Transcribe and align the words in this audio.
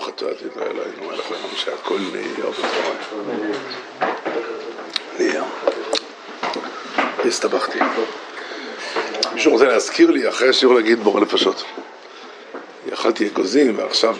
ברוך 0.00 0.12
אתה 0.14 0.26
עתיד 0.26 0.48
אלוהינו 0.56 1.08
מלך 1.08 1.30
לנו 1.30 1.48
שהכל 1.56 1.98
נהיה 2.12 2.50
בצורה. 2.50 2.94
נהיה. 5.18 5.44
הסתבכתי. 7.24 7.78
מישהו 9.34 9.52
רוצה 9.52 9.64
להזכיר 9.64 10.10
לי 10.10 10.28
אחרי 10.28 10.48
השיעור 10.48 10.74
להגיד 10.74 11.00
בור 11.00 11.20
נפשות. 11.20 11.64
אכלתי 12.92 13.26
אגוזים 13.28 13.78
ועכשיו... 13.78 14.16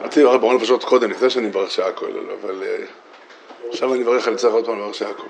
רציתי 0.00 0.22
לברך 0.22 0.40
בור 0.40 0.54
נפשות 0.54 0.84
קודם, 0.84 1.10
לפני 1.10 1.30
שאני 1.30 1.46
מברך 1.46 1.70
שעה 1.70 1.92
כולל, 1.92 2.30
אבל 2.40 2.62
אה, 2.62 2.84
עכשיו 3.68 3.94
אני 3.94 4.02
מברך, 4.02 4.28
אני 4.28 4.36
צריך 4.36 4.54
עוד 4.54 4.66
פעם 4.66 4.78
לברך 4.78 4.94
שעה 4.94 5.14
כולל. 5.14 5.28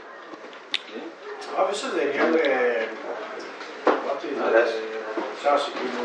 יש 1.73 1.85
איזה 1.85 2.03
עניין, 2.03 2.37
אה, 2.37 2.87
אמרתי, 3.87 4.27
אפשר 5.39 5.59
שכאילו, 5.59 6.03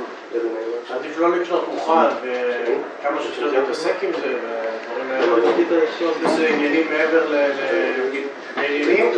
עדיף 0.96 1.18
לא 1.18 1.38
לקנות 1.38 1.68
מוכן 1.74 1.92
וכמה 2.24 3.22
שיותר 3.22 3.60
להתעסק 3.60 3.94
עם 4.02 4.12
זה 4.12 4.36
ודברים 4.36 5.12
האלה, 5.12 5.84
יש 5.84 6.02
איזה 6.26 6.48
עניינים 6.48 6.88
מעבר 6.90 7.30
לעניינים? 8.58 9.12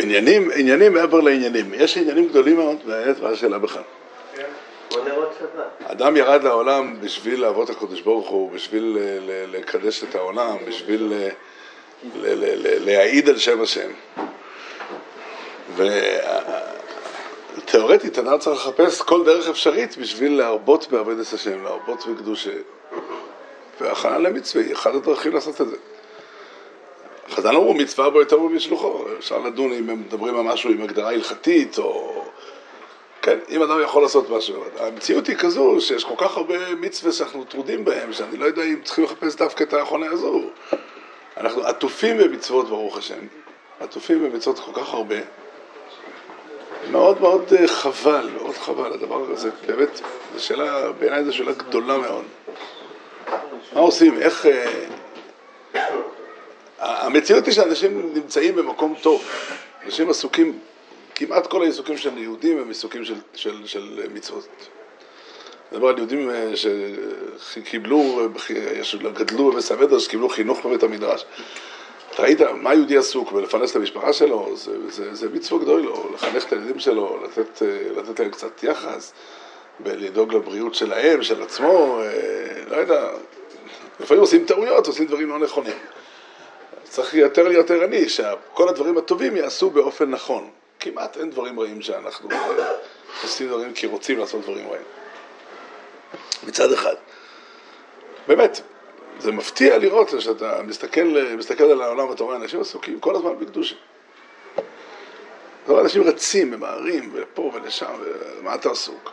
עניינים, 0.00 0.50
עניינים 0.56 0.92
מעבר 0.92 1.20
לעניינים. 1.20 1.70
יש 1.74 1.96
עניינים 1.98 2.28
גדולים 2.28 2.56
מאוד, 2.56 2.76
מה 3.22 3.28
השאלה 3.28 3.58
בכלל. 3.58 3.82
אדם 5.86 6.16
ירד 6.16 6.42
לעולם 6.44 6.94
בשביל 7.00 7.40
לעבוד 7.40 7.70
את 7.70 7.76
הקדוש 7.76 8.00
ברוך 8.00 8.28
הוא, 8.28 8.50
בשביל 8.52 8.98
ל- 9.26 9.56
לקדש 9.56 10.04
את 10.04 10.14
העולם, 10.14 10.56
בשביל 10.68 11.02
ל- 11.02 11.28
להעיד 12.84 13.28
על 13.28 13.38
שם 13.38 13.60
השם. 13.60 13.90
ותיאורטית 17.58 18.18
אדם 18.18 18.38
צריך 18.38 18.66
לחפש 18.66 19.02
כל 19.02 19.24
דרך 19.24 19.48
אפשרית 19.48 19.96
בשביל 19.96 20.38
להרבות 20.38 20.88
בעבודת 20.90 21.32
השם, 21.32 21.64
להרבות 21.64 22.06
בקדושה. 22.06 22.50
והכנה 23.80 24.18
למצווה 24.18 24.64
היא 24.64 24.74
אחת 24.74 24.94
הדרכים 24.94 25.34
לעשות 25.34 25.60
את 25.60 25.68
זה. 25.68 25.76
חז"ל 27.30 27.48
אמרו 27.48 27.74
מצווה 27.74 28.10
בו 28.10 28.20
יותר 28.20 28.38
משלוחו, 28.38 29.04
אפשר 29.18 29.38
לדון 29.38 29.72
אם 29.72 29.90
הם 29.90 30.00
מדברים 30.00 30.36
על 30.36 30.42
משהו 30.42 30.70
עם 30.70 30.82
הגדרה 30.82 31.10
הלכתית 31.10 31.78
או... 31.78 32.24
כן, 33.22 33.38
אם 33.48 33.62
אדם 33.62 33.80
יכול 33.82 34.02
לעשות 34.02 34.30
משהו. 34.30 34.64
המציאות 34.78 35.26
היא 35.26 35.36
כזו 35.36 35.80
שיש 35.80 36.04
כל 36.04 36.14
כך 36.18 36.36
הרבה 36.36 36.74
מצווה 36.74 37.12
שאנחנו 37.12 37.44
טרודים 37.44 37.84
בהם, 37.84 38.12
שאני 38.12 38.36
לא 38.36 38.44
יודע 38.44 38.62
אם 38.62 38.80
צריכים 38.84 39.04
לחפש 39.04 39.34
דווקא 39.36 39.64
את 39.64 39.72
האחרונה 39.72 40.06
הזו. 40.10 40.42
אנחנו 41.36 41.62
עטופים 41.62 42.18
במצוות, 42.18 42.68
ברוך 42.68 42.98
השם. 42.98 43.18
עטופים 43.80 44.24
במצוות 44.24 44.58
כל 44.58 44.80
כך 44.80 44.94
הרבה. 44.94 45.16
מאוד 46.90 47.20
מאוד 47.20 47.52
אה, 47.52 47.68
חבל, 47.68 48.28
מאוד 48.36 48.54
חבל 48.54 48.92
הדבר 48.92 49.30
הזה. 49.30 49.50
באמת, 49.66 50.00
זו 50.34 50.44
שאלה, 50.44 50.92
בעיניי 50.92 51.24
זו 51.24 51.32
שאלה 51.32 51.52
גדולה 51.52 51.98
מאוד. 51.98 52.24
מה 53.72 53.80
עושים? 53.80 54.18
איך... 54.18 54.46
אה, 54.46 54.84
המציאות 56.78 57.46
היא 57.46 57.54
שאנשים 57.54 58.10
נמצאים 58.14 58.56
במקום 58.56 58.94
טוב, 59.02 59.24
אנשים 59.84 60.10
עסוקים, 60.10 60.58
כמעט 61.14 61.46
כל 61.46 61.62
העיסוקים 61.62 61.96
של 61.96 62.18
יהודים 62.18 62.58
הם 62.58 62.68
עיסוקים 62.68 63.04
של, 63.04 63.14
של, 63.34 63.66
של 63.66 64.00
מצוות. 64.14 64.68
מדבר 65.72 65.88
על 65.88 65.98
יהודים 65.98 66.30
אה, 66.30 66.52
שקיבלו, 67.52 68.28
גדלו 69.14 69.52
בבית 69.52 69.70
המדרש, 69.70 70.04
שקיבלו 70.04 70.28
חינוך 70.28 70.66
בבית 70.66 70.82
המדרש. 70.82 71.24
ראית 72.18 72.40
מה 72.40 72.74
יהודי 72.74 72.96
עסוק 72.96 73.32
בלפרנס 73.32 73.70
את 73.70 73.76
המשפחה 73.76 74.12
שלו, 74.12 74.56
זה, 74.56 74.90
זה, 74.90 75.14
זה 75.14 75.28
מצווה 75.28 75.62
גדול 75.62 75.80
לו, 75.80 76.10
לחנך 76.14 76.44
את 76.46 76.52
הילדים 76.52 76.78
שלו, 76.78 77.18
לתת, 77.24 77.62
אה, 77.62 78.00
לתת 78.00 78.20
להם 78.20 78.30
קצת 78.30 78.62
יחס, 78.62 79.12
ולדאוג 79.80 80.34
לבריאות 80.34 80.74
שלהם, 80.74 81.22
של 81.22 81.42
עצמו, 81.42 82.00
לא 82.68 82.76
יודע, 82.76 83.10
לפעמים 84.00 84.20
עושים 84.20 84.44
טעויות, 84.44 84.86
עושים 84.86 85.06
דברים 85.06 85.28
לא 85.28 85.38
נכונים. 85.38 85.76
צריך 86.84 87.14
יותר 87.14 87.48
להיות 87.48 87.70
ערני, 87.70 88.08
שכל 88.08 88.68
הדברים 88.68 88.98
הטובים 88.98 89.36
יעשו 89.36 89.70
באופן 89.70 90.10
נכון. 90.10 90.50
כמעט 90.80 91.16
אין 91.16 91.30
דברים 91.30 91.60
רעים 91.60 91.82
שאנחנו 91.82 92.30
אה, 92.30 92.72
עושים 93.22 93.48
דברים 93.48 93.72
כי 93.72 93.86
רוצים 93.86 94.18
לעשות 94.18 94.42
דברים 94.42 94.68
רעים. 94.68 94.84
מצד 96.46 96.72
אחד. 96.72 96.94
באמת, 98.28 98.60
זה 99.18 99.32
מפתיע 99.32 99.78
לראות 99.78 100.10
שאתה 100.18 100.62
מסתכל, 100.62 101.16
מסתכל 101.38 101.64
על 101.64 101.82
העולם 101.82 102.08
ואתה 102.08 102.24
רואה 102.24 102.36
אנשים 102.36 102.60
עסוקים 102.60 103.00
כל 103.00 103.16
הזמן 103.16 103.38
בקדושה. 103.38 103.74
אתה 105.64 105.72
רואה 105.72 105.82
אנשים 105.82 106.02
רצים, 106.02 106.50
ממהרים, 106.50 107.10
ופה 107.14 107.50
ולשם, 107.54 107.92
ומה 108.38 108.54
אתה 108.54 108.70
עסוק? 108.70 109.12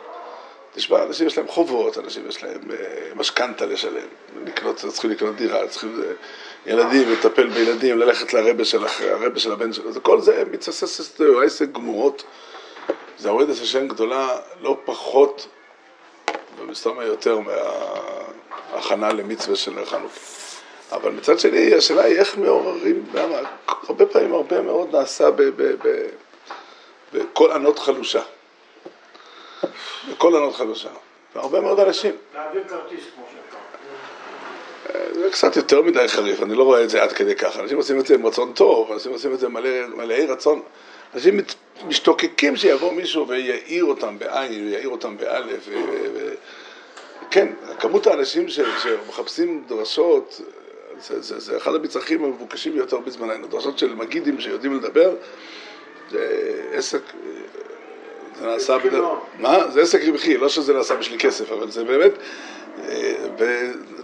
תשמע, 0.74 1.02
אנשים 1.02 1.26
יש 1.26 1.38
להם 1.38 1.48
חובות, 1.48 1.98
אנשים 1.98 2.28
יש 2.28 2.42
להם 2.42 2.60
uh, 2.60 2.74
משכנתה 3.14 3.66
לשלם, 3.66 4.06
לקנות, 4.46 4.76
צריכים 4.76 5.10
לקנות 5.10 5.36
דירה, 5.36 5.68
צריכים 5.68 6.02
uh, 6.02 6.70
ילדים, 6.70 7.12
לטפל 7.12 7.48
בילדים, 7.48 7.98
ללכת 7.98 8.34
לרבה 8.34 8.64
של, 8.64 8.84
הרבה 9.00 9.38
של 9.38 9.52
הבן 9.52 9.72
שלו, 9.72 10.02
כל 10.02 10.20
זה 10.20 10.44
מתססס 10.50 11.20
עסק 11.44 11.72
גמורות. 11.72 12.24
זה 13.18 13.28
עבודת 13.28 13.48
השם 13.50 13.88
גדולה 13.88 14.38
לא 14.60 14.76
פחות, 14.84 15.46
ומסתמה 16.58 17.04
יותר 17.04 17.38
מההכנה 18.72 19.12
למצווה 19.12 19.56
של 19.56 19.84
חנוכה. 19.84 20.20
אבל 20.92 21.10
מצד 21.10 21.38
שני, 21.38 21.74
השאלה 21.74 22.02
היא 22.02 22.18
איך 22.18 22.38
מעוררים, 22.38 23.04
למה 23.14 23.38
הרבה 23.66 24.06
פעמים 24.06 24.34
הרבה 24.34 24.60
מאוד 24.60 24.96
נעשה 24.96 25.28
בכל 27.12 27.50
ענות 27.50 27.78
חלושה. 27.78 28.22
בכל 30.10 30.36
ענות 30.36 30.56
חדשה. 30.56 30.88
והרבה 31.34 31.60
מאוד 31.60 31.80
אנשים. 31.80 32.12
להעביר 32.34 32.62
כרטיס 32.68 33.04
כמו 33.14 33.24
שאתה. 33.30 33.56
זה 35.14 35.28
קצת 35.32 35.56
יותר 35.56 35.82
מדי 35.82 36.08
חריף, 36.08 36.42
אני 36.42 36.54
לא 36.54 36.62
רואה 36.62 36.84
את 36.84 36.90
זה 36.90 37.02
עד 37.02 37.12
כדי 37.12 37.34
ככה. 37.34 37.60
אנשים 37.60 37.76
עושים 37.76 38.00
את 38.00 38.06
זה 38.06 38.14
עם 38.14 38.26
רצון 38.26 38.52
טוב, 38.52 38.92
אנשים 38.92 39.12
עושים 39.12 39.34
את 39.34 39.40
זה 39.40 39.48
מלא, 39.48 39.86
מלאי 39.96 40.26
רצון. 40.26 40.62
אנשים 41.14 41.40
משתוקקים 41.86 42.56
שיבוא 42.56 42.92
מישהו 42.92 43.28
ויעיר 43.28 43.84
אותם 43.84 44.18
בעין, 44.18 44.66
ויעיר 44.66 44.88
אותם 44.88 45.16
באלף. 45.16 45.68
ו... 45.68 46.34
כן, 47.30 47.48
כמות 47.82 48.06
האנשים 48.06 48.48
ש... 48.48 48.60
שמחפשים 48.82 49.64
דרשות, 49.68 50.40
זה, 51.00 51.20
זה, 51.20 51.40
זה 51.40 51.56
אחד 51.56 51.74
המצרכים 51.74 52.24
המבוקשים 52.24 52.72
ביותר 52.72 52.98
בזמננו. 52.98 53.46
דרשות 53.46 53.78
של 53.78 53.94
מגידים 53.94 54.40
שיודעים 54.40 54.76
לדבר, 54.76 55.14
זה 56.10 56.52
עסק 56.72 57.02
זה 58.40 58.46
נעשה 58.46 58.78
בדרך... 58.78 59.04
מה? 59.38 59.70
זה 59.70 59.80
עסק 59.80 60.00
רווחי, 60.06 60.36
לא 60.36 60.48
שזה 60.48 60.74
נעשה 60.74 60.96
בשביל 60.96 61.18
כסף, 61.20 61.52
אבל 61.52 61.70
זה 61.70 61.84
באמת... 61.84 62.12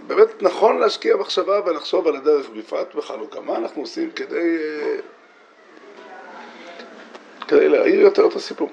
באמת 0.07 0.41
נכון 0.43 0.79
להשקיע 0.79 1.15
מחשבה 1.15 1.61
ולחשוב 1.65 2.07
על 2.07 2.15
הדרך, 2.15 2.49
בפרט 2.49 2.95
בחנוכה. 2.95 3.41
מה 3.41 3.57
אנחנו 3.57 3.81
עושים 3.81 4.11
כדי... 4.11 4.57
כדי 7.47 7.69
להעיר 7.69 7.99
יותר 8.01 8.27
את 8.27 8.35
הסיפור. 8.35 8.69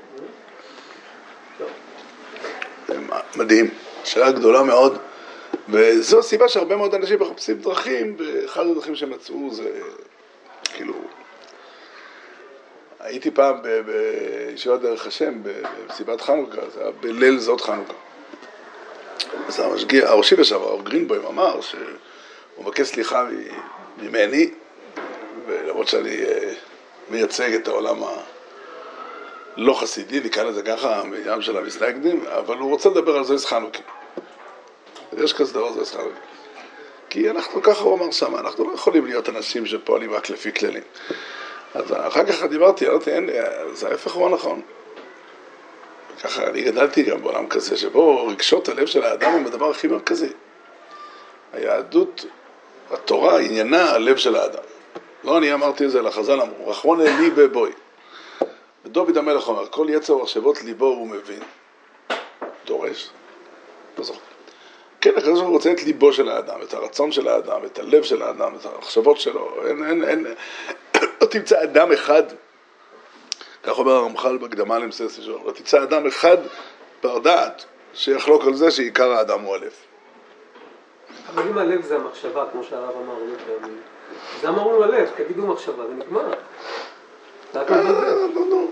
מדהים, 3.37 3.71
שאלה 4.07 4.33
גדולה 4.33 4.63
מאוד, 4.63 4.99
וזו 5.69 6.19
הסיבה 6.19 6.49
שהרבה 6.49 6.77
מאוד 6.77 6.95
אנשים 6.95 7.21
מחפשים 7.21 7.59
דרכים, 7.59 8.17
ואחד 8.19 8.67
הדרכים 8.67 8.95
שמצאו 8.95 9.55
זה 9.55 9.71
כאילו 10.65 10.95
הייתי 13.01 13.31
פעם 13.31 13.57
בישיבת 13.87 14.81
דרך 14.81 15.07
השם, 15.07 15.35
במסיבת 15.43 16.21
חנוכה, 16.21 16.61
זה 16.75 16.81
היה 16.81 16.91
בליל 16.91 17.39
זאת 17.39 17.61
חנוכה. 17.61 17.93
אז 19.49 19.61
המשגיח, 19.61 20.11
הראשי 20.11 20.37
לשעבר, 20.37 20.69
הרב 20.69 20.85
גרינבוים, 20.85 21.27
אמר 21.27 21.61
שהוא 21.61 21.81
מבקש 22.59 22.89
סליחה 22.89 23.29
ממני, 24.03 24.51
ולמרות 25.47 25.89
שאני 25.89 26.17
מייצג 27.11 27.55
את 27.55 27.69
העולם 27.69 27.97
הלא 29.57 29.75
חסידי, 29.81 30.21
נקרא 30.21 30.43
לזה 30.43 30.63
ככה, 30.63 31.03
מעניין 31.05 31.43
של 31.43 31.57
המסנגדים, 31.57 32.25
אבל 32.27 32.57
הוא 32.57 32.71
רוצה 32.71 32.89
לדבר 32.89 33.17
על 33.17 33.25
זויס 33.25 33.45
חנוכה. 33.45 33.96
יש 35.17 35.33
כזה 35.33 35.55
דבר 35.55 35.73
זויס 35.73 35.93
חנוכה. 35.93 36.21
כי 37.11 37.31
אנחנו, 37.31 37.63
ככה 37.63 37.83
הוא 37.83 37.99
אמר 37.99 38.11
שם, 38.11 38.37
אנחנו 38.37 38.71
לא 38.71 38.75
יכולים 38.75 39.07
להיות 39.07 39.29
אנשים 39.29 39.67
שפועלים 39.67 40.11
רק 40.11 40.31
לפי 40.31 40.53
כללים. 40.53 40.83
אז 41.75 41.93
אחר 41.93 42.27
כך 42.27 42.43
דיברתי, 42.43 42.89
אמרתי, 42.89 43.11
אין, 43.11 43.31
זה 43.73 43.89
ההפך 43.89 44.13
הוא 44.13 44.27
הנכון. 44.27 44.63
ככה 46.23 46.47
אני 46.47 46.63
גדלתי 46.63 47.03
גם 47.03 47.23
בעולם 47.23 47.47
כזה, 47.49 47.77
שבו 47.77 48.27
רגשות 48.27 48.69
הלב 48.69 48.87
של 48.87 49.05
האדם 49.05 49.33
הם 49.33 49.47
הדבר 49.47 49.71
הכי 49.71 49.87
מרכזי. 49.87 50.33
היהדות, 51.53 52.25
התורה, 52.91 53.41
עניינה 53.41 53.91
הלב 53.91 54.17
של 54.17 54.37
האדם. 54.37 54.63
לא 55.25 55.39
אני 55.39 55.55
אמרתי 55.55 55.85
את 55.85 55.91
זה, 55.91 55.99
אלא 55.99 56.11
חז"ל 56.11 56.41
אמרו, 56.41 56.69
רחמון 56.69 57.01
אלי 57.01 57.31
בבוי. 57.31 57.73
ודוד 58.85 59.17
המלך 59.17 59.49
אומר, 59.49 59.67
כל 59.71 59.87
יצר 59.91 60.17
מחשבות 60.17 60.63
ליבו 60.63 60.87
הוא 60.87 61.09
מבין. 61.09 61.43
דורש. 62.67 63.11
לא 63.99 64.05
זוכר. 64.05 64.36
כן, 65.01 65.11
הקדוש 65.17 65.33
ברוך 65.33 65.43
הוא 65.43 65.53
רוצה 65.53 65.73
את 65.73 65.83
ליבו 65.83 66.13
של 66.13 66.29
האדם, 66.29 66.63
את 66.63 66.75
הרצון 66.75 67.13
של 67.13 67.29
האדם, 67.29 67.61
את 67.65 67.79
הלב 67.79 68.03
של 68.03 68.23
האדם, 68.23 68.55
את 68.55 68.67
המחשבות 68.67 69.21
שלו. 69.21 69.67
אין, 69.67 69.85
אין, 69.85 70.05
אין, 70.05 70.27
לא 71.21 71.27
תמצא 71.27 71.63
אדם 71.63 71.93
אחד, 71.93 72.23
כך 73.63 73.79
אומר 73.79 73.93
הרמח"ל 73.93 74.37
בקדמה 74.37 74.79
למסרס 74.79 75.17
שלו, 75.17 75.41
לא 75.47 75.53
תמצא 75.53 75.83
אדם 75.83 76.07
אחד 76.07 76.37
בר 77.03 77.19
דעת 77.19 77.65
שיחלוק 77.95 78.45
על 78.45 78.55
זה 78.55 78.71
שעיקר 78.71 79.13
האדם 79.13 79.41
הוא 79.41 79.55
הלב. 79.55 79.73
אבל 81.35 81.49
אם 81.49 81.59
הלב 81.59 81.83
זה 81.83 81.97
המחשבה, 81.97 82.45
כמו 82.53 82.65
שהרב 82.65 82.95
אמר 83.05 83.15
אז 84.39 84.45
אמרנו 84.45 84.85
הלב, 84.85 85.09
תגידו 85.17 85.47
מחשבה, 85.47 85.87
זה 85.87 85.95
נגמר. 85.95 86.33
זה. 87.53 87.61
לא, 87.69 88.47
לא, 88.51 88.67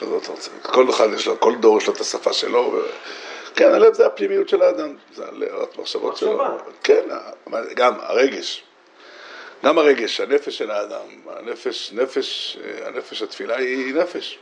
זה 0.00 1.30
לא 1.30 1.36
כל 1.38 1.54
דור 1.54 1.78
יש 1.78 1.86
לו 1.86 1.92
את 1.92 2.00
השפה 2.00 2.32
שלו. 2.32 2.80
כן, 3.58 3.74
הלב 3.74 3.94
זה 3.94 4.06
הפנימיות 4.06 4.48
של 4.48 4.62
האדם, 4.62 4.94
זה 5.14 5.24
המחשבות 5.78 6.16
שלו. 6.16 6.42
כן, 6.82 7.02
גם 7.74 7.94
הרגש. 8.00 8.64
גם 9.64 9.78
הרגש, 9.78 10.20
הנפש 10.20 10.58
של 10.58 10.70
האדם, 10.70 11.06
הנפש, 11.26 11.92
נפש, 11.92 12.58
אה, 12.64 12.88
הנפש, 12.88 13.22
התפילה 13.22 13.56
היא 13.56 13.94
נפש. 13.94 14.38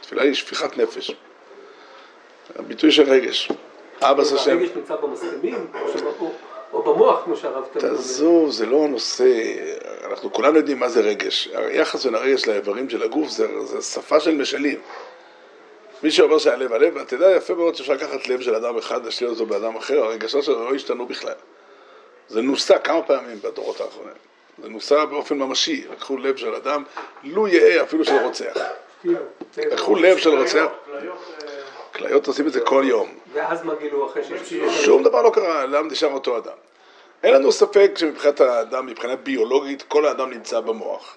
התפילה 0.00 0.22
היא 0.22 0.34
שפיכת 0.34 0.76
נפש. 0.76 1.14
הביטוי 2.58 2.92
של 2.92 3.10
רגש. 3.10 3.48
אבא 4.02 4.24
זה 4.24 4.38
שם. 4.38 4.50
הרגש 4.50 4.68
נמצא 4.76 4.96
במסכמים, 4.96 5.66
או 6.72 6.82
במוח, 6.82 7.24
כמו 7.24 7.36
שהרב 7.36 7.64
תמיד 7.72 7.84
אומר. 7.84 7.96
תעזוב, 7.96 8.50
זה 8.50 8.66
לא 8.66 8.84
הנושא, 8.84 9.42
אנחנו 10.04 10.32
כולנו 10.32 10.56
יודעים 10.56 10.78
מה 10.78 10.88
זה 10.88 11.00
רגש. 11.00 11.48
היחס 11.54 12.04
בין 12.04 12.14
הרגש 12.14 12.46
לאיברים 12.46 12.90
של 12.90 13.02
הגוף 13.02 13.28
זה, 13.28 13.66
זה 13.66 13.82
שפה 13.82 14.20
של 14.20 14.34
משלים. 14.34 14.80
מי 16.02 16.10
שאומר 16.10 16.38
שהלב 16.38 16.72
הלב, 16.72 16.96
אתה 16.96 17.14
יודע 17.14 17.30
יפה 17.30 17.54
מאוד 17.54 17.74
שאפשר 17.76 17.92
לקחת 17.92 18.28
לב 18.28 18.40
של 18.40 18.54
אדם 18.54 18.78
אחד, 18.78 19.04
להשאיר 19.04 19.30
אותו 19.30 19.46
באדם 19.46 19.76
אחר, 19.76 20.04
הרגשות 20.04 20.44
שלו 20.44 20.70
לא 20.70 20.74
השתנו 20.74 21.06
בכלל. 21.06 21.34
זה 22.28 22.42
נוסה 22.42 22.78
כמה 22.78 23.02
פעמים 23.02 23.38
בדורות 23.42 23.80
האחרונים. 23.80 24.14
זה 24.62 24.68
נוסה 24.68 25.06
באופן 25.06 25.38
ממשי, 25.38 25.84
לקחו 25.92 26.16
לב 26.16 26.36
של 26.36 26.54
אדם, 26.54 26.82
לו 27.24 27.48
יהא 27.48 27.82
אפילו 27.82 28.04
של 28.04 28.16
רוצח. 28.16 28.56
לקחו 29.56 29.94
לב 29.94 30.16
של 30.16 30.38
רוצח, 30.38 30.66
כליות, 31.94 32.26
עושים 32.26 32.46
את 32.46 32.52
זה 32.52 32.60
כל 32.60 32.84
יום. 32.86 33.08
ואז 33.32 33.62
מה 33.64 33.74
גילו 33.74 34.06
אחרי 34.06 34.24
שיש? 34.24 34.84
שום 34.84 35.02
דבר 35.02 35.22
לא 35.22 35.30
קרה, 35.30 35.60
האדם 35.60 35.88
נשאר 35.88 36.12
אותו 36.12 36.38
אדם. 36.38 36.56
אין 37.22 37.34
לנו 37.34 37.52
ספק 37.52 37.90
שמבחינת 37.96 38.40
האדם, 38.40 38.86
מבחינה 38.86 39.16
ביולוגית, 39.16 39.82
כל 39.82 40.06
האדם 40.06 40.30
נמצא 40.30 40.60
במוח. 40.60 41.16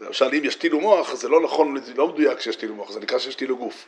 למשל, 0.00 0.24
אם 0.24 0.40
ישתילו 0.44 0.80
מוח, 0.80 1.14
זה 1.14 1.28
לא 1.28 1.40
נכון, 1.40 1.76
זה 1.84 1.92
לא 1.96 2.08
מדויק 2.08 2.40
שישתילו 2.40 2.74
מוח, 2.74 2.90
זה 2.90 3.00
נקרא 3.00 3.18
שישתילו 3.18 3.56
גוף. 3.56 3.86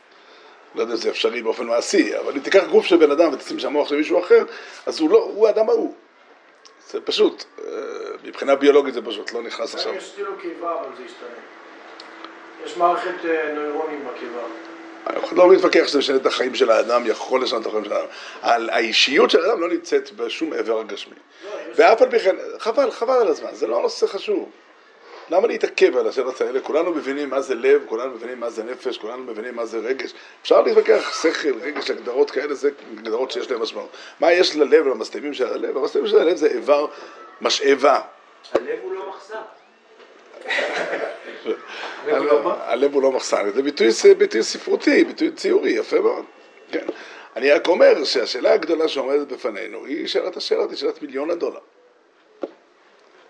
לא 0.75 0.81
יודע 0.81 0.93
אם 0.93 0.97
זה 0.97 1.09
אפשרי 1.09 1.41
באופן 1.41 1.65
מעשי, 1.65 2.17
אבל 2.17 2.33
אם 2.33 2.39
תיקח 2.39 2.63
גוף 2.71 2.85
של 2.85 2.97
בן 2.97 3.11
אדם 3.11 3.33
ותשים 3.33 3.59
שם 3.59 3.71
מוח 3.73 3.89
של 3.89 3.95
מישהו 3.95 4.19
אחר, 4.19 4.43
אז 4.85 4.99
הוא 4.99 5.09
לא, 5.09 5.17
הוא 5.17 5.47
האדם 5.47 5.69
ההוא. 5.69 5.93
זה 6.89 7.01
פשוט, 7.01 7.43
אה, 7.59 7.63
מבחינה 8.23 8.55
ביולוגית 8.55 8.93
זה 8.93 9.01
פשוט, 9.01 9.33
לא 9.33 9.41
נכנס 9.41 9.75
עכשיו. 9.75 9.91
אם 9.91 9.97
יש 9.97 10.03
סטילו 10.11 10.31
קיבה, 10.41 10.71
אבל 10.79 10.95
זה 10.97 11.03
ישתנה. 11.03 11.27
יש 12.65 12.77
מערכת 12.77 13.25
אה, 13.25 13.53
נוירונים 13.53 14.05
בקיבה. 14.13 14.41
אחד 15.25 15.37
לא 15.37 15.49
מתווכח 15.49 15.87
שזה 15.87 15.99
משנה 15.99 16.15
את 16.17 16.25
החיים 16.25 16.55
של 16.55 16.71
האדם, 16.71 17.05
יכול 17.05 17.43
לשנות 17.43 17.61
את 17.61 17.67
החיים 17.67 17.85
של 17.85 17.93
האדם. 17.93 18.07
על- 18.41 18.69
האישיות 18.69 19.29
של 19.29 19.45
האדם 19.45 19.61
לא 19.61 19.69
נמצאת 19.69 20.11
בשום 20.11 20.53
עבר 20.53 20.79
הגשמי. 20.79 21.15
ואף 21.75 22.01
על 22.01 22.09
פי 22.11 22.19
כן, 22.19 22.35
חבל, 22.59 22.91
חבל 22.91 23.13
על 23.21 23.27
הזמן, 23.27 23.49
זה 23.53 23.67
לא 23.67 23.81
נושא 23.81 24.07
חשוב. 24.07 24.49
למה 25.29 25.47
להתעכב 25.47 25.97
על 25.97 26.07
השאלות 26.07 26.41
האלה? 26.41 26.59
כולנו 26.59 26.91
מבינים 26.91 27.29
מה 27.29 27.41
זה 27.41 27.55
לב, 27.55 27.81
כולנו 27.85 28.11
מבינים 28.15 28.39
מה 28.39 28.49
זה 28.49 28.63
נפש, 28.63 28.97
כולנו 28.97 29.23
מבינים 29.23 29.55
מה 29.55 29.65
זה 29.65 29.77
רגש. 29.77 30.13
אפשר 30.41 30.61
להתווכח 30.61 31.23
שכל, 31.23 31.53
רגש, 31.61 31.89
הגדרות 31.89 32.31
כאלה, 32.31 32.53
זה 32.53 32.69
הגדרות 32.91 33.31
שיש 33.31 33.51
להן 33.51 33.61
משמעות. 33.61 33.89
מה 34.19 34.31
יש 34.31 34.55
ללב 34.55 34.85
ולמסתמים 34.85 35.33
של 35.33 35.47
הלב? 35.53 35.77
המסתמים 35.77 36.07
של 36.07 36.19
הלב 36.19 36.35
זה 36.35 36.47
איבר 36.47 36.87
משאבה. 37.41 38.01
הלב 38.53 38.79
הוא 38.81 38.93
לא 38.93 39.09
מחסן. 39.09 39.35
הלב 42.05 42.17
הוא 42.17 42.25
לא 42.25 42.43
מה? 42.43 42.55
הלב 42.63 42.93
הוא 42.93 43.01
לא 43.01 43.11
מחסן, 43.11 43.51
זה 43.55 43.61
ביטוי, 43.61 43.91
זה 43.91 44.15
ביטוי 44.15 44.43
ספרותי, 44.43 45.03
ביטוי 45.03 45.31
ציורי, 45.31 45.71
יפה 45.71 45.99
מאוד. 45.99 46.25
כן. 46.71 46.85
אני 47.35 47.51
רק 47.51 47.67
אומר 47.67 48.03
שהשאלה 48.03 48.53
הגדולה 48.53 48.87
שעומדת 48.87 49.27
בפנינו 49.27 49.85
היא 49.85 50.07
שאלת 50.07 50.37
השאלות, 50.37 50.69
היא 50.69 50.77
שאלת 50.77 51.01
מיליון 51.01 51.31
הדולר. 51.31 51.59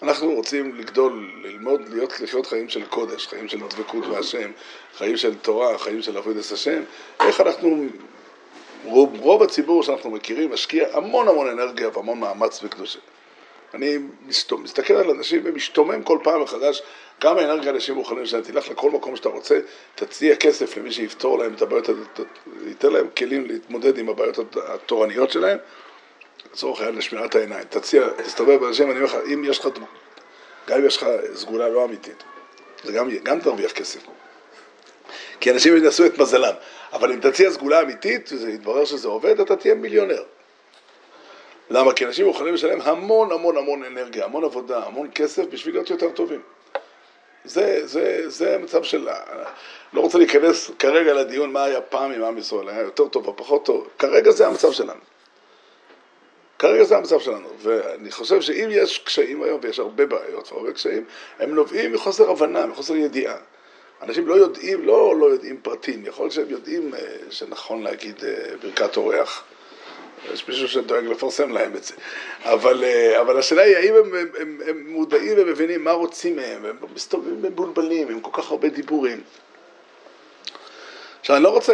אנחנו 0.01 0.33
רוצים 0.33 0.75
לגדול, 0.75 1.31
ללמוד, 1.43 1.81
להיות, 1.89 2.19
לחיות 2.19 2.45
חיים 2.45 2.69
של 2.69 2.85
קודש, 2.85 3.27
חיים 3.27 3.47
של 3.47 3.59
דבקות 3.59 4.05
בהשם, 4.05 4.51
חיים 4.97 5.17
של 5.17 5.35
תורה, 5.35 5.77
חיים 5.77 6.01
של 6.01 6.17
עבודת 6.17 6.51
השם. 6.51 6.83
איך 7.19 7.41
אנחנו, 7.41 7.85
רוב, 8.85 9.19
רוב 9.19 9.43
הציבור 9.43 9.83
שאנחנו 9.83 10.11
מכירים 10.11 10.51
משקיע 10.51 10.87
המון 10.93 11.27
המון 11.27 11.47
אנרגיה 11.47 11.89
והמון 11.93 12.19
מאמץ 12.19 12.61
בקדושה. 12.61 12.99
אני 13.73 13.97
מסתום, 14.25 14.63
מסתכל 14.63 14.93
על 14.93 15.09
אנשים 15.09 15.41
ומשתומם 15.45 16.03
כל 16.03 16.19
פעם 16.23 16.41
מחדש 16.41 16.81
כמה 17.19 17.43
אנרגיה 17.43 17.71
אנשים 17.71 17.95
מוכנים 17.95 18.23
לשלם. 18.23 18.41
תלך 18.41 18.69
לכל 18.69 18.91
מקום 18.91 19.15
שאתה 19.15 19.29
רוצה, 19.29 19.59
תציע 19.95 20.35
כסף 20.35 20.77
למי 20.77 20.91
שיפתור 20.91 21.39
להם 21.39 21.53
את 21.53 21.61
הבעיות, 21.61 21.89
ייתן 22.67 22.91
להם 22.91 23.07
כלים 23.17 23.45
להתמודד 23.45 23.97
עם 23.97 24.09
הבעיות 24.09 24.57
התורניות 24.67 25.31
שלהם, 25.31 25.57
לצורך 26.45 26.79
העניין 26.79 26.97
לשמירת 26.97 27.35
העיניים. 27.35 27.63
תציע, 27.69 28.07
תסתובב 28.17 28.59
באנשים, 28.59 28.91
אני 28.91 28.99
אומר 28.99 29.05
לך, 29.05 29.17
אם 29.33 29.43
יש 29.45 29.59
לך, 29.59 29.67
גם 30.67 30.77
אם 30.77 30.85
יש 30.85 30.97
לך 30.97 31.05
סגולה 31.35 31.69
לא 31.69 31.85
אמיתית, 31.85 32.23
זה 32.83 32.93
גם, 32.93 33.09
גם 33.23 33.39
תרוויח 33.39 33.71
כסף. 33.71 33.99
כי 35.39 35.51
אנשים 35.51 35.77
ינסו 35.77 36.05
את 36.05 36.17
מזלם. 36.17 36.53
אבל 36.93 37.11
אם 37.11 37.19
תציע 37.19 37.51
סגולה 37.51 37.81
אמיתית, 37.81 38.29
וזה 38.33 38.51
יתברר 38.51 38.85
שזה 38.85 39.07
עובד, 39.07 39.39
אתה 39.39 39.55
תהיה 39.55 39.75
מיליונר. 39.75 40.23
למה? 41.69 41.93
כי 41.93 42.05
אנשים 42.05 42.25
מוכנים 42.25 42.53
לשלם 42.53 42.81
המון 42.81 43.31
המון 43.31 43.57
המון 43.57 43.83
אנרגיה, 43.83 44.25
המון 44.25 44.43
עבודה, 44.43 44.85
המון 44.85 45.09
כסף 45.15 45.43
בשביל 45.49 45.75
להיות 45.75 45.89
יותר 45.89 46.09
טובים. 46.11 46.41
זה, 47.45 47.87
זה, 47.87 48.29
זה 48.29 48.55
המצב 48.55 48.83
של... 48.83 49.07
לא 49.93 50.01
רוצה 50.01 50.17
להיכנס 50.17 50.71
כרגע 50.79 51.13
לדיון 51.13 51.51
מה 51.51 51.63
היה 51.63 51.81
פעם 51.81 52.11
עם 52.11 52.23
עם 52.23 52.37
ישראל, 52.37 52.69
היה 52.69 52.81
יותר 52.81 53.07
טוב 53.07 53.27
או 53.27 53.37
פחות 53.37 53.65
טוב, 53.65 53.87
כרגע 53.99 54.31
זה 54.31 54.47
המצב 54.47 54.71
שלנו. 54.71 54.99
כרגע 56.59 56.83
זה 56.83 56.97
המצב 56.97 57.19
שלנו, 57.19 57.47
ואני 57.61 58.11
חושב 58.11 58.41
שאם 58.41 58.67
יש 58.71 58.97
קשיים 58.97 59.43
היום, 59.43 59.59
ויש 59.63 59.79
הרבה 59.79 60.05
בעיות 60.05 60.51
והרבה 60.51 60.73
קשיים, 60.73 61.05
הם 61.39 61.55
נובעים 61.55 61.93
מחוסר 61.93 62.31
הבנה, 62.31 62.65
מחוסר 62.65 62.95
ידיעה. 62.95 63.37
אנשים 64.01 64.27
לא 64.27 64.33
יודעים, 64.33 64.85
לא 64.85 65.15
לא 65.19 65.25
יודעים 65.25 65.57
פרטים, 65.61 66.05
יכול 66.05 66.23
להיות 66.23 66.33
שהם 66.33 66.49
יודעים 66.49 66.93
אה, 66.93 66.99
שנכון 67.29 67.83
להגיד 67.83 68.23
אה, 68.23 68.55
ברכת 68.61 68.97
אורח. 68.97 69.43
יש 70.33 70.47
מישהו 70.47 70.67
שדואג 70.67 71.05
לפרסם 71.05 71.51
להם 71.51 71.75
את 71.75 71.83
זה. 71.83 71.93
אבל, 72.43 72.83
אה, 72.83 73.21
אבל 73.21 73.39
השאלה 73.39 73.61
היא, 73.61 73.77
האם 73.77 73.93
הם, 73.95 74.15
הם, 74.15 74.27
הם, 74.39 74.61
הם 74.67 74.83
מודעים 74.87 75.33
ומבינים 75.37 75.83
מה 75.83 75.91
רוצים 75.91 76.35
מהם, 76.35 76.65
הם 76.65 76.77
מסתובבים 76.95 77.41
מבולבלים, 77.41 78.07
עם 78.09 78.19
כל 78.19 78.41
כך 78.41 78.51
הרבה 78.51 78.69
דיבורים. 78.69 79.21
עכשיו, 81.27 81.35
אני 81.35 81.43
לא 81.43 81.49
רוצה, 81.49 81.73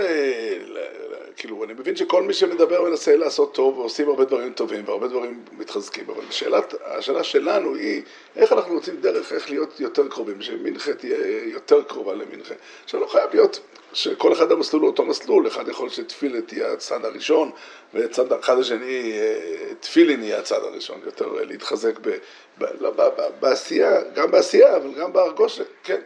כאילו, 1.36 1.64
אני 1.64 1.74
מבין 1.74 1.96
שכל 1.96 2.24
מי 2.24 2.34
שמדבר 2.34 2.82
מנסה 2.82 3.16
לעשות 3.16 3.54
טוב, 3.54 3.78
ועושים 3.78 4.10
הרבה 4.10 4.26
דברים 4.26 4.54
טובים, 4.54 4.84
והרבה 4.86 5.08
דברים 5.08 5.46
מתחזקים, 5.52 6.10
אבל 6.10 6.24
שאלת, 6.30 6.74
השאלה 6.86 7.24
שלנו 7.24 7.76
היא, 7.76 8.02
איך 8.36 8.54
אנחנו 8.54 8.74
רוצים 8.74 9.02
דרך, 9.02 9.34
איך 9.34 9.50
להיות 9.50 9.80
יותר 9.80 10.08
קרובים, 10.08 10.42
שמנחה 10.42 10.94
תהיה 10.94 11.18
יותר 11.46 11.84
קרובה 11.84 12.14
למנחה. 12.14 12.54
עכשיו, 12.84 13.00
לא 13.00 13.08
חייב 13.08 13.30
להיות 13.34 13.60
שכל 13.94 14.34
אחד 14.34 14.52
המסלול 14.52 14.82
הוא 14.82 14.90
אותו 14.90 15.06
מסלול, 15.06 15.48
אחד 15.48 15.68
יכול 15.68 15.90
שתפילה 15.90 16.42
תהיה 16.42 16.72
הצד 16.72 17.06
הראשון, 17.06 17.52
וצד 17.94 18.34
אחד 18.34 18.60
השני, 18.60 19.14
אה, 19.14 19.76
תפילין 19.80 20.24
יהיה 20.24 20.40
הצד 20.40 20.64
הראשון, 20.64 21.02
יותר 21.06 21.40
אה, 21.40 21.46
להתחזק 21.46 22.00
ב, 22.00 22.10
ב, 22.58 22.66
לא, 22.80 22.92
ב, 22.92 23.02
ב, 23.02 23.22
בעשייה, 23.40 24.02
גם 24.14 24.32
בעשייה, 24.32 24.76
אבל 24.76 24.94
גם 24.94 25.14
בהרגושה, 25.14 25.64
כן, 25.84 26.02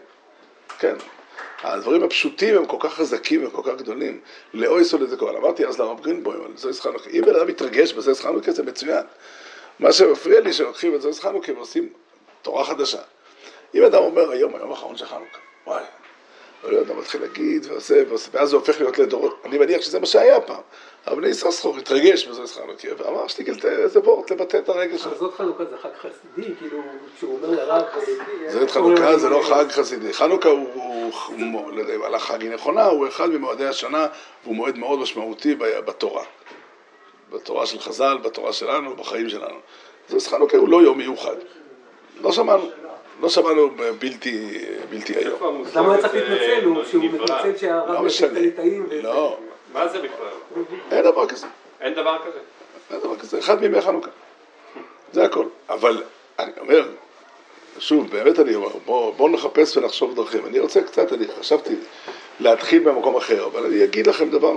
כן. 0.79 0.95
הדברים 1.63 2.03
הפשוטים 2.03 2.57
הם 2.57 2.65
כל 2.65 2.77
כך 2.79 2.93
חזקים 2.93 3.47
וכל 3.47 3.61
כך 3.65 3.81
גדולים. 3.81 4.19
לאוי 4.53 4.83
סולד 4.85 5.09
זה 5.09 5.17
כל. 5.17 5.35
אמרתי 5.35 5.65
אז 5.65 5.79
לרב 5.79 6.01
גרינבוים, 6.01 6.41
על 6.45 6.51
זוהי 6.55 6.73
חנוכה, 6.73 7.09
אם 7.09 7.21
בן 7.25 7.35
אדם 7.35 7.47
מתרגש 7.47 7.93
בזוהי 7.93 8.15
חנוכה 8.15 8.51
זה 8.51 8.63
מצוין. 8.63 9.03
מה 9.79 9.93
שמפריע 9.93 10.39
לי 10.39 10.53
שלוקחים 10.53 10.95
את 10.95 11.01
זוהי 11.01 11.13
חנוכה 11.13 11.53
ועושים 11.53 11.89
תורה 12.41 12.63
חדשה. 12.63 13.01
אם 13.75 13.83
אדם 13.83 14.03
אומר 14.03 14.31
היום, 14.31 14.55
היום 14.55 14.71
האחרון 14.71 14.97
של 14.97 15.05
חנוכה, 15.05 15.37
וואי, 15.67 15.83
יודע, 16.63 16.93
מתחיל 16.93 17.21
להגיד 17.21 17.65
ועושה 17.65 18.03
ועושה, 18.07 18.29
ואז 18.33 18.49
זה 18.49 18.55
הופך 18.55 18.79
להיות 18.79 18.97
לדורות. 18.97 19.41
אני 19.45 19.57
מניח 19.57 19.81
שזה 19.81 19.99
מה 19.99 20.05
שהיה 20.05 20.41
פעם. 20.41 20.61
אבל 21.07 21.15
בני 21.15 21.27
יששכר 21.29 21.77
התרגש 21.77 22.25
בזוהי 22.27 22.47
חנוכה 22.47 22.87
ואמר 22.97 23.27
שתיקל 23.27 23.53
איזה 23.67 23.99
וורט 23.99 24.31
לבטא 24.31 24.57
את 24.57 24.69
הרגש 24.69 25.01
שלו. 25.01 25.11
אז 25.11 25.17
זאת 25.17 25.33
חנוכה 25.33 25.65
זה 25.65 25.77
חג 25.77 25.89
חסידי, 26.01 26.55
כאילו, 26.59 26.79
כשהוא 27.17 27.37
אומר 27.37 27.51
לרב... 27.51 27.83
זה 28.47 28.63
את 28.63 28.71
חנוכה, 28.71 29.17
זה 29.17 29.29
לא 29.29 29.41
חג 29.49 29.65
חסידי. 29.69 30.13
חנוכה 30.13 30.49
הוא, 30.49 31.71
לא 31.71 31.79
יודע 31.81 31.95
אם 31.95 32.03
הלך 32.03 32.23
חג 32.23 32.41
היא 32.41 32.49
נכונה, 32.51 32.85
הוא 32.85 33.07
אחד 33.07 33.29
ממועדי 33.29 33.65
השנה, 33.65 34.07
והוא 34.43 34.55
מועד 34.55 34.77
מאוד 34.77 34.99
משמעותי 34.99 35.55
ב- 35.55 35.79
בתורה. 35.79 36.23
בתורה 37.31 37.65
של 37.65 37.79
חז"ל, 37.79 38.17
בתורה 38.23 38.53
שלנו, 38.53 38.95
בחיים 38.95 39.29
שלנו. 39.29 39.55
אז 40.15 40.27
חנוכה 40.27 40.57
הוא 40.57 40.69
לא 40.69 40.81
יום 40.81 40.97
מיוחד. 40.97 41.35
לא 42.21 42.31
שמענו, 42.31 42.69
לא 43.21 43.29
שמענו 43.29 43.69
בלתי, 43.99 44.57
היום. 45.15 45.63
אז 45.65 45.75
למה 45.77 45.85
הוא 45.85 45.93
היה 45.93 46.01
צריך 46.01 46.13
להתנצל? 46.13 46.65
הוא- 46.65 47.03
מתנצל 47.13 47.57
שהרב 47.57 48.05
משנה. 48.05 48.39
ליטאים? 48.39 48.87
לא, 49.03 49.37
מה 49.73 49.87
זה 49.87 49.99
בכלל? 50.01 50.65
אין 50.91 51.03
דבר 51.03 51.27
כזה. 51.27 51.47
אין 51.81 51.93
דבר 51.93 52.17
כזה. 52.25 52.39
אין 52.91 52.99
דבר 52.99 53.17
כזה, 53.17 53.39
אחד 53.39 53.61
מימי 53.61 53.81
חנוכה. 53.81 54.09
זה 55.13 55.25
הכל. 55.25 55.45
אבל 55.69 56.03
אני 56.39 56.51
אומר, 56.59 56.89
שוב, 57.79 58.09
באמת 58.09 58.39
אני 58.39 58.55
אומר, 58.55 58.69
בואו 58.85 59.13
בוא 59.13 59.29
נחפש 59.29 59.77
ונחשוב 59.77 60.15
דרכים. 60.15 60.45
אני 60.45 60.59
רוצה 60.59 60.81
קצת, 60.81 61.13
אני 61.13 61.25
חשבתי 61.39 61.75
להתחיל 62.39 62.83
במקום 62.83 63.15
אחר, 63.15 63.45
אבל 63.45 63.65
אני 63.65 63.83
אגיד 63.83 64.07
לכם 64.07 64.29
דבר. 64.29 64.53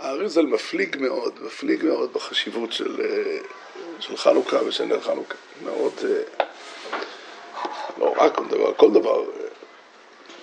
האריזל 0.00 0.46
מפליג 0.46 0.96
מאוד, 1.00 1.38
מפליג 1.42 1.84
מאוד 1.84 2.12
בחשיבות 2.12 2.72
של, 2.72 3.00
אה, 3.00 3.38
של 4.00 4.16
חנוכה 4.16 4.64
ושל 4.64 4.84
נר 4.84 5.00
חנוכה. 5.00 5.34
מאוד, 5.64 5.92
אה, 6.04 6.44
לא 7.98 8.14
רק, 8.16 8.40
מדבר 8.40 8.66
על 8.66 8.74
כל 8.74 8.90
דבר, 8.90 9.20
אה, 9.20 9.45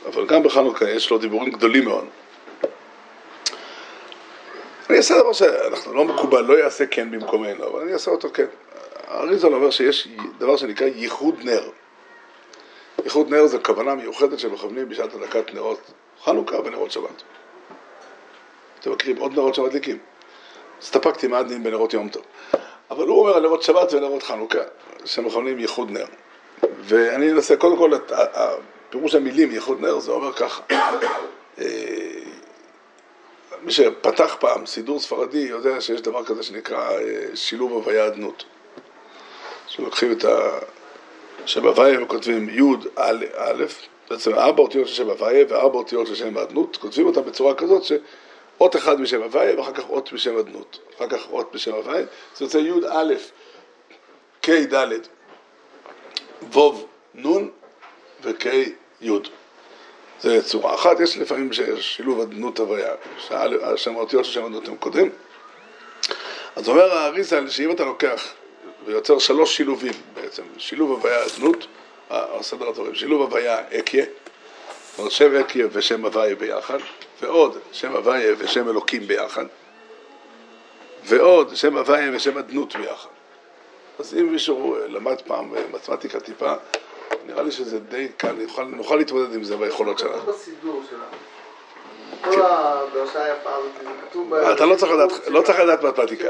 אבל 0.06 0.26
גם 0.26 0.44
בחנוכה 0.44 0.90
יש 0.90 1.10
לו 1.10 1.18
דיבורים 1.18 1.52
גדולים 1.52 1.86
מאוד. 1.86 2.06
אני 4.90 4.98
אעשה 4.98 5.20
דבר 5.20 5.34
שאנחנו 5.34 5.94
לא 5.94 6.06
מקובל, 6.06 6.42
לא 6.42 6.54
יעשה 6.54 6.86
כן 6.86 7.12
במקומנו, 7.12 7.68
אבל 7.68 7.82
אני 7.82 7.94
אעשה 7.94 8.12
אותו 8.12 8.30
כן. 8.34 8.46
האריזל 9.08 9.54
אומר 9.54 9.70
שיש 9.70 10.08
דבר 10.38 10.58
שנקרא 10.58 10.88
ייחוד 10.88 11.36
נר. 11.44 11.70
ייחוד 13.04 13.30
נר 13.30 13.48
זה 13.48 13.60
כוונה 13.60 13.96
מיוחדת 13.96 14.40
שמכוונים 14.40 14.90
בשעת 14.90 15.14
הדלקת 15.14 15.54
נרות 15.54 15.92
חנוכה 16.24 16.58
ונרות 16.66 16.92
שבת. 16.92 17.24
אתם 18.80 18.92
מכירים 18.92 19.18
עוד 19.18 19.34
נרות 19.34 19.56
שמדליקים? 19.56 19.98
הסתפקתי 20.82 21.28
מעט 21.28 21.46
דין 21.46 21.64
בנרות 21.64 21.94
יום 21.94 22.10
טוב. 22.10 22.24
אבל 22.92 23.08
הוא 23.08 23.20
אומר 23.20 23.36
על 23.36 23.44
נרות 23.44 23.64
שבת 23.64 23.94
ונרות 23.94 24.24
חנוכה, 24.24 24.60
שמכוונים 25.06 25.60
ייחוד 25.60 25.92
נר. 25.92 26.06
ואני 26.80 27.32
אנסה, 27.32 27.56
קודם 27.56 27.78
כל, 27.78 27.92
פירוש 28.94 29.16
המילים 29.16 29.52
ייחוד 29.52 29.82
נר 29.82 30.00
זה 30.00 30.12
אומר 30.12 30.34
ככה. 30.34 30.64
אה, 31.60 31.66
מי 33.62 33.72
שפתח 33.72 34.36
פעם 34.40 34.66
סידור 34.66 35.00
ספרדי 35.00 35.38
יודע 35.38 35.82
שיש 35.82 36.02
דבר 36.02 36.26
כזה 36.26 36.44
שנקרא 36.44 36.92
אה, 36.92 37.26
שילוב 37.36 37.72
הוויה 37.72 38.08
אדנות. 38.08 38.44
שלוקחים 39.68 40.12
את 40.12 40.26
ה... 40.26 40.60
שם 41.46 41.66
הוויה 41.66 42.04
וכותבים 42.04 42.50
י' 42.50 42.62
א', 42.96 43.26
א', 43.36 43.64
בעצם 44.10 44.34
ארבע 44.34 44.62
אותיות 44.62 44.88
של 44.88 44.94
שם 44.94 45.10
הוויה 45.10 45.46
וארבע 45.50 45.78
אותיות 45.78 46.08
של 46.08 46.16
שם 46.16 46.38
האדנות, 46.38 46.78
כותבים 46.78 47.06
אותם 47.06 47.22
בצורה 47.22 47.56
כזאת 47.56 47.84
שאות 47.84 48.76
אחד 48.76 49.02
משם 49.02 49.22
הוויה 49.22 49.60
ואחר 49.60 49.74
כך 49.74 49.90
אות 49.90 50.14
משם 50.14 50.38
אדנות, 50.38 50.80
אחר 50.98 51.08
כך 51.08 51.32
אות 51.32 51.52
בשם 51.54 51.74
הוויה, 51.74 52.06
זה 52.36 52.46
יוצא 52.46 52.58
י' 52.58 52.72
א', 52.90 53.14
ק' 54.42 54.50
ד', 54.50 54.88
ו' 56.56 56.86
נ' 57.16 57.48
וק' 58.24 58.48
י'. 59.04 59.12
זה 60.20 60.44
צורה 60.44 60.76
אחת, 60.76 61.00
יש 61.00 61.18
לפעמים 61.18 61.50
שילוב 61.80 62.20
אדנות 62.20 62.60
הוויה, 62.60 62.94
שם 63.76 63.96
האותיות 63.96 64.26
של 64.26 64.32
שם 64.32 64.46
אדנות 64.46 64.68
הם 64.68 64.78
קודם. 64.78 65.10
אז 66.56 66.70
אומר 66.70 66.94
האריסל 66.94 67.50
שאם 67.50 67.72
אתה 67.72 67.86
לוקח 67.86 68.34
ויוצר 68.86 69.20
שלוש 69.20 69.58
שילובים 69.58 69.94
בעצם, 70.14 70.44
שילוב 70.58 70.92
הוויה 70.92 71.26
אדנות, 71.26 71.68
הסדר 72.10 72.70
הדברים, 72.70 72.96
שילוב 72.96 73.22
הוויה 73.22 73.62
אקיה, 73.80 74.06
אומרת 74.98 75.12
שם 75.12 75.36
אקיה 75.36 75.68
ושם 75.72 76.06
הוויה 76.06 76.36
ביחד, 76.36 76.78
ועוד 77.22 77.58
שם 77.72 77.96
הוויה 77.96 78.34
ושם 78.38 78.70
אלוקים 78.70 79.08
ביחד, 79.08 79.46
ועוד 81.04 81.56
שם 81.56 81.78
הוויה 81.78 82.12
ושם 82.14 82.38
אדנות 82.38 82.76
ביחד. 82.76 83.10
אז 84.00 84.14
אם 84.14 84.32
מישהו 84.32 84.78
למד 84.88 85.22
פעם 85.22 85.54
מתמטיקה 85.74 86.20
טיפה, 86.20 86.54
נראה 87.26 87.44
לי 87.44 87.52
שזה 87.52 87.80
די 87.80 88.08
קל, 88.18 88.32
נוכל, 88.32 88.64
נוכל 88.64 88.96
להתמודד 88.96 89.36
עם 89.36 89.44
זה 89.44 89.58
ביכולות 89.58 90.00
שלנו. 90.00 90.22
בסידור 90.22 90.84
שלנו. 90.90 91.04
כל 92.22 92.42
הדרשה 92.46 93.24
היפה 93.24 93.50
הזאת, 93.56 93.72
כתוב... 94.10 94.34
אתה 94.34 94.66
לא 94.66 95.42
צריך 95.42 95.60
לדעת, 95.60 95.84
לא 95.84 95.90
מתמטיקה. 95.90 96.28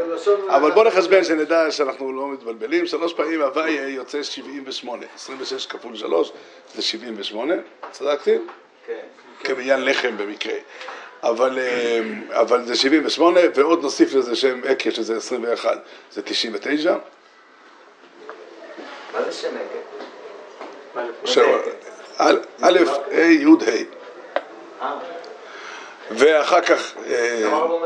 אבל 0.48 0.72
בוא 0.72 0.84
נחשבן 0.84 1.24
שנדע 1.24 1.72
שאנחנו 1.72 2.14
לא 2.14 2.28
מתבלבלים. 2.28 2.86
שלוש 2.86 3.14
פעמים 3.14 3.42
הוויה 3.42 3.90
יוצא 3.90 4.24
78. 4.24 5.06
26 5.16 5.66
כפול 5.66 5.96
3 5.96 6.32
זה 6.76 6.82
78. 6.82 7.54
צדקתי? 7.92 8.38
כן. 8.88 8.94
כמניין 9.44 9.86
לחם 9.86 10.18
במקרה. 10.18 10.56
אבל, 11.24 11.60
אה, 11.60 12.02
אבל 12.42 12.66
זה 12.66 12.76
78, 12.76 13.40
ועוד 13.56 13.82
נוסיף 13.82 14.14
לזה 14.14 14.36
שם 14.36 14.62
אקיה, 14.72 14.92
שזה 14.92 15.18
21, 15.18 15.78
זה 16.12 16.22
99. 16.22 16.96
מה 19.14 19.24
זה 19.24 19.32
שם 19.32 19.48
עקב? 19.48 19.93
א', 22.18 22.34
ה', 22.60 22.70
י', 23.18 23.46
ה'. 23.46 23.84
אה, 24.82 24.98
ואחר 26.12 26.62
כך, 26.62 26.94
אה, 27.08 27.40
לא 27.44 27.80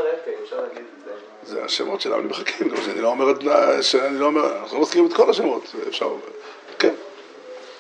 זה. 1.43 1.63
השמות 1.63 2.01
שלנו, 2.01 2.19
אני 2.19 2.27
מחכים, 2.27 2.69
גם 2.69 2.77
שאני 2.85 3.01
לא 3.01 3.07
אומר, 3.07 3.33
שאני 3.81 4.19
לא 4.19 4.25
אומר, 4.25 4.57
אנחנו 4.57 4.77
לא 4.77 4.83
מזכירים 4.83 5.07
את 5.07 5.13
כל 5.13 5.29
השמות, 5.29 5.75
אפשר, 5.87 6.09
כן. 6.79 6.93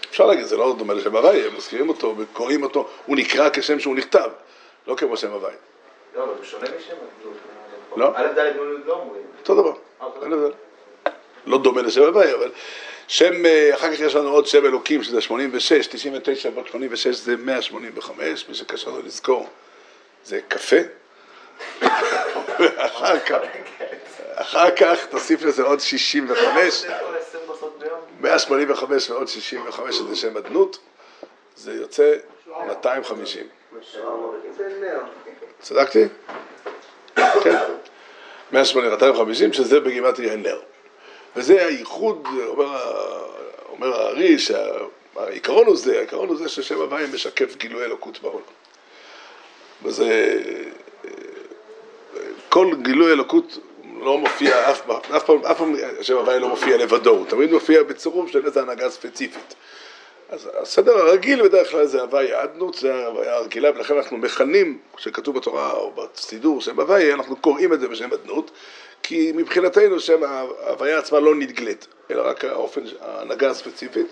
אפשר 0.09 0.25
להגיד, 0.25 0.45
זה 0.45 0.57
לא 0.57 0.75
דומה 0.77 0.93
לשם 0.93 1.15
הוואי, 1.15 1.45
הם 1.47 1.55
מזכירים 1.55 1.89
אותו 1.89 2.15
וקוראים 2.17 2.63
אותו, 2.63 2.87
הוא 3.05 3.17
נקרא 3.17 3.49
כשם 3.53 3.79
שהוא 3.79 3.95
נכתב, 3.95 4.29
לא 4.87 4.95
כמו 4.95 5.17
שם 5.17 5.31
הוואי. 5.31 5.53
לא, 6.15 6.23
אבל 6.23 6.31
הוא 6.37 6.43
שונה 6.43 6.67
משם. 6.77 6.95
לא. 7.95 8.11
א', 8.15 8.27
ד', 8.35 8.51
לא 8.85 8.93
אומרים. 8.93 9.23
אותו 9.39 9.55
דבר, 9.55 9.73
אין 10.23 10.33
הבדל. 10.33 10.51
לא 11.45 11.57
דומה 11.57 11.81
לשם 11.81 12.03
הוואי, 12.03 12.33
אבל 12.33 12.51
שם, 13.07 13.45
אה, 13.45 13.75
אחר 13.75 13.93
כך 13.93 13.99
יש 13.99 14.15
לנו 14.15 14.29
עוד 14.29 14.47
שם 14.47 14.65
אלוקים, 14.65 15.03
שזה 15.03 15.21
86, 15.21 15.87
99 15.87 16.49
ועוד 16.53 16.67
86 16.67 17.15
זה 17.15 17.37
185, 17.37 18.45
מי 18.49 18.55
שקשה 18.55 18.89
לו 18.89 19.01
לזכור, 19.01 19.49
זה 20.25 20.39
קפה. 20.47 20.75
ואחר 22.59 23.19
כך, 23.19 23.37
אחר 24.35 24.75
כך 24.75 25.05
תוסיף 25.05 25.41
לזה 25.43 25.63
עוד 25.63 25.79
65. 25.79 26.73
זה 26.73 26.87
כל 26.87 27.17
20 27.17 27.43
בוסות 27.47 27.79
ביום? 27.79 27.99
185 28.21 29.09
ועוד 29.09 29.27
65 29.27 29.95
שזה 29.95 30.15
שם 30.15 30.37
אדנות, 30.37 30.77
זה 31.55 31.73
יוצא 31.73 32.13
250. 32.67 33.47
זה 34.57 34.69
נר. 34.81 34.99
צדקתי? 35.59 36.07
כן. 37.43 37.59
180, 38.51 38.91
250, 38.91 39.53
שזה 39.53 39.79
בגימטריה 39.79 40.35
נר. 40.35 40.59
וזה 41.37 41.65
הייחוד, 41.65 42.27
אומר, 42.47 42.77
אומר 43.69 44.01
הארי, 44.01 44.39
שהעיקרון 44.39 45.65
הוא 45.65 45.75
זה, 45.75 45.97
העיקרון 45.97 46.29
הוא 46.29 46.37
זה 46.37 46.49
ששם 46.49 46.81
הוויה 46.81 47.07
משקף 47.07 47.55
גילוי 47.55 47.85
אלוקות 47.85 48.21
בעולם. 48.21 48.39
וזה, 49.83 50.39
כל 52.49 52.67
גילוי 52.81 53.11
אלוקות 53.11 53.59
לא 54.01 54.17
מופיע 54.17 54.71
אף 54.71 54.81
פעם, 54.81 55.15
אף 55.15 55.23
פעם, 55.23 55.45
אף 55.45 55.57
פעם 55.57 55.75
שם 56.01 56.17
הוויה 56.17 56.39
לא 56.39 56.47
מופיע 56.47 56.77
לבדו, 56.77 57.09
הוא 57.09 57.25
תמיד 57.25 57.51
מופיע 57.51 57.83
בצירוף 57.83 58.31
של 58.31 58.45
איזו 58.45 58.59
הנהגה 58.59 58.89
ספציפית. 58.89 59.55
אז 60.29 60.49
הסדר 60.61 60.97
הרגיל 60.97 61.43
בדרך 61.43 61.71
כלל 61.71 61.85
זה 61.85 62.01
הוויה 62.01 62.43
אדנות, 62.43 62.73
זה 62.73 62.95
ההוויה 62.95 63.35
הרגילה, 63.35 63.69
ולכן 63.75 63.95
אנחנו 63.97 64.17
מכנים, 64.17 64.77
כשכתוב 64.95 65.35
בתורה 65.35 65.71
או 65.71 65.91
בסידור 66.15 66.61
שם 66.61 66.79
הוויה, 66.79 67.13
אנחנו 67.13 67.35
קוראים 67.35 67.73
את 67.73 67.79
זה 67.79 67.87
בשם 67.87 68.13
אדנות, 68.13 68.51
כי 69.07 69.31
מבחינתנו 69.35 69.99
שם 69.99 70.23
ההוויה 70.23 70.99
עצמה 70.99 71.19
לא 71.19 71.35
נתגלית, 71.35 71.87
אלא 72.11 72.21
רק 72.29 72.45
האופן, 72.45 72.81
ההנהגה 73.01 73.49
הספציפית. 73.49 74.07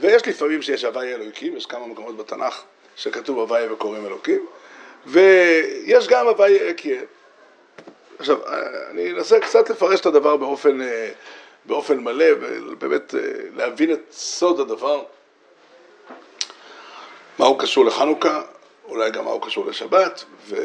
ויש 0.00 0.28
לפעמים 0.28 0.62
שיש 0.62 0.84
הוויה 0.84 1.16
אלוקים, 1.16 1.56
יש 1.56 1.66
כמה 1.66 1.86
מקומות 1.86 2.16
בתנ"ך 2.16 2.62
שכתוב 2.96 3.38
הוויה 3.38 3.72
וקוראים 3.72 4.06
אלוקים, 4.06 4.46
ויש 5.06 6.08
גם 6.08 6.28
הוויה 6.28 6.70
אקיה. 6.70 7.02
עכשיו, 8.18 8.38
אני 8.90 9.12
אנסה 9.12 9.40
קצת 9.40 9.70
לפרש 9.70 10.00
את 10.00 10.06
הדבר 10.06 10.36
באופן, 10.36 10.82
אה, 10.82 11.10
באופן 11.64 11.98
מלא, 11.98 12.26
ובאמת 12.40 13.14
אה, 13.14 13.20
להבין 13.54 13.92
את 13.92 14.00
סוד 14.10 14.60
הדבר, 14.60 15.02
מה 17.38 17.46
הוא 17.46 17.58
קשור 17.58 17.84
לחנוכה, 17.84 18.42
אולי 18.84 19.10
גם 19.10 19.24
מה 19.24 19.30
הוא 19.30 19.42
קשור 19.42 19.66
לשבת, 19.66 20.24
ו... 20.46 20.56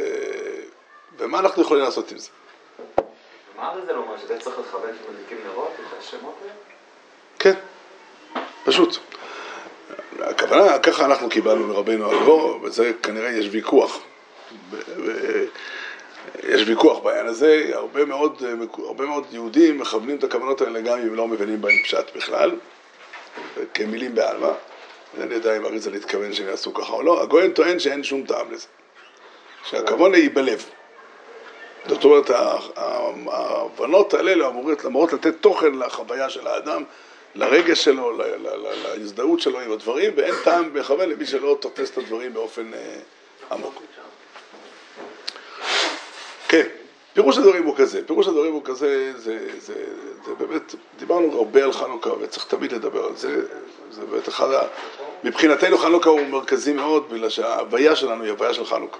ומה 1.17 1.39
אנחנו 1.39 1.61
יכולים 1.61 1.83
לעשות 1.83 2.11
עם 2.11 2.17
זה. 2.17 2.29
מה 3.57 3.73
זה 3.85 3.93
לא 3.93 3.99
אומר 3.99 4.17
שאתה 4.17 4.37
צריך 4.37 4.59
לכוון 4.59 4.89
שמדליקים 5.05 5.37
נרות? 5.45 5.71
כן, 7.39 7.53
פשוט. 8.65 8.97
הכוונה, 10.19 10.79
ככה 10.79 11.05
אנחנו 11.05 11.29
קיבלנו 11.29 11.67
מרבנו 11.67 12.11
הגבוה, 12.11 12.55
וזה 12.63 12.91
כנראה 13.03 13.29
יש 13.29 13.47
ויכוח. 13.51 13.99
יש 16.43 16.67
ויכוח 16.67 16.99
בעניין 16.99 17.27
הזה, 17.27 17.69
הרבה 17.73 18.05
מאוד, 18.05 18.43
הרבה 18.85 19.05
מאוד 19.05 19.25
יהודים 19.31 19.77
מכוונים 19.77 20.17
את 20.17 20.23
הכוונות 20.23 20.61
האלה 20.61 20.81
גם 20.81 20.97
אם 20.97 21.15
לא 21.15 21.27
מבינים 21.27 21.61
בהם 21.61 21.83
פשט 21.83 22.15
בכלל, 22.15 22.51
כמילים 23.73 24.15
בעלמא. 24.15 24.51
אינני 25.17 25.35
יודע 25.35 25.57
אם 25.57 25.65
אריזה 25.65 25.89
להתכוון 25.89 26.33
שהם 26.33 26.47
יעשו 26.47 26.73
ככה 26.73 26.93
או 26.93 27.03
לא. 27.03 27.23
הגויין 27.23 27.53
טוען 27.53 27.79
שאין 27.79 28.03
שום 28.03 28.25
טעם 28.25 28.51
לזה. 28.51 28.67
שהכוונה 29.63 30.17
היא 30.17 30.29
בלב. 30.33 30.69
זאת 31.87 32.03
אומרת, 32.03 32.29
ההבנות 33.27 34.13
האלה 34.13 34.47
אמורות, 34.47 34.85
אמורות 34.85 35.13
לתת 35.13 35.33
תוכן 35.41 35.75
לחוויה 35.75 36.29
של 36.29 36.47
האדם, 36.47 36.83
לרגש 37.35 37.83
שלו, 37.83 38.11
להזדהות 38.83 39.39
שלו 39.39 39.59
עם 39.59 39.71
הדברים, 39.71 40.11
ואין 40.15 40.35
טעם 40.43 40.69
מכוון 40.73 41.09
למי 41.09 41.25
שלא 41.25 41.57
תופס 41.59 41.91
את 41.91 41.97
הדברים 41.97 42.33
באופן 42.33 42.73
אה, 42.73 42.99
עמוק. 43.51 43.81
כן, 46.47 46.67
פירוש 47.13 47.37
הדברים 47.37 47.63
הוא 47.63 47.75
כזה, 47.77 48.07
פירוש 48.07 48.27
הדברים 48.27 48.53
הוא 48.53 48.61
כזה, 48.65 49.13
זה, 49.15 49.47
זה, 49.57 49.85
זה 50.25 50.33
באמת, 50.37 50.75
דיברנו 50.99 51.37
הרבה 51.37 51.63
על 51.63 51.73
חנוכה 51.73 52.09
וצריך 52.19 52.45
תמיד 52.45 52.71
לדבר 52.71 53.05
על 53.05 53.15
זה, 53.15 53.41
זה 53.91 54.05
באמת 54.05 54.29
אחד 54.29 54.51
ה... 54.51 54.61
מבחינתנו 55.23 55.77
חנוכה 55.77 56.09
הוא 56.09 56.27
מרכזי 56.27 56.73
מאוד, 56.73 57.09
בגלל 57.09 57.29
שההוויה 57.29 57.95
שלנו 57.95 58.23
היא 58.23 58.31
הוויה 58.31 58.53
של 58.53 58.65
חנוכה. 58.65 58.99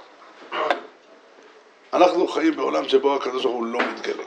אנחנו 1.93 2.27
חיים 2.27 2.55
בעולם 2.55 2.89
שבו 2.89 3.15
הקדוש 3.15 3.43
ברוך 3.43 3.55
הוא 3.55 3.65
לא 3.65 3.79
מתגלה. 3.79 4.23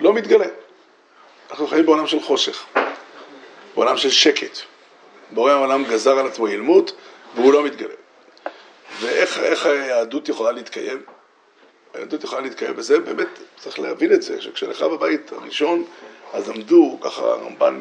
לא 0.00 0.12
מתגלה. 0.12 0.46
אנחנו 1.50 1.66
חיים 1.66 1.86
בעולם 1.86 2.06
של 2.06 2.20
חושך, 2.20 2.64
בעולם 3.74 3.96
של 3.96 4.10
שקט. 4.10 4.58
בורא 5.30 5.52
העולם 5.52 5.84
גזר 5.84 6.18
על 6.18 6.26
עצמו 6.26 6.48
ילמות 6.48 6.92
והוא 7.34 7.52
לא 7.52 7.62
מתגלה. 7.62 7.94
ואיך 9.00 9.38
איך 9.38 9.66
היהדות 9.66 10.28
יכולה 10.28 10.52
להתקיים? 10.52 11.02
היהדות 11.94 12.24
יכולה 12.24 12.40
להתקיים 12.40 12.76
בזה, 12.76 13.00
באמת 13.00 13.28
צריך 13.56 13.78
להבין 13.78 14.12
את 14.12 14.22
זה, 14.22 14.42
שכשלך 14.42 14.82
בבית 14.82 15.32
הראשון, 15.32 15.84
אז 16.32 16.48
עמדו, 16.48 16.98
ככה 17.00 17.22
הרמב"ן 17.22 17.78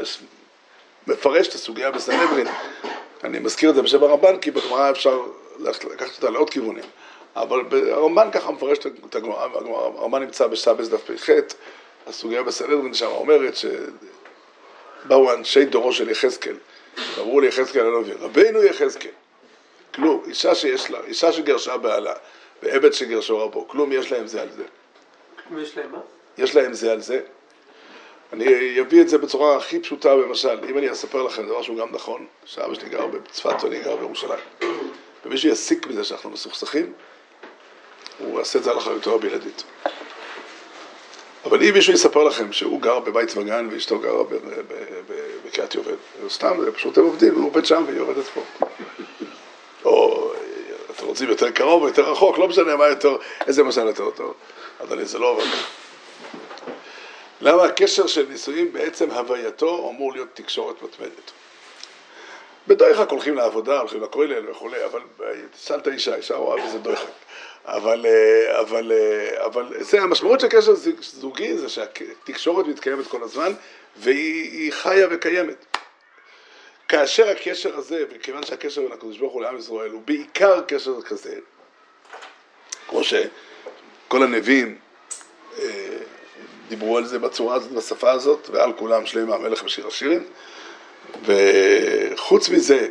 מפרש 1.07 1.47
את 1.47 1.53
הסוגיה 1.53 1.91
בסנהדרין. 1.91 2.47
אני 3.23 3.39
מזכיר 3.39 3.69
את 3.69 3.75
זה 3.75 3.81
בשם 3.81 4.03
הרמב"ן, 4.03 4.39
כי 4.39 4.51
בגמרא 4.51 4.91
אפשר 4.91 5.21
לקחת 5.59 6.15
אותה 6.15 6.29
לעוד 6.29 6.49
כיוונים. 6.49 6.83
אבל 7.39 7.91
הרמב"ן 7.91 8.31
ככה 8.31 8.51
מפרש 8.51 8.77
את 8.77 9.15
הגמרא, 9.15 9.47
הרמב"ן 9.97 10.21
נמצא 10.23 10.47
בסבס 10.47 10.87
דף 10.87 11.11
פ"ח, 11.11 11.29
הסוגיה 12.07 12.43
בסנהדרין 12.43 12.93
שם 12.93 13.05
אומרת 13.05 13.53
שבאו 13.55 15.33
אנשי 15.33 15.65
דורו 15.65 15.93
של 15.93 16.09
יחזקאל, 16.09 16.55
ואמרו 17.17 17.39
ליחזקאל 17.39 17.95
הנביא, 17.95 18.13
רבינו 18.19 18.63
יחזקאל, 18.63 19.11
כלום, 19.95 20.23
אישה 20.27 20.55
שיש 20.55 20.91
לה, 20.91 20.99
אישה 21.07 21.31
שגרשה 21.31 21.77
בעלה, 21.77 22.13
ועבד 22.63 22.93
שגרשו 22.93 23.39
רבו, 23.39 23.67
כלום 23.67 23.91
יש 23.91 24.11
להם 24.11 24.27
זה 24.27 24.41
על 24.41 24.51
זה. 24.51 24.63
יש 25.57 25.77
להם 25.77 25.91
מה? 25.91 25.99
יש 26.37 26.55
להם 26.55 26.73
זה 26.73 26.91
על 26.91 27.01
זה. 27.01 27.21
אני 28.33 28.81
אביא 28.81 29.01
את 29.01 29.09
זה 29.09 29.17
בצורה 29.17 29.57
הכי 29.57 29.79
פשוטה, 29.79 30.15
למשל, 30.15 30.59
אם 30.69 30.77
אני 30.77 30.91
אספר 30.91 31.23
לכם 31.23 31.45
דבר 31.45 31.61
שהוא 31.61 31.77
גם 31.77 31.87
נכון, 31.91 32.25
שאבא 32.45 32.73
שלי 32.73 32.89
גר 32.89 33.07
בצפת 33.07 33.63
ואני 33.63 33.79
גר 33.79 33.95
בירושלים, 33.95 34.39
ומישהו 35.25 35.49
יסיק 35.49 35.87
מזה 35.87 36.03
שאנחנו 36.03 36.29
מסוכסכים, 36.29 36.93
הוא 38.19 38.39
יעשה 38.39 38.59
את 38.59 38.63
זה 38.63 38.71
על 38.71 38.77
אחריותו 38.77 39.15
הבלעדית. 39.15 39.63
אבל 41.45 41.63
אם 41.63 41.73
מישהו 41.73 41.93
יספר 41.93 42.23
לכם 42.23 42.53
שהוא 42.53 42.81
גר 42.81 42.99
בבית 42.99 43.37
וגן 43.37 43.67
ואשתו 43.71 43.99
גרה 43.99 44.23
בקריית 45.45 45.75
יובל, 45.75 45.95
סתם, 46.29 46.57
פשוט 46.75 46.97
הם 46.97 47.03
עובדים, 47.03 47.35
הוא 47.35 47.45
עובד 47.45 47.65
שם 47.65 47.83
והיא 47.87 47.99
עובדת 47.99 48.25
פה. 48.25 48.41
או 49.85 50.31
אתם 50.95 51.05
רוצים 51.05 51.29
יותר 51.29 51.51
קרוב 51.51 51.81
או 51.81 51.87
יותר 51.87 52.11
רחוק, 52.11 52.37
לא 52.37 52.47
משנה 52.47 52.75
מה 52.75 52.87
יותר, 52.87 53.17
איזה 53.47 53.63
משל 53.63 53.87
יותר 53.87 54.09
טוב. 54.09 54.33
אדוני, 54.83 55.05
זה 55.05 55.19
לא 55.19 55.27
עובד. 55.27 55.45
למה 57.41 57.63
הקשר 57.63 58.07
של 58.07 58.25
נישואים 58.29 58.73
בעצם 58.73 59.11
הווייתו 59.11 59.89
אמור 59.89 60.13
להיות 60.13 60.29
תקשורת 60.33 60.83
מתמדת. 60.83 61.31
בדויחק 62.69 63.09
הולכים 63.09 63.35
לעבודה, 63.35 63.79
הולכים 63.79 64.03
לכולל 64.03 64.49
וכולי, 64.49 64.85
אבל 64.85 65.01
שאלת 65.57 65.87
אישה, 65.87 66.15
אישה 66.15 66.35
רואה 66.35 66.65
בזה 66.65 66.79
דויחק. 66.79 67.09
אבל, 67.65 68.05
אבל, 68.59 68.91
אבל 69.45 69.73
זה 69.79 70.01
המשמעות 70.01 70.39
של 70.39 70.47
קשר 70.47 70.73
זוגי 71.01 71.57
זה 71.57 71.69
שהתקשורת 71.69 72.65
מתקיימת 72.65 73.07
כל 73.07 73.23
הזמן 73.23 73.53
והיא 73.97 74.73
חיה 74.73 75.07
וקיימת. 75.11 75.65
כאשר 76.87 77.29
הקשר 77.29 77.77
הזה, 77.77 78.03
וכיוון 78.09 78.43
שהקשר 78.43 78.81
בין 78.81 78.91
הקדוש 78.91 79.17
ברוך 79.17 79.33
הוא 79.33 79.41
לעם 79.41 79.57
ישראל 79.57 79.91
הוא 79.91 80.01
בעיקר 80.05 80.61
קשר 80.61 81.01
כזה, 81.01 81.35
כמו 82.87 83.03
שכל 83.03 84.23
הנביאים 84.23 84.77
אה, 85.59 85.97
דיברו 86.69 86.97
על 86.97 87.05
זה 87.05 87.19
בצורה 87.19 87.55
הזאת, 87.55 87.71
בשפה 87.71 88.11
הזאת, 88.11 88.49
ועל 88.51 88.73
כולם 88.73 89.05
שלמה 89.05 89.35
המלך 89.35 89.63
בשיר 89.63 89.87
השירים, 89.87 90.23
וחוץ 91.25 92.49
מזה, 92.49 92.87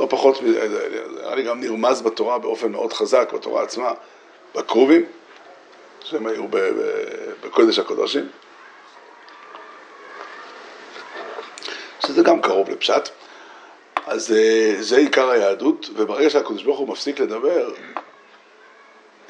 לא 0.00 0.06
פחות 0.10 0.42
מזה, 0.42 0.68
זה 0.68 1.26
היה 1.26 1.34
לי 1.34 1.42
גם 1.42 1.60
נרמז 1.60 2.02
בתורה 2.02 2.38
באופן 2.38 2.72
מאוד 2.72 2.92
חזק, 2.92 3.32
בתורה 3.34 3.62
עצמה, 3.62 3.92
בקרובים, 4.54 5.06
שהם 6.04 6.26
היו 6.26 6.44
בקודש 7.40 7.78
הקודשים, 7.78 8.28
שזה 12.06 12.22
גם 12.22 12.40
קרוב 12.40 12.70
לפשט. 12.70 13.08
אז 14.06 14.32
אה, 14.32 14.76
זה 14.80 14.96
עיקר 14.96 15.30
היהדות, 15.30 15.90
וברגע 15.94 16.30
שהקדוש 16.30 16.62
ברוך 16.62 16.78
הוא 16.78 16.88
מפסיק 16.88 17.20
לדבר, 17.20 17.70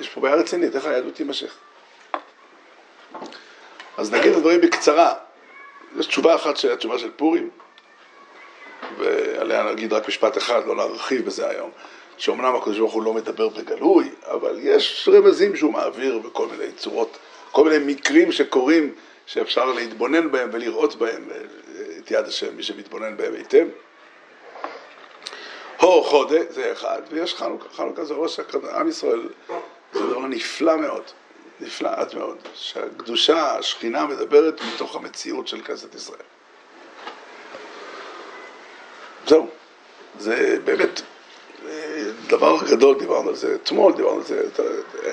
יש 0.00 0.08
פה 0.08 0.20
בעיה 0.20 0.34
רצינית, 0.34 0.76
איך 0.76 0.86
היהדות 0.86 1.14
תימשך? 1.14 1.56
אז 3.96 4.12
נגיד 4.12 4.30
את 4.30 4.36
הדברים 4.36 4.60
בקצרה. 4.60 5.14
יש 5.98 6.06
תשובה 6.06 6.34
אחת 6.34 6.56
שהיא 6.56 6.72
התשובה 6.72 6.98
של 6.98 7.10
פורים, 7.16 7.50
ועליה 8.98 9.72
נגיד 9.72 9.92
רק 9.92 10.08
משפט 10.08 10.38
אחד, 10.38 10.66
לא 10.66 10.76
להרחיב 10.76 11.26
בזה 11.26 11.48
היום, 11.48 11.70
שאומנם 12.16 12.54
הקדוש 12.54 12.78
ברוך 12.78 12.92
הוא 12.92 13.02
לא 13.02 13.12
מדבר 13.12 13.48
בגלוי, 13.48 14.10
אבל 14.22 14.58
יש 14.60 15.08
רמזים 15.12 15.56
שהוא 15.56 15.72
מעביר 15.72 16.18
בכל 16.18 16.46
מיני 16.46 16.72
צורות, 16.72 17.18
כל 17.52 17.64
מיני 17.64 17.94
מקרים 17.94 18.32
שקורים, 18.32 18.94
שאפשר 19.26 19.72
להתבונן 19.72 20.30
בהם 20.30 20.48
ולראות 20.52 20.94
בהם 20.94 21.28
את 21.98 22.10
יד 22.10 22.26
השם, 22.26 22.56
מי 22.56 22.62
שמתבונן 22.62 23.16
בהם 23.16 23.34
היטב. 23.34 23.66
הו 25.80 26.04
חודה, 26.04 26.38
זה 26.50 26.72
אחד, 26.72 27.02
ויש 27.10 27.34
חנוכה, 27.34 27.68
חנוכה 27.76 28.04
זה 28.04 28.14
ראש 28.14 28.40
עם 28.74 28.88
ישראל, 28.88 29.28
זה 29.92 30.00
דבר 30.00 30.26
נפלא 30.26 30.76
מאוד. 30.76 31.02
נפלא 31.62 31.88
עד 31.92 32.14
מאוד, 32.14 32.36
שהקדושה, 32.54 33.58
השכינה 33.58 34.06
מדברת 34.06 34.60
מתוך 34.74 34.96
המציאות 34.96 35.48
של 35.48 35.60
כנסת 35.60 35.94
ישראל. 35.94 36.18
זהו, 39.26 39.48
זה 40.18 40.58
באמת 40.64 41.00
אה, 41.68 42.04
דבר 42.26 42.58
גדול, 42.70 42.98
דיברנו 42.98 43.28
על 43.28 43.34
זה 43.34 43.54
אתמול, 43.54 43.92
דיברנו 43.92 44.16
על 44.16 44.22
זה, 44.22 44.42
אה, 45.04 45.12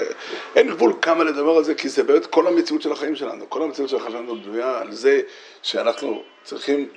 אין 0.56 0.70
גבול 0.70 0.94
כמה 1.02 1.24
לדבר 1.24 1.58
על 1.58 1.64
זה, 1.64 1.76
כי 1.76 1.90
זה 1.90 2.04
באמת 2.04 2.26
כל 2.26 2.48
המציאות 2.48 2.82
של 2.82 2.92
החיים 2.92 3.16
שלנו, 3.16 3.50
כל 3.50 3.64
המציאות 3.64 3.90
של 3.90 3.96
החיים 3.96 4.12
שלנו 4.12 4.42
בנויה 4.42 4.80
על 4.80 4.92
זה 4.92 5.22
שאנחנו 5.62 6.24
צריכים 6.44 6.90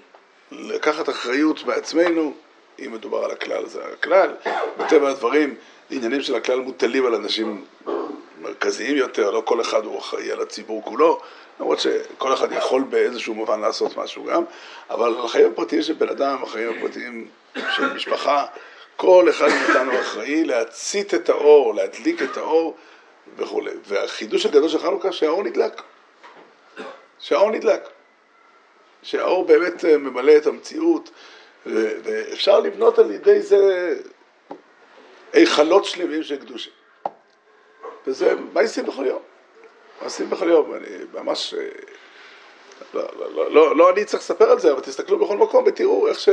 לקחת 0.51 1.09
אחריות 1.09 1.63
בעצמנו, 1.63 2.35
אם 2.79 2.93
מדובר 2.93 3.25
על 3.25 3.31
הכלל 3.31 3.65
הזה. 3.65 3.81
הכלל, 3.93 4.31
בטבע 4.79 5.11
הדברים, 5.11 5.55
עניינים 5.91 6.21
של 6.21 6.35
הכלל 6.35 6.61
מוטלים 6.61 7.07
על 7.07 7.15
אנשים 7.15 7.65
מרכזיים 8.43 8.97
יותר, 8.97 9.31
לא 9.31 9.43
כל 9.45 9.61
אחד 9.61 9.85
הוא 9.85 9.99
אחראי 9.99 10.33
על 10.33 10.41
הציבור 10.41 10.83
כולו, 10.85 11.21
למרות 11.61 11.81
שכל 11.81 12.35
אחד 12.35 12.53
יכול 12.53 12.83
באיזשהו 12.83 13.35
מובן 13.35 13.61
לעשות 13.61 13.97
משהו 13.97 14.25
גם, 14.25 14.45
אבל 14.91 15.15
החיים 15.25 15.51
הפרטיים 15.53 15.83
של 15.83 15.93
בן 15.93 16.09
אדם, 16.09 16.43
החיים 16.43 16.79
הפרטיים 16.79 17.29
של 17.77 17.93
משפחה, 17.95 18.47
כל 18.97 19.27
אחד 19.31 19.49
מאיתנו 19.49 20.01
אחראי 20.01 20.45
להצית 20.45 21.15
את 21.15 21.29
האור, 21.29 21.75
להדליק 21.75 22.23
את 22.23 22.37
האור 22.37 22.77
וכולי. 23.37 23.71
והחידוש 23.87 24.47
הגדול 24.47 24.69
של 24.69 24.79
חנוכה 24.79 25.13
שהאור 25.13 25.43
נדלק. 25.43 25.83
שהאור 27.19 27.51
נדלק. 27.51 27.89
שהאור 29.03 29.45
באמת 29.45 29.85
ממלא 29.85 30.37
את 30.37 30.47
המציאות, 30.47 31.11
ואפשר 31.67 32.61
לבנות 32.61 32.99
על 32.99 33.11
ידי 33.11 33.43
זה 33.43 33.95
היכלות 35.33 35.85
שלמים 35.85 36.23
של 36.23 36.37
קדושה. 36.37 36.71
וזה 38.07 38.35
מעשים 38.53 38.87
בכל 38.87 39.07
יום. 39.07 39.23
מעשים 40.03 40.31
בכל 40.31 40.49
יום, 40.49 40.75
אני 40.75 40.87
ממש... 41.15 41.55
לא, 42.95 43.03
לא, 43.19 43.35
לא, 43.35 43.51
לא, 43.51 43.77
לא 43.77 43.91
אני 43.91 44.05
צריך 44.05 44.23
לספר 44.23 44.51
על 44.51 44.59
זה, 44.59 44.73
אבל 44.73 44.81
תסתכלו 44.81 45.19
בכל 45.19 45.37
מקום 45.37 45.65
ותראו 45.67 46.09
איך, 46.09 46.21
ש, 46.21 46.29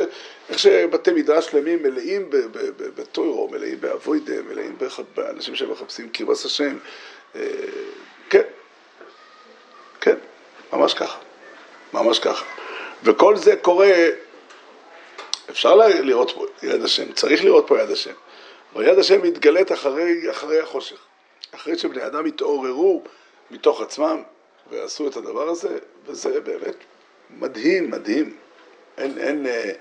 איך 0.50 0.60
שבתי 0.60 1.12
מדרש 1.12 1.46
שלמים 1.46 1.84
מלאים 1.84 2.30
בטוירו, 2.96 3.50
מלאים 3.52 3.82
באבוידה, 3.82 4.42
מלאים 4.42 4.78
באנשים 5.16 5.56
שמחפשים 5.56 6.10
קרבס 6.10 6.46
השם. 6.46 6.78
כן, 8.30 8.42
כן, 10.02 10.16
ממש 10.74 10.94
ככה, 10.94 11.20
ממש 11.94 12.20
ככה. 12.20 12.46
וכל 13.04 13.36
זה 13.36 13.56
קורה, 13.56 13.92
אפשר 15.50 15.76
לראות 15.76 16.32
פה 16.32 16.46
יד 16.64 16.84
השם, 16.84 17.12
צריך 17.12 17.44
לראות 17.44 17.68
פה 17.68 17.80
יד 17.80 17.92
השם. 17.92 18.14
אבל 18.74 18.88
יד 18.88 19.00
השם 19.00 19.22
מתגלית 19.22 19.72
אחרי, 19.72 20.32
אחרי 20.32 20.60
החושך. 20.60 20.98
אחרי 21.60 21.78
שבני 21.78 22.06
אדם 22.06 22.26
התעוררו 22.26 23.04
מתוך 23.52 23.82
עצמם 23.82 24.24
ועשו 24.72 25.08
את 25.08 25.17
הדבר 25.17 25.50
הזה, 25.50 25.78
וזה 26.06 26.41
באמת 26.41 26.76
מדהים, 27.30 27.91
מדהים. 27.91 28.36
אין, 28.98 29.17
אין, 29.17 29.48
אה, 29.48 29.72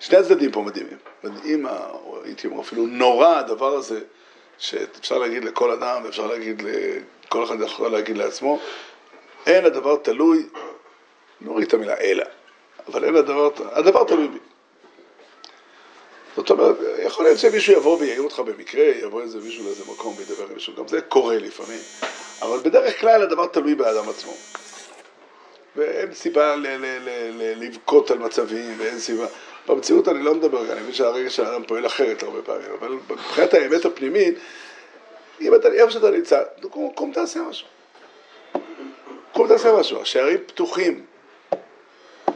שני 0.00 0.18
הצדדים 0.18 0.52
פה 0.52 0.60
מדהימים. 0.60 0.96
מדהים, 1.24 1.66
הייתי 2.24 2.46
אומר 2.46 2.60
אפילו 2.60 2.86
נורא 2.86 3.38
הדבר 3.38 3.74
הזה, 3.74 4.00
שאפשר 4.58 5.18
להגיד 5.18 5.44
לכל 5.44 5.70
אדם, 5.70 6.06
אפשר 6.08 6.26
להגיד, 6.26 6.62
כל 7.28 7.44
אחד 7.44 7.60
יכול 7.60 7.88
להגיד 7.88 8.16
לעצמו, 8.16 8.58
אין 9.46 9.64
הדבר 9.64 9.96
תלוי, 9.96 10.46
נוריד 11.40 11.66
את 11.66 11.74
המילה 11.74 11.94
אלא, 12.00 12.24
אבל 12.88 13.04
אין 13.04 13.16
הדבר, 13.16 13.50
הדבר 13.72 14.04
תלוי 14.04 14.28
בי. 14.28 14.38
זאת 16.36 16.50
אומרת, 16.50 16.76
יכול 17.04 17.24
להיות 17.24 17.38
שמישהו 17.38 17.72
יבוא 17.72 17.98
ויעיר 17.98 18.22
אותך 18.22 18.38
במקרה, 18.38 18.84
יבוא 18.84 19.22
איזה 19.22 19.38
מישהו 19.38 19.64
לאיזה 19.64 19.82
מקום 19.92 20.14
וידבר 20.18 20.44
עם 20.44 20.54
מישהו, 20.54 20.74
גם 20.76 20.88
זה 20.88 21.00
קורה 21.00 21.38
לפעמים, 21.38 21.78
אבל 22.42 22.58
בדרך 22.58 23.00
כלל 23.00 23.22
הדבר 23.22 23.46
תלוי 23.46 23.74
באדם 23.74 24.08
עצמו. 24.08 24.32
ואין 25.76 26.14
סיבה 26.14 26.56
לבכות 27.56 28.10
על 28.10 28.18
מצבים, 28.18 28.74
ואין 28.78 28.98
סיבה, 28.98 29.26
במציאות 29.68 30.08
אני 30.08 30.22
לא 30.22 30.34
מדבר, 30.34 30.72
אני 30.72 30.80
מבין 30.80 30.94
שהרגש 30.94 31.36
של 31.36 31.44
האדם 31.44 31.64
פועל 31.64 31.86
אחרת 31.86 32.22
הרבה 32.22 32.42
פעמים, 32.42 32.68
אבל 32.80 32.88
מבחינת 32.88 33.54
האמת 33.54 33.84
הפנימית, 33.84 34.34
אם 35.40 35.54
אתה, 35.54 35.68
איפה 35.68 35.90
שאתה 35.90 36.10
נמצא, 36.10 36.42
קום 36.94 37.12
תעשה 37.12 37.40
משהו. 37.40 37.66
קום 39.32 39.48
תעשה 39.48 39.72
משהו, 39.72 40.00
השערים 40.00 40.38
פתוחים. 40.46 41.04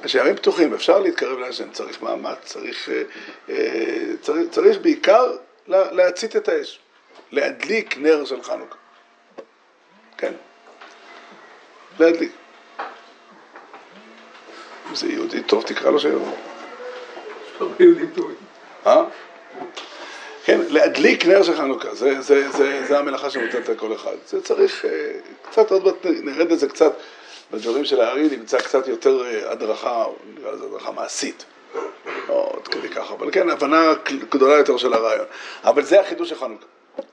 השערים 0.07 0.37
פתוחים, 0.37 0.75
אפשר 0.75 0.99
להתקרב 0.99 1.39
לאנשים, 1.39 1.71
צריך 1.73 2.03
מאמץ, 2.03 2.39
צריך, 2.45 2.89
אה, 2.89 3.03
אה, 3.49 4.17
צריך, 4.21 4.51
צריך 4.51 4.79
בעיקר 4.79 5.37
לה, 5.67 5.93
להצית 5.93 6.37
את 6.37 6.49
האש, 6.49 6.79
להדליק 7.33 7.99
נר 7.99 8.25
של 8.25 8.43
חנוכה. 8.43 8.77
כן, 10.19 10.33
להדליק. 12.01 12.33
אם 14.91 14.95
זה 14.95 15.09
יהודי 15.09 15.43
טוב, 15.43 15.63
תקרא 15.63 15.91
לו 15.91 16.01
שיבוא. 16.01 16.33
אה? 18.87 19.05
כן, 20.45 20.61
להדליק 20.69 21.27
נר 21.27 21.43
של 21.43 21.57
חנוכה, 21.57 21.95
זה, 21.95 22.21
זה, 22.21 22.51
זה, 22.51 22.87
זה 22.89 22.99
המלאכה 22.99 23.31
שמוטלת 23.31 23.69
על 23.69 23.77
כל 23.77 23.95
אחד. 23.95 24.17
זה 24.27 24.43
צריך 24.43 24.85
אה, 24.85 25.13
קצת, 25.51 25.71
עוד 25.71 25.85
מעט 25.85 25.95
נרד 26.05 26.53
לזה 26.53 26.69
קצת, 26.69 26.93
בדברים 27.51 27.85
של 27.85 28.01
הארי 28.01 28.29
נמצא 28.37 28.59
קצת 28.59 28.89
יותר 28.89 29.25
אה, 29.27 29.53
הדרכה, 29.53 30.05
נקרא 30.35 30.53
לזה 30.53 30.65
הדרכה 30.65 30.91
מעשית. 30.93 31.45
לא 32.29 32.53
עד 32.57 32.69
כדי 32.69 32.89
ככה, 32.89 33.15
אבל 33.15 33.31
כן, 33.33 33.51
הבנה 33.51 33.93
גדולה 34.31 34.55
יותר 34.55 34.77
של 34.77 34.93
הרעיון. 34.93 35.27
אבל 35.65 35.83
זה 35.83 36.01
החידוש 36.01 36.29
של 36.29 36.35
חנוכה. 36.35 36.65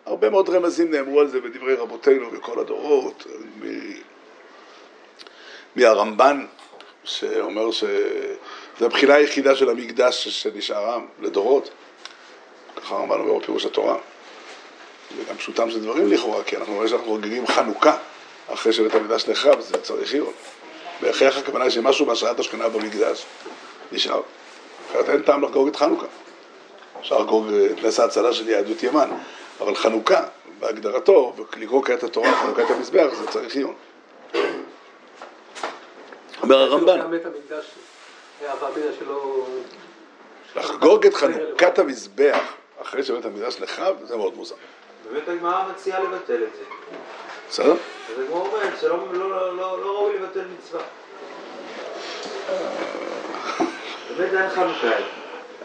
הרבה 0.06 0.30
מאוד 0.30 0.50
רמזים 0.50 0.92
נאמרו 0.92 1.20
על 1.20 1.28
זה 1.28 1.42
בדברי 1.42 1.76
רבותינו 1.76 2.32
בכל 2.32 2.60
הדורות, 2.60 3.28
מ- 3.62 3.94
מהרמב"ן, 5.76 6.46
שאומר 7.04 7.72
שזו 7.72 7.88
הבחינה 8.82 9.14
היחידה 9.14 9.56
של 9.56 9.70
המקדש 9.70 10.28
שנשארה 10.28 11.00
לדורות. 11.22 11.70
ככה 12.76 12.96
הרמב"ן 12.96 13.20
אומר 13.20 13.40
בפירוש 13.40 13.66
התורה. 13.66 13.98
זה 15.18 15.24
גם 15.30 15.36
פשוטם 15.36 15.72
של 15.72 15.82
דברים 15.82 16.08
לכאורה, 16.12 16.44
כי 16.44 16.58
אנחנו 16.58 16.74
רואים 16.74 16.90
שאנחנו 16.90 17.06
חוגגים 17.06 17.48
חנוכה 17.48 17.98
אחרי 18.48 18.74
שבית 18.74 18.96
המקדש 18.96 19.28
נחרב, 19.28 19.62
זה 19.62 19.82
צריך 19.82 20.14
עיון. 20.14 20.34
בהכרח 21.02 21.38
הכוונה 21.38 21.64
היא 21.64 21.72
שמשהו 21.72 22.06
בהשראת 22.06 22.40
השכנה 22.40 22.70
במקדש 22.70 23.26
נשאר. 23.92 24.22
אחרת 24.92 25.10
אין 25.10 25.22
טעם 25.22 25.44
לחגוג 25.44 25.68
את 25.68 25.76
חנוכה. 25.76 26.06
אפשר 27.00 27.20
לחגוג 27.20 27.48
את 27.54 27.84
נס 27.84 28.00
ההצלה 28.00 28.34
של 28.34 28.50
יהדות 28.50 28.84
ימן, 28.84 29.10
אבל 29.60 29.76
חנוכה, 29.76 30.24
בהגדרתו, 30.60 31.34
ולקרוא 31.56 31.84
כעת 31.84 32.04
התורה, 32.04 32.34
חנוכת 32.34 32.70
המזבח, 32.70 33.14
זה 33.14 33.28
צריך 33.28 33.56
עיון. 33.56 33.74
אומר 36.42 36.60
הרמב"ן, 36.60 37.00
שלא... 39.00 39.48
לחגוג 40.56 41.06
את 41.06 41.14
חנוכת 41.14 41.80
המזבח 41.80 42.40
אחרי 42.82 43.04
שבית 43.04 43.26
המקדש 43.26 43.60
נחרב, 43.60 43.96
זה 44.04 44.18
מאוד 44.18 44.36
מוזר. 44.36 44.56
באמת 45.12 45.28
הגמרא 45.28 45.64
מציעה 45.72 46.00
לבטל 46.00 46.44
את 46.44 46.56
זה. 46.56 46.64
בסדר? 47.54 47.72
אז 47.72 48.20
הגמרא 48.20 48.40
אומרת 48.40 48.80
שלא 48.82 48.98
לא- 49.14 49.30
לא- 49.30 49.58
לא- 49.58 49.80
ראוי 49.84 50.14
לבטל 50.20 50.44
מצווה. 50.58 50.82
באמת 54.18 54.34
אין 54.34 54.50
חנוכה. 54.50 54.92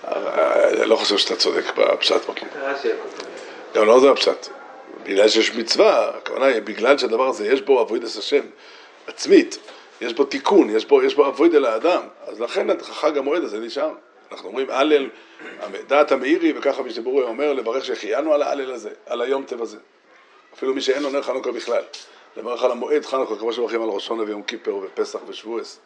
אני 0.04 0.86
לא 0.86 0.96
חושב 0.96 1.16
שאתה 1.16 1.36
צודק 1.36 1.64
בפשט 1.76 2.24
פה. 2.24 2.32
רש"י 2.60 2.92
הכותב. 2.92 3.24
גם 3.74 3.86
לא 3.86 4.00
זה 4.00 4.10
הפשט. 4.10 4.48
בגלל 5.04 5.28
שיש 5.28 5.54
מצווה, 5.54 6.08
הכוונה 6.16 6.46
היא 6.46 6.62
בגלל 6.62 6.98
שהדבר 6.98 7.28
הזה 7.28 7.46
יש 7.46 7.60
בו 7.62 7.82
אבוידס 7.82 8.18
השם 8.18 8.42
עצמית, 9.06 9.58
יש 10.00 10.12
בו 10.14 10.24
תיקון, 10.24 10.70
יש 10.70 10.86
בו, 10.86 11.02
יש 11.02 11.14
בו 11.14 11.26
אבויד 11.26 11.54
אל 11.54 11.64
האדם, 11.64 12.02
אז 12.26 12.40
לכן 12.40 12.80
חג 12.80 13.18
המועד 13.18 13.44
הזה 13.44 13.58
נשאר. 13.58 13.90
אנחנו 14.32 14.48
אומרים 14.48 14.70
הלל, 14.70 15.08
דעת 15.86 16.12
המאירי, 16.12 16.52
וככה 16.56 16.82
שברור 16.90 17.22
אומר, 17.22 17.52
לברך 17.52 17.84
שהחיינו 17.84 18.34
על 18.34 18.42
ההלל 18.42 18.72
הזה, 18.72 18.90
על 19.06 19.20
היום 19.20 19.44
טב 19.44 19.62
הזה. 19.62 19.78
אפילו 20.54 20.74
מי 20.74 20.80
שאין 20.80 21.02
לו 21.02 21.10
נר 21.10 21.22
חנוכה 21.22 21.52
בכלל. 21.52 21.82
לברך 22.36 22.62
על 22.62 22.70
המועד 22.70 23.04
חנוכה, 23.04 23.36
כמו 23.36 23.52
שמברכים 23.52 23.82
על 23.82 23.88
ראש 23.88 24.04
השונה 24.04 24.22
ויום 24.22 24.42
כיפר 24.42 24.76
ופסח 24.76 25.18
ושבועס. 25.26 25.80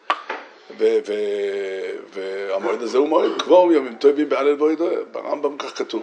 והמועד 2.12 2.83
הזה 2.83 2.98
הוא 2.98 3.09
מועד 3.09 3.42
קבורם 3.42 3.70
יומים 3.70 3.94
טובים 3.94 4.29
בהלל 4.29 4.55
בוידו, 4.55 4.87
ברמב"ם 5.12 5.59
כך 5.59 5.79
כתוב. 5.79 6.03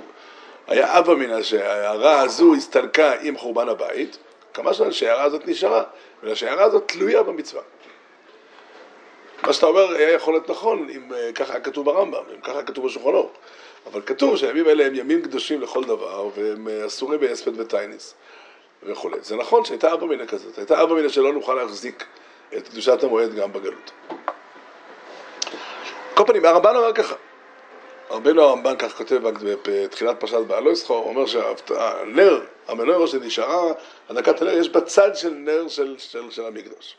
היה 0.68 1.00
אבא 1.00 1.14
מינא 1.16 1.44
שההערה 1.44 2.22
הזו 2.22 2.56
הסתלקה 2.56 3.14
עם 3.22 3.38
חורבן 3.38 3.70
הבית, 3.70 4.18
כמה 4.54 4.74
שנים 4.74 4.92
שההערה 4.92 5.24
הזאת 5.24 5.48
נשארה, 5.48 5.84
בגלל 6.24 6.36
שההערה 6.36 6.64
הזאת 6.64 6.84
תלויה 6.86 7.24
במצווה. 7.24 7.62
מה 9.44 9.54
שאתה 9.54 9.66
אומר 9.66 9.92
היה 9.92 10.12
יכול 10.12 10.34
להיות 10.34 10.50
נכון 10.50 10.88
אם 10.90 11.14
אה, 11.14 11.32
ככה 11.36 11.54
היה 11.54 11.62
כתוב 11.62 11.86
ברמב"ם, 11.86 12.24
אם 12.36 12.42
ככה 12.42 12.54
היה 12.54 12.64
כתוב 12.64 12.86
בשולחן 12.86 13.10
אורך. 13.10 13.32
אבל 13.92 14.02
כתוב 14.06 14.38
שהימים 14.38 14.68
האלה 14.68 14.86
הם 14.86 14.96
ימים 14.96 15.22
קדושים 15.22 15.62
לכל 15.62 15.84
דבר, 15.84 16.30
והם 16.36 16.68
אה, 16.68 16.86
אסורים 16.86 17.20
בהספד 17.20 17.60
וטייניס 17.60 18.14
וכולי. 18.84 19.18
זה 19.22 19.36
נכון 19.36 19.66
שהייתה 19.66 19.94
אבא 19.94 20.06
מינא 20.06 20.26
כזאת, 20.26 20.58
הייתה 20.58 20.84
אבא 20.84 20.94
מינא 20.94 21.10
שלא 21.10 21.34
נוכל 21.34 21.54
להחזיק 21.54 22.06
את 22.58 22.68
קדושת 22.68 23.04
המועד 23.04 23.36
גם 23.36 23.54
בגלות. 23.54 23.92
כל 26.14 26.24
פנים, 26.28 26.46
הרמב"ן 26.46 26.76
אומר 26.76 26.94
ככה, 26.94 27.16
רבנו 28.10 28.42
הרמב"ן 28.42 28.76
כך 28.80 28.98
כותב 28.98 29.20
בתחילת 29.64 30.20
פרשת 30.20 30.38
בעלו 30.48 30.72
ישחור, 30.72 30.98
הוא 30.98 31.10
אומר 31.10 31.26
שהנר, 31.26 32.42
המנורה 32.68 33.08
שנשארה, 33.08 33.72
הדקת 34.10 34.42
הנר, 34.42 34.58
יש 34.58 34.70
בצד 34.70 35.16
של 35.16 35.30
נר 35.30 35.68
של, 35.68 35.96
של, 35.98 36.32
של 36.32 36.46
המקדוש. 36.46 36.96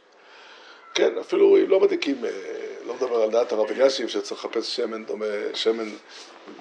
כן, 0.94 1.18
אפילו 1.20 1.56
אם 1.56 1.70
לא 1.70 1.80
מדליקים, 1.80 2.24
אה, 2.24 2.30
לא 2.86 2.94
מדבר 2.94 3.22
על 3.22 3.30
דעת 3.30 3.52
הרב 3.52 3.70
אלישיב 3.70 4.08
שצריך 4.08 4.44
לחפש 4.44 4.76
שמן 4.76 5.04
דומה, 5.04 5.26
שמן 5.54 5.88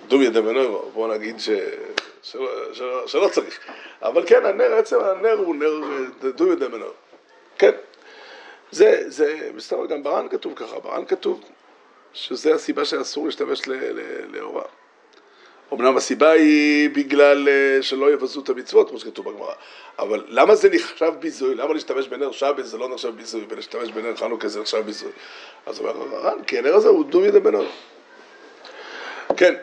דומיה 0.07 0.29
דמנורו, 0.29 0.89
בואו 0.93 1.13
נגיד 1.13 1.39
ש, 1.39 1.49
שלא, 2.23 3.29
צריך. 3.31 3.59
אבל 4.01 4.23
כן, 4.27 4.45
הנר, 4.45 4.73
עצם 4.73 4.99
הנר 4.99 5.33
הוא 5.33 5.55
נר 5.55 5.81
אה, 6.23 6.29
דומיה 6.31 6.55
דמנורו. 6.55 6.91
כן. 7.57 7.71
זה, 8.71 9.03
זה, 9.07 9.49
מסתבר 9.55 9.85
גם 9.85 10.03
בר"ן 10.03 10.27
כתוב 10.29 10.53
ככה, 10.55 10.79
בר"ן 10.79 11.05
כתוב 11.05 11.41
שזה 12.13 12.53
הסיבה 12.53 12.85
שאסור 12.85 13.25
להשתמש 13.25 13.67
ל- 13.67 13.73
ל- 13.73 14.37
לאורה. 14.37 14.63
אמנם 15.73 15.97
הסיבה 15.97 16.31
היא 16.31 16.89
בגלל 16.89 17.49
אה, 17.49 17.77
שלא 17.81 18.11
יבזו 18.13 18.41
את 18.41 18.49
המצוות, 18.49 18.89
כמו 18.89 18.99
שכתוב 18.99 19.29
בגמרא. 19.29 19.53
אבל 19.99 20.25
למה 20.27 20.55
זה 20.55 20.69
נחשב 20.69 21.13
ביזוי? 21.19 21.55
למה 21.55 21.73
להשתמש 21.73 22.07
בנר 22.07 22.31
שבת 22.31 22.65
זה 22.65 22.77
לא 22.77 22.89
נחשב 22.89 23.09
ביזוי, 23.15 23.45
ולהשתמש 23.49 23.91
בנר 23.91 24.15
חנוכה 24.15 24.47
זה 24.47 24.61
נחשב 24.61 24.77
ביזוי? 24.85 25.11
אז 25.65 25.79
אומר 25.79 26.15
הר"ן, 26.15 26.43
כי 26.43 26.57
הנר 26.57 26.75
הזה 26.75 26.87
הוא 26.87 27.05
דומי 27.05 27.27
ידי 27.27 27.39
בנר. 27.39 27.65
כן, 29.37 29.55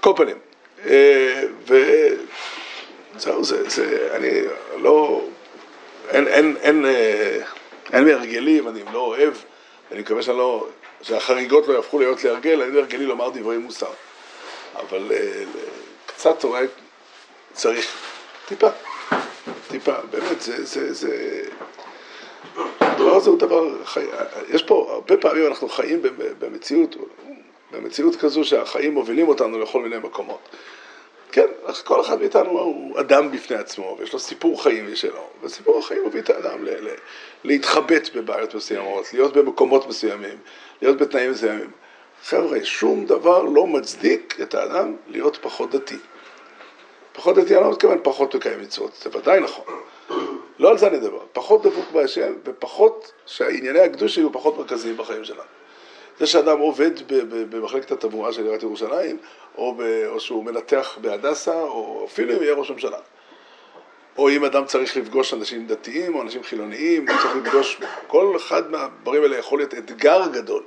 כל 0.00 0.12
פנים. 0.16 0.49
אה, 0.86 1.42
וזהו, 1.66 3.44
זה, 3.44 3.68
זה, 3.68 4.08
אני 4.16 4.30
לא, 4.76 5.24
אין, 6.08 6.28
אין, 6.28 6.56
אין, 6.60 6.84
אה, 6.84 7.40
אין 7.92 8.04
מהרגלי, 8.04 8.60
ואני 8.60 8.80
לא 8.92 8.98
אוהב, 8.98 9.34
אני 9.92 10.00
מקווה 10.00 10.22
שאני 10.22 10.38
לא, 10.38 10.66
שהחריגות 11.02 11.68
לא 11.68 11.72
יהפכו 11.74 11.98
להיות 11.98 12.24
להרגל, 12.24 12.62
אין 12.62 12.74
מהרגלי 12.74 13.06
לומר 13.06 13.28
דברי 13.28 13.58
מוסר. 13.58 13.90
אבל 14.76 15.12
אה, 15.12 15.44
קצת 16.06 16.44
אולי 16.44 16.66
צריך, 17.52 17.86
טיפה, 18.46 18.68
טיפה, 19.68 19.94
באמת, 20.10 20.40
זה, 20.40 20.64
זה, 20.64 20.92
זה, 20.92 21.42
הדבר 22.80 23.16
הזה 23.16 23.30
הוא 23.30 23.38
דבר, 23.38 23.84
חי... 23.84 24.04
יש 24.48 24.62
פה, 24.62 24.88
הרבה 24.92 25.16
פעמים 25.16 25.46
אנחנו 25.46 25.68
חיים 25.68 26.02
במציאות, 26.38 26.96
במציאות 27.72 28.16
כזו 28.16 28.44
שהחיים 28.44 28.94
מובילים 28.94 29.28
אותנו 29.28 29.58
לכל 29.58 29.82
מיני 29.82 29.98
מקומות. 29.98 30.48
כן, 31.32 31.46
כל 31.84 32.00
אחד 32.00 32.20
מאיתנו 32.20 32.50
הוא 32.50 33.00
אדם 33.00 33.30
בפני 33.30 33.56
עצמו, 33.56 33.96
ויש 33.98 34.12
לו 34.12 34.18
סיפור 34.18 34.62
חיים 34.62 34.92
משלו, 34.92 35.26
וסיפור 35.42 35.78
החיים 35.78 36.06
מביא 36.06 36.20
את 36.20 36.30
האדם 36.30 36.64
ל- 36.64 36.88
ל- 36.88 36.94
להתחבט 37.44 38.10
בבעיות 38.14 38.54
מסוימות, 38.54 39.12
להיות 39.12 39.36
במקומות 39.36 39.88
מסוימים, 39.88 40.38
להיות 40.82 40.96
בתנאים 40.96 41.30
מסוימים. 41.30 41.70
חבר'ה, 42.24 42.64
שום 42.64 43.06
דבר 43.06 43.42
לא 43.42 43.66
מצדיק 43.66 44.36
את 44.42 44.54
האדם 44.54 44.96
להיות 45.08 45.38
פחות 45.40 45.70
דתי. 45.70 45.96
פחות 47.12 47.36
דתי, 47.36 47.56
אני 47.56 47.64
לא 47.64 47.70
מתכוון 47.70 47.98
פחות 48.02 48.34
מקיים 48.34 48.60
מצוות, 48.60 48.94
זה 49.02 49.18
ודאי 49.18 49.40
נכון. 49.40 49.64
לא 50.58 50.70
על 50.70 50.78
זה 50.78 50.86
אני 50.86 50.96
מדבר, 50.96 51.20
פחות 51.32 51.62
דבוק 51.62 51.90
בהשם, 51.92 52.32
ופחות, 52.44 53.12
שהענייני 53.26 53.80
הקדוש 53.80 54.18
יהיו 54.18 54.32
פחות 54.32 54.58
מרכזיים 54.58 54.96
בחיים 54.96 55.24
שלנו. 55.24 55.59
זה 56.20 56.26
שאדם 56.26 56.58
עובד 56.58 56.90
במחלקת 57.50 57.90
התברואה 57.90 58.32
של 58.32 58.42
עיריית 58.42 58.62
ירושלים, 58.62 59.16
או, 59.58 59.74
ב- 59.74 60.04
או 60.06 60.20
שהוא 60.20 60.44
מנתח 60.44 60.98
בהדסה, 61.00 61.62
או 61.62 62.06
אפילו 62.08 62.36
אם 62.36 62.42
יהיה 62.42 62.54
ראש 62.54 62.70
ממשלה. 62.70 62.98
או 64.18 64.30
אם 64.30 64.44
אדם 64.44 64.64
צריך 64.64 64.96
לפגוש 64.96 65.34
אנשים 65.34 65.66
דתיים 65.66 66.14
או 66.14 66.22
אנשים 66.22 66.42
חילוניים, 66.42 67.08
הוא 67.08 67.18
צריך 67.18 67.36
לפגוש, 67.36 67.80
כל 68.06 68.36
אחד 68.36 68.70
מהדברים 68.70 69.22
האלה 69.22 69.36
יכול 69.36 69.58
להיות 69.58 69.74
אתגר 69.74 70.26
גדול. 70.32 70.62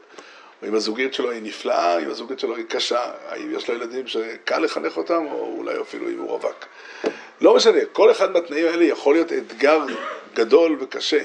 או 0.61 0.67
אם 0.67 0.75
הזוגיות 0.75 1.13
שלו 1.13 1.31
היא 1.31 1.41
נפלאה, 1.43 1.99
אם 1.99 2.09
הזוגיות 2.09 2.39
שלו 2.39 2.55
היא 2.55 2.65
קשה, 2.65 3.11
האם 3.27 3.55
יש 3.55 3.69
לו 3.69 3.75
ילדים 3.75 4.07
שקל 4.07 4.59
לחנך 4.59 4.97
אותם, 4.97 5.25
או 5.31 5.55
אולי 5.57 5.81
אפילו 5.81 6.09
אם 6.09 6.19
הוא 6.19 6.29
רווק. 6.29 6.65
לא 7.41 7.55
משנה, 7.55 7.79
כל 7.91 8.11
אחד 8.11 8.31
מהתנאים 8.31 8.65
האלה 8.65 8.83
יכול 8.83 9.15
להיות 9.15 9.33
אתגר 9.33 9.79
גדול 10.33 10.77
וקשה, 10.79 11.23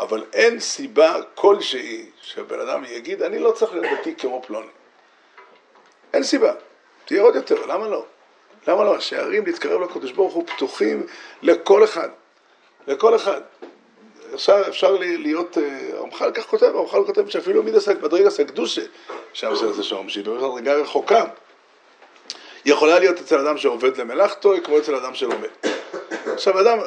אבל 0.00 0.24
אין 0.32 0.60
סיבה 0.60 1.14
כלשהי 1.34 2.06
שבן 2.22 2.60
אדם 2.60 2.84
יגיד, 2.84 3.22
אני 3.22 3.38
לא 3.38 3.52
צריך 3.52 3.72
להיות 3.72 3.98
דתי 4.00 4.14
כמו 4.14 4.42
פלוני. 4.46 4.66
אין 6.12 6.22
סיבה. 6.22 6.52
תהיה 7.04 7.22
עוד 7.22 7.34
יותר, 7.34 7.66
למה 7.66 7.88
לא? 7.88 8.04
למה 8.68 8.84
לא? 8.84 8.96
השערים 8.96 9.46
להתקרב 9.46 9.80
לקדוש 9.80 10.12
ברוך 10.12 10.34
הוא 10.34 10.46
פתוחים 10.46 11.06
לכל 11.42 11.84
אחד. 11.84 12.08
לכל 12.86 13.16
אחד. 13.16 13.40
אפשר, 14.34 14.62
אפשר 14.68 14.92
להיות, 15.00 15.58
אה, 15.58 15.90
הרמח"ל 15.98 16.30
כך 16.30 16.46
כותב, 16.46 16.66
הרמח"ל 16.66 17.04
כותב 17.06 17.28
שאפילו 17.28 17.62
מידס 17.62 17.88
מדרגס 17.88 18.40
הקדושה, 18.40 18.82
שם 19.32 19.54
זה 19.54 19.72
זה 19.72 19.82
שם, 19.82 20.08
שהיא 20.08 20.24
באמת 20.24 20.42
מדרגה 20.42 20.74
רחוקה, 20.74 21.24
יכולה 22.64 22.98
להיות 22.98 23.18
אצל 23.18 23.38
אדם 23.38 23.58
שעובד 23.58 23.96
למלאכתו, 23.96 24.54
כמו 24.64 24.78
אצל 24.78 24.94
אדם 24.94 25.14
שלומד. 25.14 25.48
עכשיו 26.26 26.60
אדם, 26.60 26.78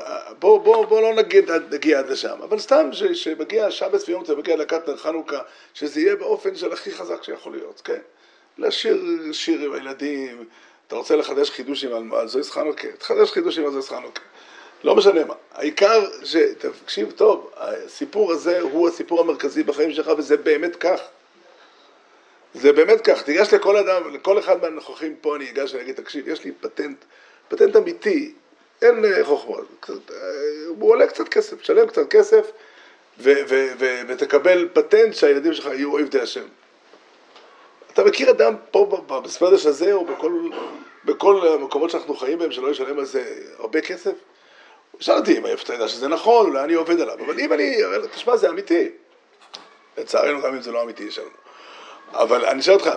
בוא, 0.43 0.59
בוא, 0.59 0.85
בוא 0.85 1.01
לא 1.01 1.13
נגיד, 1.13 1.51
נגיע 1.71 1.99
עד 1.99 2.09
לשם, 2.09 2.41
אבל 2.43 2.59
סתם 2.59 2.89
ש, 2.91 3.03
שמגיע 3.03 3.71
שבס 3.71 4.09
ויום 4.09 4.23
צא, 4.23 4.35
מגיע 4.35 4.55
נר 4.55 4.97
חנוכה, 4.97 5.39
שזה 5.73 5.99
יהיה 6.01 6.15
באופן 6.15 6.55
של 6.55 6.73
הכי 6.73 6.91
חזק 6.91 7.23
שיכול 7.23 7.53
להיות, 7.53 7.81
כן? 7.83 7.99
לשיר 8.57 9.03
שיר 9.31 9.61
עם 9.61 9.73
הילדים, 9.73 10.45
אתה 10.87 10.95
רוצה 10.95 11.15
לחדש 11.15 11.49
חידושים 11.49 11.93
על, 11.93 12.03
על 12.19 12.27
זויס 12.27 12.51
חנוכה, 12.51 12.87
תחדש 12.97 13.31
חידושים 13.31 13.65
על 13.65 13.71
זויס 13.71 13.89
חנוכה. 13.89 14.21
לא 14.83 14.95
משנה 14.95 15.25
מה. 15.25 15.33
העיקר 15.51 16.05
שתקשיב 16.23 17.11
טוב, 17.11 17.51
הסיפור 17.57 18.31
הזה 18.31 18.61
הוא 18.61 18.87
הסיפור 18.89 19.21
המרכזי 19.21 19.63
בחיים 19.63 19.91
שלך 19.91 20.11
וזה 20.17 20.37
באמת 20.37 20.75
כך. 20.75 20.99
זה 22.53 22.73
באמת 22.73 23.01
כך, 23.01 23.21
תיגש 23.21 23.53
לכל 23.53 23.77
אדם, 23.77 24.13
לכל 24.13 24.39
אחד 24.39 24.61
מהנוכחים 24.61 25.15
פה 25.21 25.35
אני 25.35 25.49
אגש 25.49 25.73
ואני 25.73 25.83
אגיד, 25.83 25.95
תקשיב, 25.95 26.27
יש 26.27 26.43
לי 26.43 26.51
פטנט, 26.51 26.97
פטנט 27.47 27.75
אמיתי, 27.75 28.33
אין 28.83 29.05
אה, 29.05 29.25
חוכמות, 29.25 29.89
אה, 29.89 30.15
הוא 30.67 30.89
עולה 30.89 31.07
קצת 31.07 31.27
כסף, 31.27 31.61
תשלם 31.61 31.87
קצת 31.87 32.09
כסף 32.09 32.51
ותקבל 34.07 34.69
פטנט 34.73 35.15
שהילדים 35.15 35.53
שלך 35.53 35.65
יהיו 35.65 35.97
עבדי 35.97 36.21
השם. 36.21 36.45
אתה 37.93 38.03
מכיר 38.03 38.29
אדם 38.29 38.55
פה 38.71 39.03
בספרדש 39.23 39.65
הזה 39.65 39.93
או 39.93 40.05
בכל, 40.05 40.49
בכל 41.05 41.47
המקומות 41.47 41.89
שאנחנו 41.89 42.15
חיים 42.15 42.39
בהם 42.39 42.51
שלא 42.51 42.67
ישלם 42.67 42.99
על 42.99 43.05
זה 43.05 43.23
הרבה 43.57 43.81
כסף? 43.81 44.13
שאלתי 44.99 45.37
אם 45.37 45.45
אתה 45.45 45.73
יודע 45.73 45.87
שזה 45.87 46.07
נכון, 46.07 46.45
אולי 46.45 46.63
אני 46.63 46.73
עובד 46.73 46.99
עליו, 46.99 47.15
אבל 47.25 47.39
אם 47.39 47.53
אני, 47.53 47.77
תשמע 48.11 48.37
זה 48.37 48.49
אמיתי. 48.49 48.89
לצערנו 49.97 50.41
גם 50.41 50.55
אם 50.55 50.61
זה 50.61 50.71
לא 50.71 50.83
אמיתי 50.83 51.03
יש 51.03 51.19
לנו. 51.19 51.29
אבל 52.11 52.45
אני 52.45 52.61
שואל 52.61 52.75
אותך, 52.75 52.89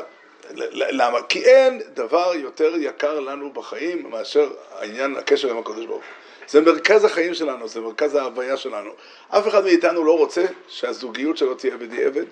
למה? 0.72 1.22
כי 1.22 1.44
אין 1.44 1.82
דבר 1.94 2.32
יותר 2.34 2.72
יקר 2.76 3.20
לנו 3.20 3.52
בחיים 3.52 4.10
מאשר 4.10 4.50
העניין, 4.74 5.16
הקשר 5.16 5.50
עם 5.50 5.58
הקדוש 5.58 5.86
ברוך 5.86 6.02
הוא. 6.02 6.12
זה 6.48 6.60
מרכז 6.60 7.04
החיים 7.04 7.34
שלנו, 7.34 7.68
זה 7.68 7.80
מרכז 7.80 8.14
ההוויה 8.14 8.56
שלנו. 8.56 8.90
אף 9.28 9.48
אחד 9.48 9.64
מאיתנו 9.64 10.04
לא 10.04 10.18
רוצה 10.18 10.44
שהזוגיות 10.68 11.36
שלו 11.36 11.54
תהיה 11.54 11.76
בדיעבד, 11.76 12.24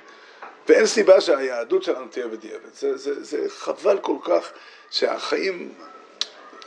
ואין 0.69 0.87
סיבה 0.87 1.21
שהיהדות 1.21 1.83
שלנו 1.83 2.07
תהיה 2.11 2.29
בדיעבד. 2.29 2.75
זה, 2.75 2.97
זה, 2.97 3.25
זה 3.25 3.49
חבל 3.49 3.99
כל 3.99 4.17
כך 4.25 4.53
שהחיים, 4.91 5.73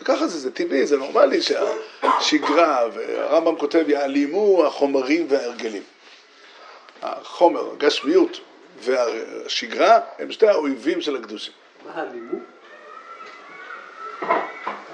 ככה 0.05 0.27
זה, 0.27 0.39
זה 0.39 0.51
טבעי, 0.51 0.86
זה 0.86 0.97
נורמלי 0.97 1.39
שהשגרה, 1.41 2.88
והרמב"ם 2.93 3.55
כותב, 3.55 3.89
יעלימו 3.89 4.65
החומרים 4.65 5.25
וההרגלים. 5.29 5.83
החומר, 7.01 7.71
הגשמיות 7.71 8.39
והשגרה 8.80 10.00
הם 10.20 10.32
שתי 10.32 10.48
האויבים 10.48 11.02
של 11.02 11.16
הקדושים. 11.16 11.54
מה 11.86 12.02
הלימוד? 12.02 12.40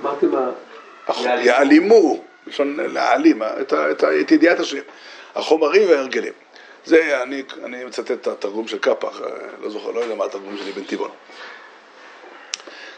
אמרתי 0.02 0.26
מה... 0.26 0.52
יעלימו, 1.26 2.24
בלשון 2.46 2.78
להעלים, 2.80 3.44
את, 3.44 3.74
את, 3.74 4.04
את 4.04 4.32
ידיעת 4.32 4.60
השם, 4.60 4.82
החומרים 5.36 5.90
וההרגלים. 5.90 6.34
זה, 6.86 7.24
אני, 7.24 7.44
אני 7.64 7.86
מצטט 7.86 8.12
את 8.12 8.28
התרגום 8.28 8.68
של 8.68 8.80
קפח, 8.80 9.22
לא 9.62 9.70
זוכר, 9.70 9.92
לא 9.92 10.00
יודע 10.00 10.16
מה 10.16 10.26
התרגום 10.26 10.58
שלי 10.58 10.72
בן 10.72 10.84
טבעון. 10.84 11.12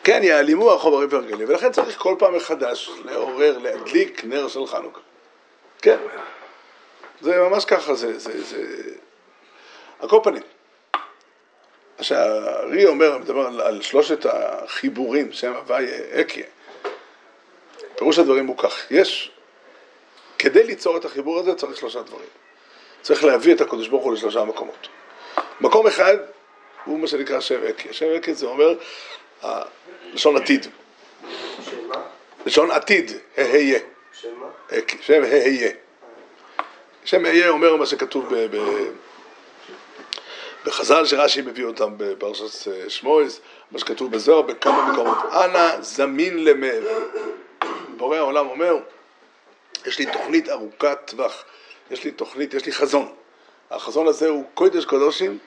כן, 0.04 0.19
יעלימו 0.24 0.71
החומרים 0.74 1.08
והרגלים, 1.12 1.50
ולכן 1.50 1.71
צריך 1.71 1.98
כל 1.98 2.15
פעם 2.19 2.36
מחדש 2.36 2.89
לעורר, 3.06 3.58
להדליק 3.58 4.26
נר 4.26 4.48
של 4.48 4.65
חנוכה. 4.65 5.00
כן, 5.82 5.98
זה 7.21 7.39
ממש 7.39 7.65
ככה, 7.65 7.95
זה, 7.95 8.19
זה, 8.19 8.43
זה... 8.43 8.63
על 10.00 10.10
כל 10.10 10.19
פנים. 10.24 10.41
שהארי 12.01 12.86
אומר, 12.86 13.17
מדבר 13.17 13.47
על, 13.47 13.62
על 13.62 13.81
שלושת 13.81 14.25
החיבורים, 14.25 15.31
שם 15.31 15.53
הוואי 15.53 15.86
אקיה. 16.21 16.45
פירוש 17.95 18.19
הדברים 18.19 18.47
הוא 18.47 18.58
כך, 18.58 18.91
יש, 18.91 19.31
כדי 20.38 20.63
ליצור 20.63 20.97
את 20.97 21.05
החיבור 21.05 21.39
הזה 21.39 21.55
צריך 21.55 21.77
שלושה 21.77 22.01
דברים. 22.01 22.27
צריך 23.01 23.23
להביא 23.23 23.53
את 23.55 23.62
הקדוש 23.62 23.88
ברוך 23.88 24.03
הוא 24.03 24.13
לשלושה 24.13 24.43
מקומות. 24.43 24.88
מקום 25.62 25.88
אחד 25.88 26.15
הוא 26.86 26.99
מה 26.99 27.08
שנקרא 27.08 27.39
שם 27.39 27.63
אקיה. 27.69 27.93
שם 27.93 28.05
אקיה 28.17 28.34
זה 28.34 28.45
אומר 28.45 28.77
לשון 30.13 30.38
עתיד. 30.38 30.67
לשון 32.45 32.71
עתיד, 32.71 33.12
היה. 33.38 33.79
שם 34.13 34.27
מה? 34.39 34.47
שם 35.01 35.23
היה. 35.23 35.71
שם 37.05 37.25
היה 37.25 37.49
אומר 37.49 37.75
מה 37.75 37.86
שכתוב 37.86 38.36
ב... 38.36 38.58
ב 38.58 38.86
בחז"ל 40.65 41.06
שרש"י 41.06 41.41
מביא 41.41 41.65
אותם 41.65 41.93
בפרשת 41.97 42.71
שמואס, 42.88 43.39
מה 43.71 43.80
שכתוב 43.80 44.12
בזוהר 44.12 44.41
בכמה 44.41 44.91
מקומות, 44.91 45.17
אנא 45.32 45.82
זמין 45.82 46.45
למב. 46.45 46.84
בורא 47.97 48.17
העולם 48.17 48.47
אומר, 48.47 48.75
יש 49.86 49.99
לי 49.99 50.06
תוכנית 50.06 50.49
ארוכת 50.49 50.97
טווח, 51.06 51.43
יש 51.91 52.04
לי 52.04 52.12
תוכנית, 52.12 52.54
יש 52.54 52.65
לי 52.65 52.71
חזון. 52.71 53.12
החזון 53.71 54.08
הזה 54.08 54.30
הוא 54.30 54.43
קודש 54.54 54.86
קודשים, 54.86 55.38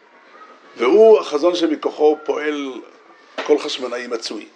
והוא 0.77 1.21
החזון 1.21 1.55
שמכוחו 1.55 2.17
פועל 2.25 2.81
כל 3.47 3.59
חשמנאי 3.59 4.07
מצוי. 4.07 4.49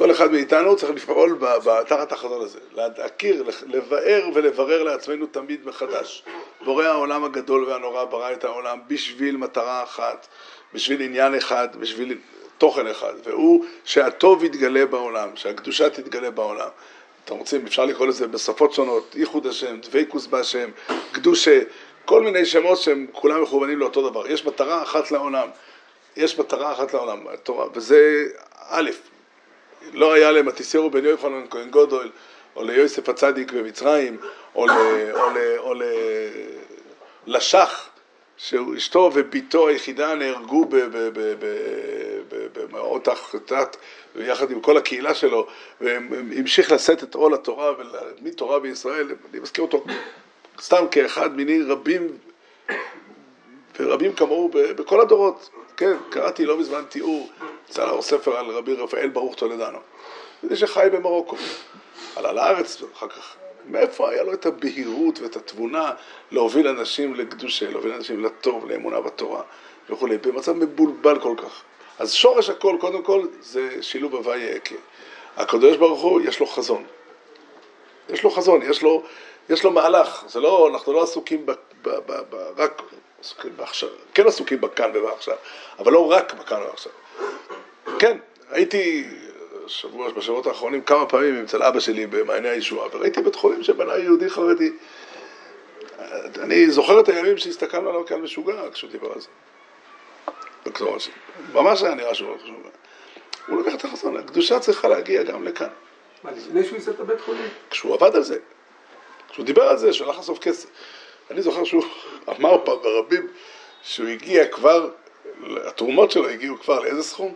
כל 0.00 0.10
אחד 0.10 0.32
מאיתנו 0.32 0.76
צריך 0.76 0.92
לפעול 0.92 1.38
תחת 1.86 2.12
החזון 2.12 2.42
הזה, 2.42 2.58
להכיר, 2.74 3.44
לבאר 3.66 4.28
ולברר 4.34 4.82
לעצמנו 4.82 5.26
תמיד 5.26 5.60
מחדש. 5.66 6.24
בורא 6.64 6.84
העולם 6.84 7.24
הגדול 7.24 7.64
והנורא 7.64 8.04
ברא 8.04 8.32
את 8.32 8.44
העולם 8.44 8.78
בשביל 8.88 9.36
מטרה 9.36 9.82
אחת, 9.82 10.26
בשביל 10.74 11.02
עניין 11.02 11.34
אחד, 11.34 11.68
בשביל 11.80 12.18
תוכן 12.58 12.86
אחד, 12.86 13.12
והוא 13.24 13.64
שהטוב 13.84 14.44
יתגלה 14.44 14.86
בעולם, 14.86 15.28
שהקדושה 15.34 15.90
תתגלה 15.90 16.30
בעולם. 16.30 16.68
אתם 17.24 17.34
רוצים, 17.34 17.66
אפשר 17.66 17.84
לקרוא 17.84 18.06
לזה 18.06 18.26
בשפות 18.26 18.72
שונות, 18.72 19.14
ייחוד 19.14 19.46
השם, 19.46 19.80
דבקוס 19.80 20.26
בהשם, 20.26 20.70
קדושה, 21.12 21.60
כל 22.04 22.22
מיני 22.22 22.46
שמות 22.46 22.78
שהם 22.78 23.06
כולם 23.12 23.42
מכוונים 23.42 23.78
לאותו 23.78 24.10
דבר. 24.10 24.26
יש 24.26 24.46
מטרה 24.46 24.82
אחת 24.82 25.10
לעולם, 25.10 25.48
יש 26.16 26.38
מטרה 26.38 26.72
אחת 26.72 26.94
לעולם, 26.94 27.26
התורה, 27.28 27.66
וזה 27.74 28.28
א', 28.68 28.90
לא 29.92 30.12
היה 30.12 30.30
להם 30.30 30.48
התיסרו 30.48 30.90
בן 30.90 31.04
יוחנן 31.04 31.44
כהן 31.50 31.70
גודל, 31.70 32.10
או 32.56 32.64
ליוסף 32.64 33.08
הצדיק 33.08 33.52
במצרים, 33.52 34.16
או, 34.54 34.66
ל, 34.66 34.70
או, 35.12 35.30
ל, 35.30 35.38
או 35.58 35.74
ל, 35.74 35.82
לשח, 37.26 37.88
שאשתו 38.36 39.10
וביתו 39.14 39.68
היחידה 39.68 40.14
נהרגו 40.14 40.66
במאות 42.52 43.08
החטאת, 43.08 43.76
יחד 44.16 44.50
עם 44.50 44.60
כל 44.60 44.76
הקהילה 44.76 45.14
שלו, 45.14 45.46
והמשיך 45.80 46.72
לשאת 46.72 47.02
את 47.02 47.14
עול 47.14 47.34
התורה 47.34 47.72
ולהדמית 47.78 48.36
תורה 48.36 48.58
בישראל, 48.60 49.08
אני 49.32 49.40
מזכיר 49.40 49.64
אותו 49.64 49.84
סתם 50.60 50.84
כאחד 50.90 51.36
מיני 51.36 51.62
רבים 51.62 52.18
ורבים 53.80 54.12
כמוהו 54.12 54.50
בכל 54.52 55.00
הדורות. 55.00 55.50
כן, 55.76 55.96
קראתי 56.10 56.46
לא 56.46 56.58
מזמן 56.58 56.82
תיאור, 56.88 57.30
יצא 57.70 57.84
לאור 57.84 58.02
ספר 58.02 58.36
על 58.36 58.50
רבי 58.50 58.74
רפאל 58.74 59.08
ברוך 59.08 59.34
טולדנו. 59.34 59.78
זה 60.42 60.56
שחי 60.56 60.88
במרוקו. 60.92 61.36
עלה 62.16 62.32
לארץ 62.32 62.82
אחר 62.92 63.08
כך. 63.08 63.36
מאיפה 63.66 64.10
היה 64.10 64.22
לו 64.22 64.32
את 64.32 64.46
הבהירות 64.46 65.20
ואת 65.20 65.36
התבונה 65.36 65.92
להוביל 66.30 66.68
אנשים 66.68 67.14
לקדושה, 67.14 67.70
להוביל 67.70 67.92
אנשים 67.92 68.24
לטוב, 68.24 68.70
לאמונה 68.70 69.00
בתורה 69.00 69.42
וכולי, 69.90 70.18
במצב 70.18 70.52
מבולבל 70.52 71.20
כל 71.20 71.34
כך. 71.38 71.62
אז 71.98 72.12
שורש 72.12 72.50
הכל, 72.50 72.76
קודם 72.80 73.02
כל, 73.02 73.26
זה 73.40 73.82
שילוב 73.82 74.14
הוויה 74.14 74.56
יקה. 74.56 74.74
הקדוש 75.36 75.76
ברוך 75.76 76.00
הוא, 76.00 76.20
יש 76.20 76.40
לו 76.40 76.46
חזון. 76.46 76.84
יש 78.08 78.22
לו 78.22 78.30
חזון, 78.30 78.62
יש 78.62 78.82
לו, 78.82 79.02
יש 79.48 79.64
לו 79.64 79.70
מהלך. 79.70 80.24
זה 80.28 80.40
לא, 80.40 80.68
אנחנו 80.68 80.92
לא 80.92 81.02
עסוקים 81.02 81.46
ב, 81.46 81.52
ב, 81.82 81.88
ב, 81.88 82.12
ב, 82.30 82.36
רק 82.56 82.82
עסוקים 83.20 83.52
בעכשיו, 83.56 83.88
כן 84.14 84.26
עסוקים 84.26 84.60
בכאן 84.60 84.90
ובעכשיו, 84.94 85.36
אבל 85.78 85.92
לא 85.92 86.10
רק 86.10 86.34
בכאן 86.34 86.62
ובעכשיו. 86.62 86.92
כן, 88.00 88.16
הייתי 88.50 89.08
שבוע, 89.66 90.10
בשבועות 90.10 90.46
האחרונים 90.46 90.82
כמה 90.82 91.06
פעמים 91.06 91.44
אצל 91.44 91.62
אבא 91.62 91.80
שלי 91.80 92.06
במעייני 92.06 92.48
הישועה, 92.48 92.88
וראיתי 92.92 93.22
בית 93.22 93.34
חולים 93.34 93.62
שבנה 93.62 93.96
יהודי 93.98 94.30
חרדי. 94.30 94.70
אני 96.38 96.70
זוכר 96.70 97.00
את 97.00 97.08
הימים 97.08 97.38
שהסתכלנו 97.38 97.88
עליו 97.88 98.06
כאן 98.06 98.20
משוגע 98.20 98.70
כשהוא 98.72 98.90
דיבר 98.90 99.12
על 99.12 99.20
זה. 99.20 99.28
דוקטור 100.64 100.94
ראשי. 100.94 101.10
ממש 101.52 101.82
היה 101.82 101.94
נראה 101.94 102.14
שהוא 102.14 102.36
משוגע. 102.36 102.68
הוא 103.46 103.62
לקח 103.62 103.74
את 103.74 103.84
החזון, 103.84 104.16
הקדושה 104.16 104.58
צריכה 104.58 104.88
להגיע 104.88 105.22
גם 105.22 105.44
לכאן. 105.44 105.68
מה, 106.24 106.30
לפני 106.30 106.64
שהוא 106.64 106.74
ייסע 106.76 106.90
את 106.90 107.00
הבית 107.00 107.20
חולים? 107.20 107.48
כשהוא 107.70 107.94
עבד 107.94 108.16
על 108.16 108.22
זה. 108.22 108.38
כשהוא 109.28 109.46
דיבר 109.46 109.62
על 109.62 109.78
זה, 109.78 109.90
הלך 110.00 110.18
לסוף 110.18 110.38
כסף. 110.38 110.68
אני 111.30 111.42
זוכר 111.42 111.64
שהוא 111.64 111.84
אמר 112.38 112.64
פעם 112.64 112.78
ברבים 112.82 113.28
שהוא 113.82 114.08
הגיע 114.08 114.48
כבר, 114.48 114.90
התרומות 115.64 116.10
שלו 116.10 116.28
הגיעו 116.28 116.58
כבר 116.58 116.80
לאיזה 116.80 117.02
סכום? 117.02 117.34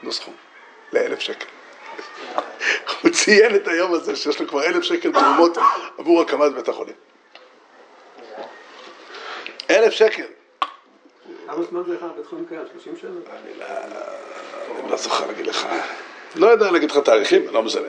תנו 0.00 0.12
סכום, 0.12 0.34
לאלף 0.92 1.18
שקל. 1.18 1.46
הוא 3.02 3.10
ציין 3.10 3.54
את 3.54 3.68
היום 3.68 3.94
הזה 3.94 4.16
שיש 4.16 4.40
לו 4.40 4.48
כבר 4.48 4.64
אלף 4.64 4.82
שקל 4.82 5.12
תרומות 5.12 5.58
עבור 5.98 6.20
הקמת 6.20 6.52
בית 6.52 6.68
החולים. 6.68 6.94
אלף 9.70 9.92
שקל. 9.92 10.26
כמה 11.46 11.62
זמן 11.62 11.82
זה 11.86 11.96
בית 12.16 12.26
חולים 12.26 12.46
קיים? 12.48 12.60
30 12.72 12.96
שנה? 12.96 13.10
אני 13.10 13.58
לא, 13.58 13.64
אני 14.80 14.90
לא 14.90 14.96
זוכר 14.96 15.26
להגיד 15.26 15.46
לך. 15.46 15.66
לא 16.34 16.46
יודע 16.46 16.70
להגיד 16.70 16.90
לך 16.90 16.98
תאריכים, 16.98 17.42
לא 17.52 17.62
משנה. 17.62 17.88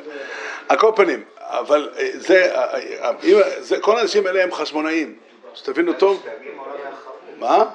על 0.70 0.78
כל 0.78 0.92
פנים, 0.96 1.24
אבל 1.38 1.90
אה, 1.98 2.10
זה, 2.14 2.56
אה, 2.56 2.80
אה, 3.04 3.62
זה, 3.62 3.80
כל 3.80 3.98
האנשים 3.98 4.28
האלה 4.28 4.44
הם 4.44 4.52
חשמונאים, 4.52 5.16
שתבינו 5.54 5.94
טוב. 5.94 6.26
מה? 7.40 7.66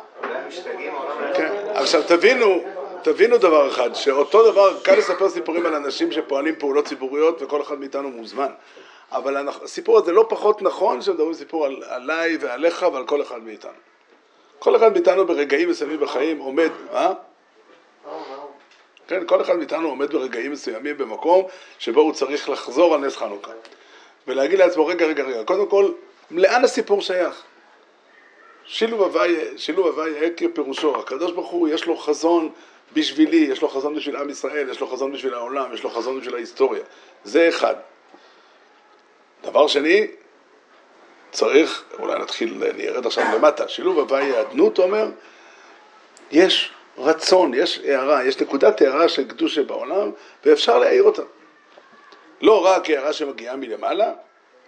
כן. 1.34 1.52
עכשיו 1.74 2.02
תבינו, 2.02 2.64
תבינו 3.06 3.38
דבר 3.38 3.68
אחד, 3.68 3.94
שאותו 3.94 4.50
דבר, 4.50 4.80
קל 4.82 4.94
לספר 4.94 5.28
סיפורים 5.28 5.66
על 5.66 5.74
אנשים 5.74 6.12
שפועלים 6.12 6.54
פעולות 6.58 6.84
ציבוריות 6.84 7.42
וכל 7.42 7.62
אחד 7.62 7.80
מאיתנו 7.80 8.10
מוזמן. 8.10 8.50
אבל 9.12 9.48
הסיפור 9.48 9.98
הזה 9.98 10.12
לא 10.12 10.26
פחות 10.28 10.62
נכון 10.62 11.02
שמדברים 11.02 11.34
סיפור 11.34 11.66
על, 11.66 11.82
עליי 11.88 12.36
ועליך 12.40 12.86
ועל 12.92 13.06
כל 13.06 13.22
אחד 13.22 13.42
מאיתנו. 13.42 13.72
כל 14.58 14.76
אחד 14.76 14.92
מאיתנו 14.92 15.26
ברגעים 15.26 15.68
מסוימים 15.68 16.00
בחיים 16.00 16.38
עומד, 16.38 16.70
אה? 16.92 17.12
כן, 19.08 19.26
כל 19.26 19.40
אחד 19.40 19.56
מאיתנו 19.56 19.88
עומד 19.88 20.12
ברגעים 20.12 20.52
מסוימים 20.52 20.98
במקום 20.98 21.44
שבו 21.78 22.00
הוא 22.00 22.12
צריך 22.12 22.48
לחזור 22.48 22.94
על 22.94 23.00
נס 23.00 23.16
חנוכה 23.16 23.52
ולהגיד 24.26 24.58
לעצמו, 24.58 24.86
רגע, 24.86 25.06
רגע, 25.06 25.24
רגע, 25.24 25.44
קודם 25.44 25.66
כל, 25.66 25.90
לאן 26.30 26.64
הסיפור 26.64 27.00
שייך? 27.00 27.42
שילוב 28.64 29.02
הוואי, 29.02 29.58
שילוב 29.58 29.86
הוואי 29.86 30.26
עקב 30.26 30.46
פירושו, 30.54 30.96
הקדוש 30.96 31.32
ברוך 31.32 31.50
הוא 31.50 31.68
יש 31.68 31.86
לו 31.86 31.96
חזון 31.96 32.50
בשבילי, 32.92 33.36
יש 33.36 33.62
לו 33.62 33.68
חזון 33.68 33.94
בשביל 33.94 34.16
עם 34.16 34.30
ישראל, 34.30 34.68
יש 34.70 34.80
לו 34.80 34.86
חזון 34.86 35.12
בשביל 35.12 35.34
העולם, 35.34 35.74
יש 35.74 35.82
לו 35.82 35.90
חזון 35.90 36.20
בשביל 36.20 36.34
ההיסטוריה, 36.34 36.82
זה 37.24 37.48
אחד. 37.48 37.74
דבר 39.42 39.66
שני, 39.66 40.06
צריך, 41.30 41.84
אולי 41.98 42.18
נתחיל, 42.18 42.62
נרד 42.76 43.06
עכשיו 43.06 43.24
למטה, 43.34 43.68
שילוב 43.68 43.98
הוואי 43.98 44.36
האדנות 44.36 44.78
אומר, 44.78 45.08
יש 46.30 46.72
רצון, 46.98 47.54
יש 47.54 47.78
הערה, 47.84 48.24
יש 48.24 48.40
נקודת 48.40 48.80
הערה 48.80 49.08
של 49.08 49.28
קדושה 49.28 49.62
בעולם, 49.62 50.10
ואפשר 50.44 50.78
להעיר 50.78 51.02
אותה. 51.02 51.22
לא 52.40 52.66
רק 52.66 52.90
הערה 52.90 53.12
שמגיעה 53.12 53.56
מלמעלה, 53.56 54.12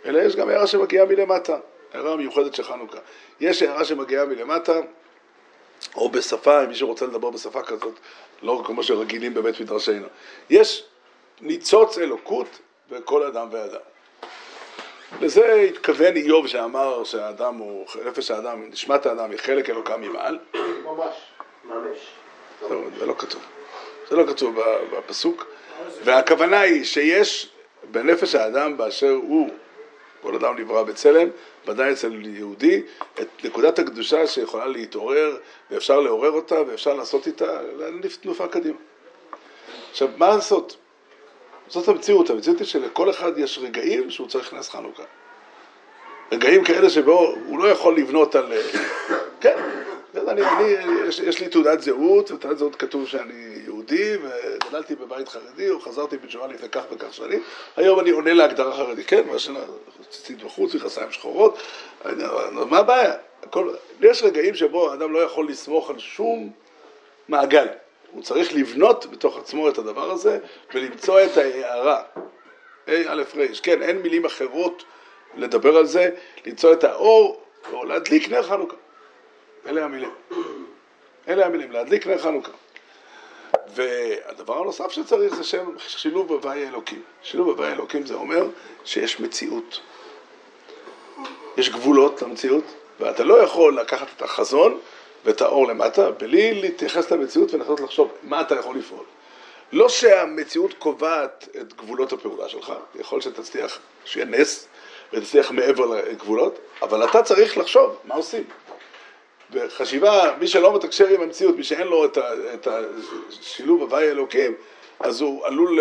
אלא 0.05 0.19
יש 0.19 0.37
גם 0.37 0.49
הערה 0.49 0.67
שמגיעה 0.67 1.07
מלמטה, 1.07 1.59
הערה 1.95 2.17
מיוחדת 2.17 2.55
של 2.55 2.63
חנוכה. 2.63 2.99
יש 3.41 3.63
הערה 3.63 3.85
שמגיעה 3.85 4.25
מלמטה, 4.25 4.81
או 5.97 6.09
בשפה, 6.09 6.64
אם 6.64 6.69
מישהו 6.69 6.88
רוצה 6.88 7.07
לדבר 7.07 7.31
בשפה 7.31 7.62
כזאת, 7.62 7.99
לא 8.43 8.62
כמו 8.67 8.83
שרגילים 8.83 9.35
בבית 9.35 9.61
מדרשנו. 9.61 10.07
יש 10.51 10.85
ניצוץ 11.41 11.99
אלוקות 11.99 12.59
בכל 12.91 13.23
אדם 13.23 13.49
ואדם. 13.51 13.81
לזה 15.21 15.53
התכוון 15.53 16.17
איוב 16.17 16.47
שאמר 16.47 17.05
שהאדם 17.05 17.55
הוא, 17.55 17.87
נפש 18.05 18.31
האדם, 18.31 18.62
נשמת 18.71 19.07
האדם 19.07 19.31
היא 19.31 19.38
חלק 19.38 19.71
אלוקה 19.71 19.97
ממעל. 19.97 20.38
ממש. 20.85 21.14
לא, 22.71 22.81
זה 22.99 23.07
לא 23.07 23.14
כתוב. 23.19 23.43
זה 24.09 24.17
לא 24.17 24.27
כתוב 24.27 24.61
בפסוק. 24.93 25.47
והכוונה 26.05 26.61
היא 26.61 26.85
שיש 26.85 27.49
בנפש 27.91 28.35
האדם 28.35 28.77
באשר 28.77 29.11
הוא, 29.11 29.51
כל 30.23 30.35
אדם 30.35 30.59
נברא 30.59 30.83
בצלם, 30.83 31.29
ודאי 31.67 31.93
אצל 31.93 32.13
יהודי, 32.27 32.83
את 33.21 33.29
נקודת 33.45 33.79
הקדושה 33.79 34.27
שיכולה 34.27 34.67
להתעורר, 34.67 35.37
ואפשר 35.71 36.01
לעורר 36.01 36.31
אותה, 36.31 36.63
ואפשר 36.67 36.95
לעשות 36.95 37.27
איתה, 37.27 37.63
להניף 37.63 38.17
תנופה 38.17 38.49
קדימה. 38.49 38.79
עכשיו, 39.91 40.09
מה 40.17 40.29
לעשות? 40.29 40.77
זאת 41.69 41.89
המציאות, 41.89 42.31
המציאות 42.31 42.59
היא 42.59 42.67
שלכל 42.67 43.11
אחד 43.11 43.39
יש 43.39 43.59
רגעים 43.59 44.11
שהוא 44.11 44.29
צריך 44.29 44.55
נס 44.55 44.69
חנוכה. 44.69 45.03
רגעים 46.33 46.65
כאלה 46.65 46.91
שבו 46.91 47.35
הוא 47.47 47.59
לא 47.59 47.69
יכול 47.69 47.97
לבנות 47.97 48.35
על... 48.35 48.53
כן, 49.41 49.57
אני, 50.16 50.42
אני, 50.47 50.68
יש, 51.09 51.18
יש 51.18 51.40
לי 51.40 51.49
תעודת 51.49 51.81
זהות, 51.81 52.31
ותעודת 52.31 52.59
זהות 52.59 52.77
כתוב 52.77 53.07
שאני 53.07 53.59
יהודי, 53.64 54.16
וגדלתי 54.16 54.94
בבית 54.94 55.29
חרדי, 55.29 55.71
או 55.71 55.81
חזרתי 55.81 56.16
בתשובה 56.18 56.47
לפני 56.47 56.68
כך 56.68 56.83
וכך 56.90 57.14
שנים, 57.14 57.42
היום 57.77 58.01
אני 58.01 58.11
עונה 58.11 58.33
להגדרה 58.33 58.77
חרדי, 58.77 59.05
כן, 59.05 59.27
מה 59.27 59.38
שציצית 59.38 60.42
בחוץ, 60.42 60.75
מכנסיים 60.75 61.12
שחורות, 61.12 61.59
אני- 62.05 62.25
מה 62.71 62.79
הבעיה? 62.79 63.12
הכל, 63.42 63.75
יש 64.01 64.23
רגעים 64.23 64.55
שבו 64.55 64.90
האדם 64.90 65.12
לא 65.12 65.18
יכול 65.18 65.49
לסמוך 65.49 65.90
על 65.90 65.99
שום 65.99 66.51
מעגל, 67.29 67.66
הוא 68.12 68.23
צריך 68.23 68.55
לבנות 68.55 69.07
בתוך 69.11 69.38
עצמו 69.38 69.68
את 69.68 69.79
הדבר 69.79 70.11
הזה, 70.11 70.38
ולמצוא 70.75 71.21
את 71.25 71.37
ההערה, 71.37 72.03
ה' 72.87 72.90
א' 73.09 73.23
ר', 73.37 73.44
כן, 73.62 73.83
אין 73.83 73.99
מילים 73.99 74.25
אחרות 74.25 74.85
לדבר 75.37 75.77
על 75.77 75.87
זה, 75.87 76.11
למצוא 76.47 76.73
את 76.73 76.85
האור, 76.85 77.40
או 77.73 77.85
להדליק 77.85 78.29
נר 78.29 78.42
חנוכה. 78.42 78.77
אלה 79.66 79.85
המילים. 79.85 80.11
אלה 81.29 81.47
המילים, 81.47 81.73
להדליק 81.73 82.07
נר 82.07 82.18
חנוכה. 82.18 82.53
והדבר 83.75 84.59
הנוסף 84.59 84.90
שצריך 84.90 85.35
זה 85.35 85.44
שם 85.44 85.71
שילוב 85.79 86.33
הוואי 86.33 86.64
האלוקים. 86.66 87.03
שילוב 87.23 87.49
הוואי 87.49 87.68
האלוקים 87.68 88.07
זה 88.07 88.14
אומר 88.14 88.47
שיש 88.85 89.21
מציאות. 89.21 89.81
יש 91.57 91.71
גבולות 91.71 92.23
למציאות, 92.23 92.64
ואתה 93.01 93.25
לא 93.25 93.42
יכול 93.42 93.81
לקחת 93.81 94.07
את 94.16 94.23
החזון 94.23 94.81
ואת 95.25 95.40
האור 95.40 95.66
למטה 95.66 96.11
בלי 96.11 96.55
להתייחס 96.61 97.11
למציאות 97.11 97.55
ולנסות 97.55 97.81
לחשוב 97.81 98.12
מה 98.23 98.40
אתה 98.40 98.55
יכול 98.55 98.77
לפעול. 98.77 99.05
לא 99.73 99.88
שהמציאות 99.88 100.75
קובעת 100.79 101.49
את 101.61 101.75
גבולות 101.75 102.12
הפעולה 102.12 102.49
שלך, 102.49 102.73
יכול 102.94 103.21
שתצליח, 103.21 103.79
שיהיה 104.05 104.27
נס 104.27 104.68
ותצליח 105.12 105.51
מעבר 105.51 105.87
לגבולות, 105.87 106.59
אבל 106.83 107.05
אתה 107.05 107.23
צריך 107.23 107.59
לחשוב 107.59 107.99
מה 108.05 108.14
עושים. 108.14 108.44
בחשיבה, 109.51 110.35
מי 110.41 110.47
שלא 110.47 110.75
מתקשר 110.77 111.09
עם 111.09 111.21
המציאות, 111.21 111.57
מי 111.57 111.65
שאין 111.65 111.87
לו 111.87 112.05
את, 112.05 112.17
ה, 112.17 112.23
את 112.55 112.69
השילוב 112.71 113.83
הוואי 113.83 114.09
האלוקים, 114.09 114.55
אז 115.01 115.21
הוא 115.21 115.47
עלול 115.47 115.81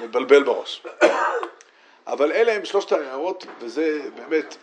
לבלבל 0.00 0.42
בראש. 0.42 0.82
אבל 2.06 2.32
אלה 2.32 2.52
הם 2.52 2.64
שלושת 2.64 2.92
ההערות, 2.92 3.46
וזה 3.60 4.00
באמת, 4.14 4.56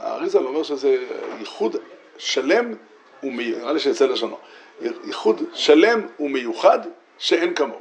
האריזה 0.00 0.38
אומר 0.38 0.62
שזה 0.62 0.96
ייחוד 1.38 1.76
שלם 2.18 2.74
ומיוחד, 3.22 3.60
נראה 3.60 3.72
לי 3.72 3.80
שיצא 3.80 4.06
לשונו, 4.06 4.38
ייחוד 5.04 5.42
שלם 5.54 6.06
ומיוחד 6.20 6.78
שאין 7.18 7.54
כמוהו. 7.54 7.80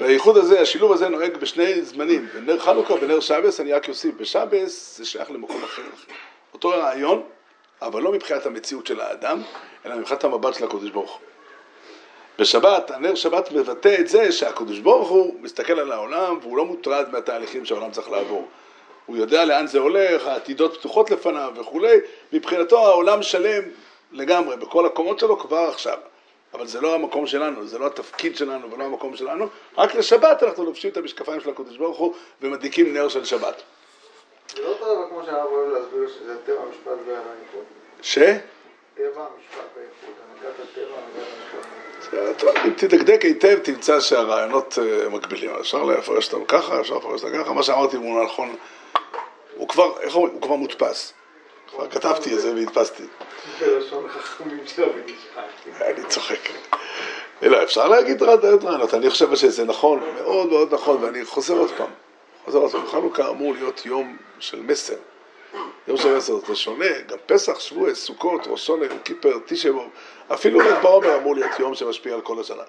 והייחוד 0.00 0.36
הזה, 0.36 0.60
השילוב 0.60 0.92
הזה 0.92 1.08
נוהג 1.08 1.36
בשני 1.36 1.82
זמנים, 1.82 2.28
בנר 2.34 2.58
חנוכה 2.58 2.94
ובנר 2.94 3.20
שבס, 3.20 3.60
אני 3.60 3.72
רק 3.72 3.88
אוסיף, 3.88 4.14
בשבס 4.16 4.98
זה 4.98 5.04
שייך 5.04 5.30
למקום 5.30 5.64
אחר. 5.64 5.82
אותו 6.54 6.68
רעיון, 6.68 7.22
אבל 7.86 8.02
לא 8.02 8.12
מבחינת 8.12 8.46
המציאות 8.46 8.86
של 8.86 9.00
האדם, 9.00 9.42
אלא 9.86 9.96
מבחינת 9.96 10.24
המבט 10.24 10.54
של 10.54 10.64
הקדוש 10.64 10.90
ברוך 10.90 11.10
הוא. 11.10 11.20
בשבת, 12.38 12.90
הנר 12.90 13.14
שבת 13.14 13.52
מבטא 13.52 13.96
את 14.00 14.08
זה 14.08 14.32
שהקדוש 14.32 14.78
ברוך 14.78 15.08
הוא 15.08 15.40
מסתכל 15.40 15.80
על 15.80 15.92
העולם 15.92 16.38
והוא 16.42 16.56
לא 16.56 16.64
מוטרד 16.64 17.06
מהתהליכים 17.12 17.64
שהעולם 17.64 17.90
צריך 17.90 18.10
לעבור. 18.10 18.48
הוא 19.06 19.16
יודע 19.16 19.44
לאן 19.44 19.66
זה 19.66 19.78
הולך, 19.78 20.26
העתידות 20.26 20.76
פתוחות 20.76 21.10
לפניו 21.10 21.52
וכולי, 21.56 21.96
מבחינתו 22.32 22.78
העולם 22.78 23.22
שלם 23.22 23.62
לגמרי, 24.12 24.56
בכל 24.56 24.86
הקומות 24.86 25.18
שלו 25.18 25.38
כבר 25.38 25.68
עכשיו. 25.68 25.98
אבל 26.54 26.66
זה 26.66 26.80
לא 26.80 26.94
המקום 26.94 27.26
שלנו, 27.26 27.66
זה 27.66 27.78
לא 27.78 27.86
התפקיד 27.86 28.36
שלנו 28.36 28.70
ולא 28.70 28.84
המקום 28.84 29.16
שלנו, 29.16 29.46
רק 29.78 29.94
לשבת 29.94 30.42
אנחנו 30.42 30.64
לובשים 30.64 30.90
את 30.90 30.96
המשקפיים 30.96 31.40
של 31.40 31.50
הקדוש 31.50 31.76
ברוך 31.76 31.98
הוא 31.98 32.14
ומדליקים 32.42 32.94
נר 32.94 33.08
של 33.08 33.24
שבת. 33.24 33.62
זה 34.54 34.62
לא 34.62 34.68
אותו 34.68 34.84
דבר 34.84 35.08
כמו 35.08 35.22
שהרב 35.26 35.52
אוהב 35.52 35.72
להסביר 35.72 36.08
שזה 36.08 36.36
טבע 36.46 36.60
המשפט 36.66 37.06
והאיכות. 37.06 37.64
ש? 38.02 38.18
טבע 38.18 39.04
המשפט 39.04 39.68
והאיכות, 39.76 40.14
הנהגת 40.40 40.60
הטבע, 40.60 40.84
הנהגת 40.84 41.28
המשפט. 41.36 41.82
אם 42.64 42.72
תדקדק 42.76 43.22
היטב 43.22 43.58
תמצא 43.58 44.00
שהרעיונות 44.00 44.78
אה, 44.78 45.08
מקבילים, 45.08 45.50
אפשר 45.60 45.84
לפרש 45.84 46.32
אותם 46.32 46.44
ככה, 46.44 46.80
אפשר 46.80 46.94
לפרש 46.94 47.24
אותם 47.24 47.42
ככה, 47.42 47.52
מה 47.52 47.62
שאמרתי 47.62 47.96
הוא 47.96 48.24
נכון, 48.24 48.56
הוא 49.56 49.68
כבר, 49.68 50.00
איך 50.00 50.14
אומרים, 50.14 50.34
הוא 50.34 50.42
כבר 50.42 50.54
מודפס, 50.54 51.12
כבר 51.70 51.90
כתבתי 51.90 52.34
את 52.34 52.40
זה 52.40 52.54
והדפסתי. 52.54 53.02
אני 55.80 56.04
צוחק. 56.08 56.38
לא, 57.42 57.62
אפשר 57.62 57.88
להגיד 57.88 58.22
רעיונות, 58.22 58.94
אני 58.94 59.10
חושב 59.10 59.34
שזה 59.34 59.64
נכון, 59.64 60.00
מאוד 60.14 60.48
מאוד 60.48 60.74
נכון, 60.74 61.04
ואני 61.04 61.24
חוזר 61.24 61.54
עוד 61.54 61.70
פעם, 61.76 61.90
פעם, 62.44 62.86
חנוכה 62.86 63.28
אמור 63.28 63.54
להיות 63.54 63.86
יום 63.86 64.16
של 64.38 64.62
מסר, 64.62 64.96
יום 65.88 65.96
של 65.96 66.16
מסר, 66.16 66.36
זה 66.46 66.56
שונה, 66.56 67.00
גם 67.06 67.18
פסח, 67.26 67.60
שבוע, 67.60 67.94
סוכות, 67.94 68.46
ראש 68.46 68.66
שונה, 68.66 68.86
יום 68.86 68.98
כיפר, 69.04 69.38
תשעבו, 69.46 69.84
אפילו 70.32 70.60
ל"ג 70.60 70.82
בעומר 70.82 71.16
אמור 71.16 71.34
להיות 71.34 71.58
יום 71.58 71.74
שמשפיע 71.74 72.14
על 72.14 72.20
כל 72.20 72.40
השנה. 72.40 72.62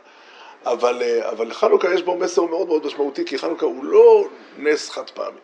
אבל, 0.65 1.01
אה, 1.01 1.29
אבל 1.29 1.47
לחנוכה 1.47 1.93
יש 1.93 2.03
בו 2.03 2.15
מסר 2.15 2.43
מאוד 2.43 2.67
מאוד 2.67 2.85
משמעותי, 2.85 3.25
כי 3.25 3.37
חנוכה 3.37 3.65
הוא 3.65 3.85
לא 3.85 4.27
נס 4.57 4.89
חד 4.89 5.09
פעמי. 5.09 5.39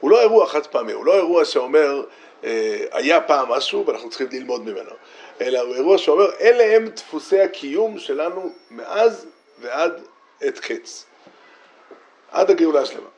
הוא 0.00 0.10
לא 0.10 0.20
אירוע 0.20 0.46
חד 0.46 0.66
פעמי, 0.66 0.92
הוא 0.92 1.06
לא 1.06 1.14
אירוע 1.16 1.44
שאומר 1.44 2.02
אה, 2.44 2.84
היה 2.92 3.20
פעם 3.20 3.48
משהו 3.48 3.86
ואנחנו 3.86 4.08
צריכים 4.08 4.28
ללמוד 4.32 4.62
ממנו, 4.62 4.90
אלא 5.40 5.60
הוא 5.60 5.74
אירוע 5.74 5.98
שאומר, 5.98 6.30
אלה 6.40 6.76
הם 6.76 6.88
דפוסי 6.88 7.40
הקיום 7.40 7.98
שלנו 7.98 8.52
מאז 8.70 9.26
ועד 9.58 10.02
עת 10.40 10.58
קץ. 10.58 11.09
עד 12.30 12.50
הגאולה 12.50 12.80
השלמה. 12.80 13.08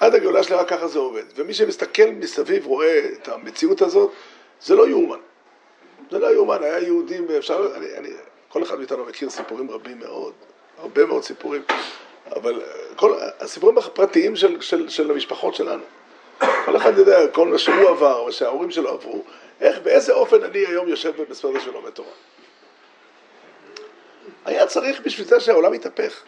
עד 0.00 0.14
הגאולה 0.14 0.40
השלמה 0.40 0.64
ככה 0.64 0.88
זה 0.88 0.98
עובד. 0.98 1.24
ומי 1.36 1.54
שמסתכל 1.54 2.10
מסביב 2.10 2.66
רואה 2.66 3.00
את 3.12 3.28
המציאות 3.28 3.82
הזאת, 3.82 4.12
זה 4.62 4.74
לא 4.74 4.88
יאומן. 4.88 5.18
זה 6.10 6.18
לא 6.18 6.34
יאומן, 6.34 6.62
היה 6.62 6.78
יהודים, 6.78 7.26
אפשר, 7.38 7.76
אני, 7.76 7.86
אני, 7.96 8.08
כל 8.48 8.62
אחד 8.62 8.78
מאיתנו 8.78 9.04
מכיר 9.04 9.30
סיפורים 9.30 9.70
רבים 9.70 9.98
מאוד, 9.98 10.32
הרבה 10.78 11.06
מאוד 11.06 11.24
סיפורים, 11.24 11.62
אבל 12.36 12.62
כל 12.96 13.14
הסיפורים 13.40 13.78
הפרטיים 13.78 14.36
של, 14.36 14.60
של, 14.60 14.88
של 14.88 15.10
המשפחות 15.10 15.54
שלנו. 15.54 15.82
כל 16.38 16.76
אחד 16.76 16.98
יודע, 16.98 17.28
כל 17.28 17.48
מה 17.48 17.58
שהוא 17.58 17.88
עבר, 17.88 18.24
מה 18.24 18.32
שההורים 18.32 18.70
שלו 18.70 18.90
עברו, 18.90 19.22
איך, 19.60 19.78
באיזה 19.82 20.12
אופן 20.12 20.42
אני 20.42 20.58
היום 20.58 20.88
יושב 20.88 21.22
בספרדיה 21.30 21.60
של 21.60 21.70
לומד 21.70 21.90
תורה. 21.90 22.08
היה 24.44 24.66
צריך 24.66 25.00
בשביל 25.00 25.26
זה 25.26 25.40
שהעולם 25.40 25.74
יתהפך. 25.74 26.22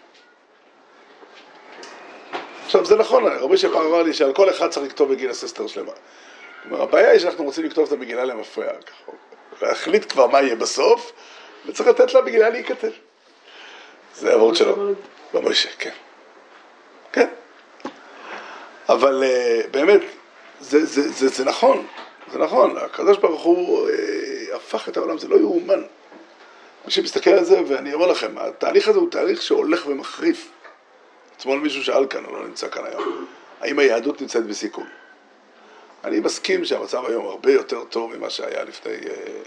עכשיו 2.69 2.85
זה 2.85 2.97
נכון, 2.97 3.27
רבי 3.27 3.57
שפעם 3.57 3.87
אמר 3.87 4.03
לי 4.03 4.15
שעל 4.15 4.33
כל 4.33 4.51
אחד 4.51 4.71
צריך 4.71 4.87
לכתוב 4.87 5.13
בגיל 5.13 5.31
הססטר 5.31 5.67
שלמה. 5.67 5.93
כלומר, 6.63 6.83
הבעיה 6.83 7.11
היא 7.11 7.19
שאנחנו 7.19 7.45
רוצים 7.45 7.65
לכתוב 7.65 7.87
את 7.87 7.93
המגילה 7.93 8.25
למפרע, 8.25 8.73
להחליט 9.63 10.13
כבר 10.13 10.27
מה 10.27 10.43
יהיה 10.43 10.57
בסוף, 10.57 11.13
וצריך 11.67 11.89
לתת 11.89 12.15
למגילה 12.15 12.51
להיכתב. 12.51 12.91
זה 14.15 14.35
הוורד 14.35 14.57
שלו. 14.57 14.95
במוישה, 15.35 15.69
כן. 15.79 15.93
כן. 17.13 17.27
אבל 18.89 19.23
uh, 19.25 19.67
באמת, 19.71 20.01
זה, 20.61 20.87
זה, 20.87 21.09
זה, 21.09 21.29
זה 21.29 21.45
נכון, 21.45 21.87
זה 22.33 22.39
נכון, 22.39 22.77
הקדוש 22.77 23.19
ברוך 23.19 23.43
הוא 23.43 23.89
uh, 23.89 23.93
הפך 24.57 24.89
את 24.89 24.97
העולם, 24.97 25.19
זה 25.19 25.29
לא 25.29 25.37
יאומן. 25.37 25.83
מי 26.85 26.91
שמסתכל 26.91 27.31
על 27.31 27.45
זה, 27.45 27.61
ואני 27.67 27.95
אומר 27.95 28.07
לכם, 28.07 28.39
התהליך 28.39 28.89
הזה 28.89 28.99
הוא 28.99 29.11
תהליך 29.11 29.43
שהולך 29.43 29.87
ומחריף. 29.87 30.51
אתמול 31.39 31.59
מישהו 31.59 31.85
שאל 31.85 32.07
כאן, 32.07 32.25
הוא 32.25 32.39
לא 32.39 32.47
נמצא 32.47 32.69
כאן 32.69 32.83
היום, 32.85 33.27
האם 33.61 33.79
היהדות 33.79 34.21
נמצאת 34.21 34.47
בסיכון? 34.47 34.87
אני 36.05 36.21
מסכים 36.21 36.65
שהמצב 36.65 37.05
היום 37.05 37.27
הרבה 37.27 37.53
יותר 37.53 37.85
טוב 37.85 38.17
ממה 38.17 38.31
שהיה 38.31 38.65
לפני, 38.65 38.93
אה, 38.93 39.41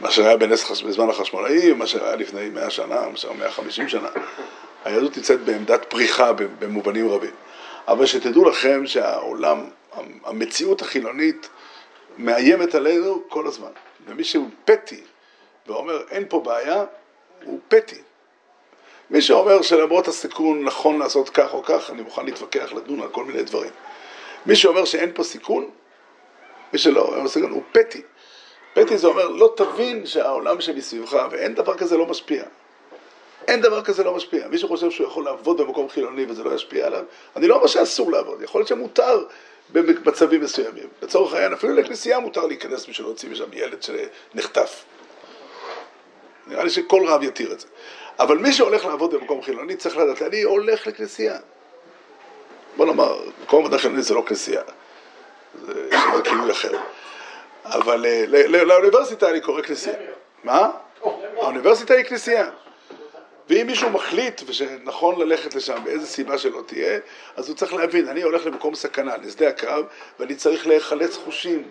מה 0.00 0.10
שהיה 0.10 0.36
בנס, 0.36 0.82
בזמן 0.82 1.10
החשמונאי, 1.10 1.72
מה 1.72 1.86
שהיה 1.86 2.16
לפני 2.16 2.48
100 2.48 2.70
שנה, 2.70 3.08
מה 3.08 3.16
שהיה 3.16 3.34
150 3.34 3.88
שנה. 3.88 4.08
היהדות 4.84 5.16
נמצאת 5.16 5.40
בעמדת 5.40 5.84
פריחה 5.88 6.32
במובנים 6.32 7.08
רבים. 7.08 7.34
אבל 7.88 8.06
שתדעו 8.06 8.48
לכם 8.48 8.86
שהעולם, 8.86 9.64
המציאות 10.24 10.82
החילונית 10.82 11.48
מאיימת 12.18 12.74
עלינו 12.74 13.22
כל 13.28 13.46
הזמן. 13.46 13.70
ומי 14.06 14.24
שהוא 14.24 14.48
פטי 14.64 15.00
ואומר 15.66 16.02
אין 16.10 16.24
פה 16.28 16.40
בעיה, 16.40 16.84
הוא 17.44 17.60
פטי. 17.68 18.02
מי 19.10 19.22
שאומר 19.22 19.62
שלמרות 19.62 20.08
הסיכון 20.08 20.64
נכון 20.64 20.98
לעשות 20.98 21.28
כך 21.28 21.54
או 21.54 21.62
כך, 21.62 21.90
אני 21.90 22.02
מוכן 22.02 22.24
להתווכח, 22.24 22.72
לדון 22.72 23.00
על 23.00 23.08
כל 23.08 23.24
מיני 23.24 23.42
דברים. 23.42 23.70
מי 24.46 24.56
שאומר 24.56 24.84
שאין 24.84 25.10
פה 25.14 25.22
סיכון, 25.22 25.70
מי 26.72 26.78
שלא 26.78 27.00
אומר 27.00 27.28
סיכון, 27.28 27.50
הוא 27.50 27.62
פטי. 27.72 28.02
פטי 28.74 28.98
זה 28.98 29.06
אומר, 29.06 29.28
לא 29.28 29.54
תבין 29.56 30.06
שהעולם 30.06 30.60
שמסביבך, 30.60 31.26
ואין 31.30 31.54
דבר 31.54 31.76
כזה 31.76 31.96
לא 31.96 32.06
משפיע. 32.06 32.44
אין 33.48 33.60
דבר 33.60 33.82
כזה 33.82 34.04
לא 34.04 34.14
משפיע. 34.14 34.48
מי 34.48 34.58
שחושב 34.58 34.90
שהוא 34.90 35.06
יכול 35.06 35.24
לעבוד 35.24 35.60
במקום 35.60 35.88
חילוני 35.88 36.26
וזה 36.28 36.44
לא 36.44 36.54
ישפיע 36.54 36.86
עליו, 36.86 37.04
אני 37.36 37.46
לא 37.46 37.54
אומר 37.54 37.66
שאסור 37.66 38.12
לעבוד, 38.12 38.42
יכול 38.42 38.58
להיות 38.58 38.68
שמותר 38.68 39.24
במצבים 39.72 40.40
מסוימים. 40.40 40.88
לצורך 41.02 41.32
העניין, 41.32 41.52
אפילו 41.52 41.74
לכנסייה 41.74 42.18
מותר 42.18 42.46
להיכנס 42.46 42.86
בשביל 42.86 43.06
להוציא 43.06 43.30
משם 43.30 43.44
ילד 43.52 43.82
שנחטף. 43.82 44.84
נראה 46.46 46.64
לי 46.64 46.70
שכל 46.70 47.02
רב 47.06 47.22
יתיר 47.22 47.52
את 47.52 47.60
זה. 47.60 47.66
אבל 48.18 48.38
מי 48.38 48.52
שהולך 48.52 48.84
לעבוד 48.84 49.14
במקום 49.14 49.42
חילוני 49.42 49.76
צריך 49.76 49.96
לדעת, 49.96 50.22
אני 50.22 50.42
הולך 50.42 50.86
לכנסייה. 50.86 51.38
בוא 52.76 52.86
נאמר, 52.86 53.20
מקום 53.42 53.60
עבודה 53.60 53.78
חילוני 53.78 54.02
זה 54.02 54.14
לא 54.14 54.22
כנסייה, 54.26 54.62
זה, 55.66 55.90
זה 55.90 56.22
כינוי 56.24 56.50
אחר. 56.50 56.78
אבל 57.64 58.06
אה, 58.06 58.24
לאוניברסיטה 58.48 59.30
אני 59.30 59.40
קורא 59.40 59.62
כנסייה. 59.62 59.96
מה? 60.44 60.70
האוניברסיטה 61.36 61.94
היא 61.94 62.04
כנסייה. 62.04 62.50
ואם 63.48 63.66
מישהו 63.66 63.90
מחליט 63.90 64.42
ושנכון 64.46 65.20
ללכת 65.20 65.54
לשם 65.54 65.84
באיזה 65.84 66.06
סיבה 66.06 66.38
שלא 66.38 66.62
תהיה, 66.66 66.98
אז 67.36 67.48
הוא 67.48 67.56
צריך 67.56 67.74
להבין, 67.74 68.08
אני 68.08 68.22
הולך 68.22 68.46
למקום 68.46 68.74
סכנה, 68.74 69.16
לשדה 69.16 69.48
הקרב, 69.48 69.84
ואני 70.20 70.34
צריך 70.34 70.66
להיחלץ 70.66 71.16
חושים, 71.16 71.62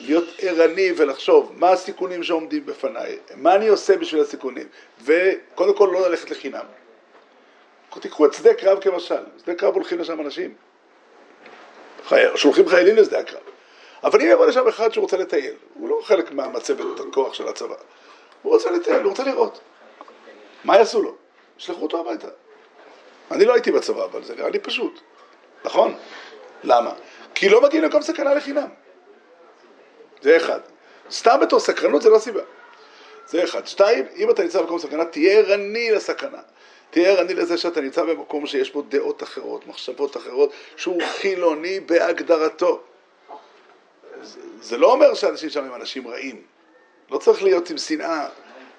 להיות 0.00 0.24
ערני 0.38 0.92
ולחשוב 0.96 1.52
מה 1.56 1.70
הסיכונים 1.70 2.22
שעומדים 2.22 2.66
בפניי, 2.66 3.18
מה 3.34 3.54
אני 3.54 3.68
עושה 3.68 3.96
בשביל 3.96 4.22
הסיכונים, 4.22 4.66
וקודם 5.04 5.76
כל 5.76 5.90
לא 5.92 6.08
ללכת 6.08 6.30
לחינם. 6.30 6.64
תיקחו 8.00 8.26
את 8.26 8.34
שדה 8.34 8.54
קרב 8.54 8.80
כמשל, 8.80 9.22
שדה 9.42 9.54
קרב 9.54 9.74
הולכים 9.74 9.98
לשם 9.98 10.20
אנשים, 10.20 10.54
חי... 12.04 12.22
שולחים 12.34 12.68
חיילים 12.68 12.96
לשדה 12.96 13.18
הקרב, 13.18 13.40
אבל 14.04 14.20
אם 14.20 14.26
יבוא 14.26 14.46
לשם 14.46 14.68
אחד 14.68 14.92
שרוצה 14.92 15.16
לטייל, 15.16 15.54
הוא 15.74 15.88
לא 15.88 16.00
חלק 16.02 16.32
מהמצבת 16.32 17.00
הכוח 17.00 17.34
של 17.34 17.48
הצבא, 17.48 17.74
הוא 18.42 18.52
רוצה 18.52 18.70
לטייל, 18.70 19.02
הוא 19.02 19.10
רוצה 19.10 19.24
לראות. 19.24 19.60
מה 20.64 20.76
יעשו 20.76 21.02
לו? 21.02 21.14
ישלחו 21.58 21.82
אותו 21.82 22.00
הביתה. 22.00 22.28
אני 23.30 23.44
לא 23.44 23.52
הייתי 23.52 23.72
בצבא, 23.72 24.04
אבל 24.04 24.24
זה 24.24 24.34
נראה 24.34 24.50
לי 24.50 24.58
פשוט, 24.58 25.00
נכון? 25.64 25.94
למה? 26.64 26.92
כי 27.34 27.48
לא 27.48 27.60
מגיעים 27.60 27.84
למקום 27.84 28.02
סכנה 28.02 28.34
לחינם. 28.34 28.68
זה 30.24 30.36
אחד. 30.36 30.60
סתם 31.10 31.38
בתור 31.42 31.60
סקרנות 31.60 32.02
זה 32.02 32.10
לא 32.10 32.18
סיבה. 32.18 32.40
זה 33.26 33.44
אחד. 33.44 33.66
שתיים, 33.66 34.04
אם 34.16 34.30
אתה 34.30 34.42
נמצא 34.42 34.60
במקום 34.60 34.78
סכנה, 34.78 35.04
תהיה 35.04 35.38
ערני 35.38 35.90
לסכנה. 35.90 36.38
תהיה 36.90 37.10
ערני 37.10 37.34
לזה 37.34 37.58
שאתה 37.58 37.80
נמצא 37.80 38.04
במקום 38.04 38.46
שיש 38.46 38.72
בו 38.72 38.82
דעות 38.82 39.22
אחרות, 39.22 39.66
מחשבות 39.66 40.16
אחרות, 40.16 40.52
שהוא 40.76 41.02
חילוני 41.02 41.80
בהגדרתו. 41.80 42.80
זה, 44.22 44.40
זה 44.60 44.78
לא 44.78 44.92
אומר 44.92 45.14
שאנשים 45.14 45.50
שם 45.50 45.64
הם 45.64 45.74
אנשים 45.74 46.08
רעים. 46.08 46.42
לא 47.10 47.18
צריך 47.18 47.42
להיות 47.42 47.70
עם 47.70 47.78
שנאה, 47.78 48.28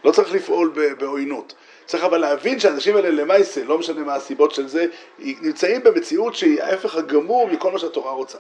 לא 0.04 0.12
צריך 0.12 0.34
לפעול 0.34 0.74
בעוינות. 0.98 1.54
צריך 1.86 2.04
אבל 2.04 2.18
להבין 2.18 2.60
שהאנשים 2.60 2.96
האלה 2.96 3.10
למעשה, 3.10 3.64
לא 3.64 3.78
משנה 3.78 4.04
מה 4.04 4.16
הסיבות 4.16 4.52
של 4.52 4.68
זה, 4.68 4.86
נמצאים 5.20 5.84
במציאות 5.84 6.36
שהיא 6.36 6.64
ההפך 6.64 6.96
הגמור 6.96 7.48
מכל 7.48 7.72
מה 7.72 7.80
שהתורה 7.80 8.12
רוצה. 8.12 8.38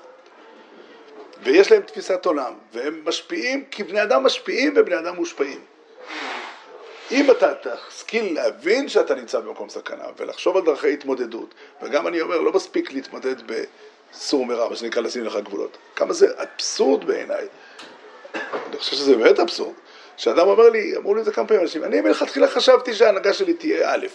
ויש 1.45 1.71
להם 1.71 1.81
תפיסת 1.81 2.25
עולם, 2.25 2.53
והם 2.73 3.01
משפיעים, 3.05 3.65
כי 3.71 3.83
בני 3.83 4.03
אדם 4.03 4.23
משפיעים 4.23 4.73
ובני 4.75 4.99
אדם 4.99 5.15
מושפעים. 5.15 5.61
אם 7.11 7.31
אתה 7.31 7.53
תשכיל 7.87 8.35
להבין 8.35 8.89
שאתה 8.89 9.15
נמצא 9.15 9.39
במקום 9.39 9.69
סכנה 9.69 10.03
ולחשוב 10.17 10.57
על 10.57 10.65
דרכי 10.65 10.93
התמודדות, 10.93 11.53
וגם 11.81 12.07
אני 12.07 12.21
אומר, 12.21 12.39
לא 12.39 12.51
מספיק 12.51 12.91
להתמודד 12.91 13.35
בסור 13.45 14.45
מרע, 14.45 14.69
מה 14.69 14.75
שנקרא 14.75 15.01
לשים 15.01 15.23
לך 15.23 15.35
גבולות. 15.35 15.77
כמה 15.95 16.13
זה 16.13 16.27
אבסורד 16.35 17.05
בעיניי. 17.05 17.47
אני 18.35 18.77
חושב 18.77 18.95
שזה 18.95 19.15
באמת 19.15 19.39
אבסורד. 19.39 19.73
שאדם 20.17 20.47
אומר 20.47 20.69
לי, 20.69 20.97
אמרו 20.97 21.15
לי 21.15 21.19
את 21.19 21.25
זה 21.25 21.31
כמה 21.31 21.47
פעמים 21.47 21.63
אנשים, 21.63 21.83
אני 21.83 22.01
מלכתחילה 22.01 22.47
חשבתי 22.47 22.93
שההנהגה 22.93 23.33
שלי 23.33 23.53
תהיה 23.53 23.93
א', 23.93 24.07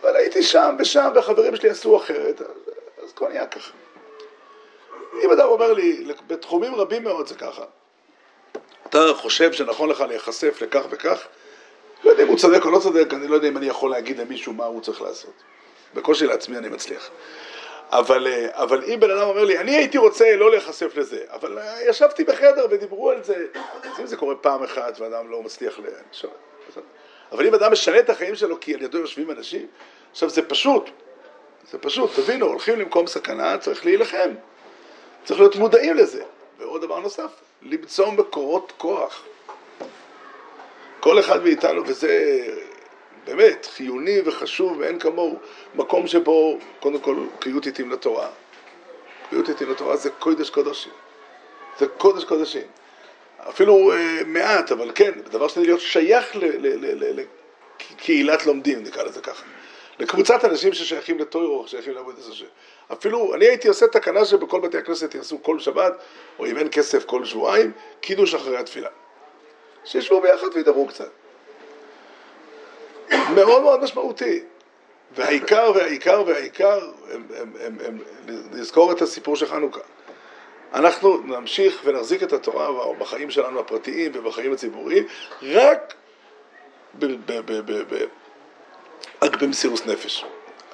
אבל 0.00 0.16
הייתי 0.16 0.42
שם 0.42 0.76
ושם 0.78 1.10
והחברים 1.14 1.56
שלי 1.56 1.70
עשו 1.70 1.96
אחרת, 1.96 2.40
אז, 3.02 3.12
כבר 3.12 3.28
נהיה 3.28 3.46
ככה. 3.46 3.70
אם 5.24 5.30
אדם 5.30 5.48
אומר 5.48 5.72
לי, 5.72 6.04
בתחומים 6.26 6.74
רבים 6.74 7.04
מאוד 7.04 7.26
זה 7.26 7.34
ככה, 7.34 7.64
אתה 8.86 8.98
חושב 9.14 9.52
שנכון 9.52 9.88
לך 9.88 10.00
להיחשף 10.00 10.62
לכך 10.62 10.82
וכך, 10.90 11.26
לא 12.04 12.10
יודע 12.10 12.22
אם 12.22 12.28
הוא 12.28 12.36
צודק 12.36 12.64
או 12.64 12.70
לא 12.70 12.78
צודק, 12.78 13.14
אני 13.14 13.28
לא 13.28 13.34
יודע 13.34 13.48
אם 13.48 13.56
אני 13.56 13.66
יכול 13.66 13.90
להגיד 13.90 14.18
למישהו 14.18 14.52
מה 14.52 14.64
הוא 14.64 14.80
צריך 14.80 15.02
לעשות. 15.02 15.32
בקושי 15.94 16.26
לעצמי 16.26 16.58
אני 16.58 16.68
מצליח. 16.68 17.10
אבל, 17.90 18.26
אבל 18.50 18.84
אם 18.84 19.00
בן 19.00 19.10
אדם 19.10 19.28
אומר 19.28 19.44
לי, 19.44 19.58
אני 19.58 19.76
הייתי 19.76 19.98
רוצה 19.98 20.36
לא 20.36 20.50
להיחשף 20.50 20.96
לזה, 20.96 21.24
אבל 21.30 21.58
ישבתי 21.88 22.24
בחדר 22.24 22.66
ודיברו 22.70 23.10
על 23.10 23.24
זה, 23.24 23.46
אז 23.82 24.00
אם 24.00 24.06
זה 24.06 24.16
קורה 24.16 24.34
פעם 24.34 24.62
אחת 24.62 25.00
ואדם 25.00 25.30
לא 25.30 25.42
מצליח 25.42 25.78
ל... 25.78 25.82
אבל 27.32 27.46
אם 27.46 27.54
אדם 27.54 27.72
משנה 27.72 27.98
את 27.98 28.10
החיים 28.10 28.34
שלו 28.34 28.60
כי 28.60 28.74
על 28.74 28.82
ידו 28.82 28.98
יושבים 28.98 29.30
אנשים, 29.30 29.66
עכשיו 30.10 30.30
זה 30.30 30.42
פשוט, 30.42 30.90
זה 31.70 31.78
פשוט, 31.78 32.10
תבינו, 32.14 32.46
הולכים 32.46 32.78
למקום 32.78 33.06
סכנה, 33.06 33.58
צריך 33.58 33.84
להילחם, 33.84 34.30
צריך 35.24 35.40
להיות 35.40 35.56
מודעים 35.56 35.96
לזה. 35.96 36.22
ועוד 36.58 36.82
דבר 36.82 37.00
נוסף, 37.00 37.30
למצוא 37.62 38.12
מקורות 38.12 38.72
כוח. 38.78 39.24
כל 41.00 41.20
אחד 41.20 41.44
מאיתנו, 41.44 41.82
וזה 41.86 42.44
באמת 43.24 43.66
חיוני 43.66 44.20
וחשוב 44.24 44.78
ואין 44.78 44.98
כמוהו, 44.98 45.38
מקום 45.74 46.06
שבו 46.06 46.58
קודם 46.80 46.98
כל 46.98 47.16
קריאות 47.38 47.66
עיתים 47.66 47.90
לתורה. 47.90 48.28
קריאות 49.30 49.48
עיתים 49.48 49.70
לתורה 49.70 49.96
זה 49.96 50.10
קודש 50.10 50.50
קודשים. 50.50 50.92
זה 51.78 51.86
קודש 51.86 52.24
קודשים. 52.24 52.66
אפילו 53.48 53.92
אה, 53.92 54.20
מעט, 54.26 54.72
אבל 54.72 54.90
כן, 54.94 55.10
דבר 55.30 55.48
שני 55.48 55.66
להיות 55.66 55.80
שייך 55.80 56.36
לקהילת 57.90 58.46
לומדים, 58.46 58.82
נקרא 58.82 59.02
לזה 59.02 59.20
ככה. 59.20 59.44
לקבוצת 59.98 60.44
אנשים 60.44 60.72
ששייכים 60.72 61.18
לטוירו, 61.18 61.68
שייכים 61.68 61.94
לעבודת 61.94 62.28
השם. 62.30 62.46
אפילו, 62.92 63.34
אני 63.34 63.44
הייתי 63.44 63.68
עושה 63.68 63.86
תקנה 63.86 64.24
שבכל 64.24 64.60
בתי 64.60 64.78
הכנסת 64.78 65.14
יעשו 65.14 65.42
כל 65.42 65.58
שבת, 65.58 65.92
או 66.38 66.46
אם 66.46 66.58
אין 66.58 66.68
כסף 66.72 67.04
כל 67.04 67.24
שבועיים, 67.24 67.72
קידוש 68.00 68.34
אחרי 68.34 68.56
התפילה. 68.56 68.88
שישבו 69.84 70.20
ביחד 70.20 70.46
וידברו 70.54 70.86
קצת. 70.86 71.10
מאוד 73.10 73.62
מאוד 73.62 73.82
משמעותי. 73.82 74.40
והעיקר 75.14 75.72
והעיקר 75.74 76.22
והעיקר 76.26 76.90
הם, 77.10 77.26
הם, 77.36 77.52
הם, 77.60 77.78
הם, 77.84 77.98
לזכור 78.52 78.92
את 78.92 79.02
הסיפור 79.02 79.36
של 79.36 79.46
חנוכה. 79.46 79.80
אנחנו 80.74 81.18
נמשיך 81.18 81.80
ונחזיק 81.84 82.22
את 82.22 82.32
התורה 82.32 82.94
בחיים 82.98 83.30
שלנו 83.30 83.60
הפרטיים 83.60 84.12
ובחיים 84.14 84.52
הציבוריים 84.52 85.06
רק, 85.42 85.94
ב, 86.94 87.04
ב, 87.04 87.32
ב, 87.32 87.52
ב, 87.52 87.94
ב, 87.94 88.04
רק 89.22 89.42
במסירות 89.42 89.86
נפש. 89.86 90.24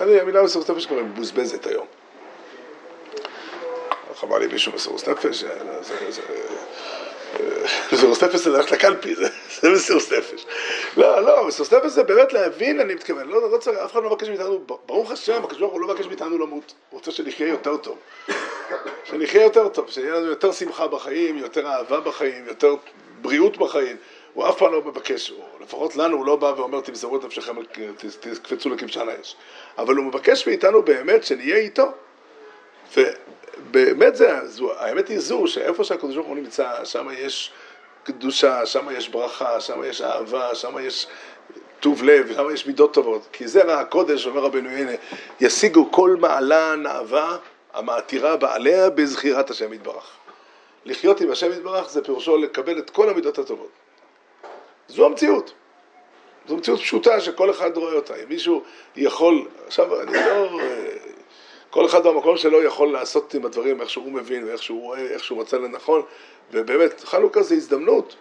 אני, 0.01 0.21
המילה 0.21 0.43
מסירות 0.43 0.71
נפש 0.71 0.87
כבר 0.87 1.03
מבוזבזת 1.03 1.67
היום. 1.67 1.87
חבל 4.27 4.39
לי 4.39 4.47
מישהו 4.47 4.73
מסירות 4.73 5.09
נפש, 5.09 5.45
מסירות 7.93 8.23
נפש 8.23 8.41
זה 8.41 8.51
ללכת 8.51 8.71
לקלפי, 8.71 9.15
זה, 9.15 9.29
מסירות 9.71 10.13
נפש. 10.13 10.47
לא, 10.97 11.21
לא, 11.21 11.47
מסירות 11.47 11.73
נפש 11.73 11.91
זה 11.91 12.03
באמת 12.03 12.33
להבין, 12.33 12.81
אני 12.81 12.95
מתכוון, 12.95 13.29
לא, 13.29 13.51
לא 13.51 13.59
צריך, 13.59 13.79
אף 13.79 13.93
אחד 13.93 14.03
לא 14.03 14.11
מבקש 14.11 14.29
מאיתנו, 14.29 14.65
ברוך 14.87 15.11
השם, 15.11 15.45
הקדוש 15.45 15.61
ברוך 15.61 15.73
הוא 15.73 15.81
לא 15.81 15.89
מבקש 15.89 16.07
מאיתנו 16.07 16.39
למות, 16.39 16.75
הוא 16.91 16.99
רוצה 16.99 17.11
שנחיה 17.11 17.49
יותר 17.49 17.77
טוב. 17.77 17.99
שנחיה 19.05 19.43
יותר 19.43 19.69
טוב, 19.69 19.91
שיהיה 19.91 20.15
לנו 20.15 20.27
יותר 20.27 20.53
שמחה 20.53 20.89
בחיים, 20.89 21.39
יותר 21.39 21.67
אהבה 21.67 22.01
בחיים, 22.01 22.47
יותר 22.47 22.75
בריאות 23.21 23.57
בחיים. 23.57 23.97
הוא 24.35 24.49
אף 24.49 24.59
פעם 24.59 24.73
לא 24.73 24.83
מבקש, 24.83 25.31
או 25.31 25.45
לפחות 25.61 25.97
לנו 25.97 26.17
הוא 26.17 26.27
לא 26.27 26.37
בא 26.37 26.53
ואומר 26.57 26.81
תמסרו 26.81 27.17
את 27.17 27.25
נפשכם, 27.25 27.57
תקפצו 28.21 28.71
לכבשן 28.71 29.09
האש. 29.09 29.37
אבל 29.79 29.95
הוא 29.95 30.05
מבקש 30.05 30.47
מאיתנו 30.47 30.83
באמת 30.83 31.25
שנהיה 31.25 31.57
איתו. 31.57 31.93
ובאמת 33.59 34.17
זה, 34.17 34.39
זו, 34.45 34.73
האמת 34.73 35.09
היא 35.09 35.19
זו, 35.19 35.47
שאיפה 35.47 35.85
שהקדוש 35.85 36.15
ברוך 36.15 36.27
הוא 36.27 36.37
נמצא, 36.37 36.85
שם 36.85 37.09
יש 37.19 37.53
קדושה, 38.05 38.67
שם 38.67 38.87
יש 38.93 39.09
ברכה, 39.09 39.61
שם 39.61 39.81
יש 39.85 40.03
אהבה, 40.03 40.55
שם 40.55 40.75
יש 40.81 41.07
טוב 41.81 42.03
לב, 42.03 42.35
שם 42.35 42.55
יש 42.55 42.67
מידות 42.67 42.95
טובות. 42.95 43.29
כי 43.33 43.49
זה 43.49 43.63
רע 43.63 43.81
הקודש, 43.81 44.27
אומר 44.27 44.41
רבנו 44.41 44.69
הנה, 44.69 44.93
ישיגו 45.41 45.93
כל 45.93 46.17
מעלן 46.21 46.87
אהבה 46.87 47.37
המעתירה 47.73 48.37
בעליה 48.37 48.91
בזכירת 48.91 49.51
השם 49.51 49.73
יתברך. 49.73 50.11
לחיות 50.85 51.21
עם 51.21 51.31
השם 51.31 51.53
יתברך 51.53 51.91
זה 51.91 52.05
פירושו 52.05 52.37
לקבל 52.37 52.79
את 52.79 52.91
כל 52.91 53.09
המידות 53.09 53.39
הטובות. 53.39 53.71
זו 54.89 55.07
המציאות. 55.07 55.53
זו 56.49 56.57
מציאות 56.57 56.81
פשוטה 56.81 57.21
שכל 57.21 57.51
אחד 57.51 57.77
רואה 57.77 57.93
אותה. 57.93 58.15
אם 58.15 58.29
מישהו 58.29 58.63
יכול, 58.97 59.49
עכשיו 59.67 60.01
אני 60.01 60.13
לא... 60.13 60.49
כל 61.75 61.87
אחד 61.87 62.07
במקום 62.07 62.37
שלו 62.37 62.63
יכול 62.63 62.93
לעשות 62.93 63.35
עם 63.35 63.47
הדברים 63.47 63.81
איך 63.81 63.91
שהוא 63.91 64.13
מבין 64.13 64.45
ואיך 64.45 64.63
שהוא 64.63 64.81
רואה, 64.81 65.01
איך 65.01 65.25
שהוא 65.25 65.39
מצא 65.39 65.57
לנכון, 65.57 66.03
ובאמת, 66.53 67.01
חנוכה 67.05 67.43
זה 67.43 67.55
הזדמנות, 67.55 68.17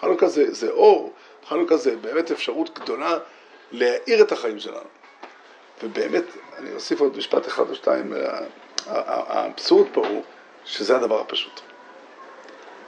חנוכה 0.00 0.28
זה, 0.28 0.54
זה 0.54 0.70
אור, 0.70 1.12
חנוכה 1.48 1.76
זה 1.76 1.96
באמת 1.96 2.30
אפשרות 2.30 2.78
גדולה 2.78 3.18
להאיר 3.72 4.22
את 4.22 4.32
החיים 4.32 4.58
שלנו. 4.58 4.88
ובאמת, 5.82 6.24
אני 6.58 6.74
אוסיף 6.74 7.00
עוד 7.00 7.16
משפט 7.16 7.46
אחד 7.46 7.70
או 7.70 7.74
שתיים, 7.74 8.12
האבסורד 8.86 9.86
פה 9.92 10.06
הוא 10.06 10.22
שזה 10.64 10.96
הדבר 10.96 11.20
הפשוט. 11.20 11.60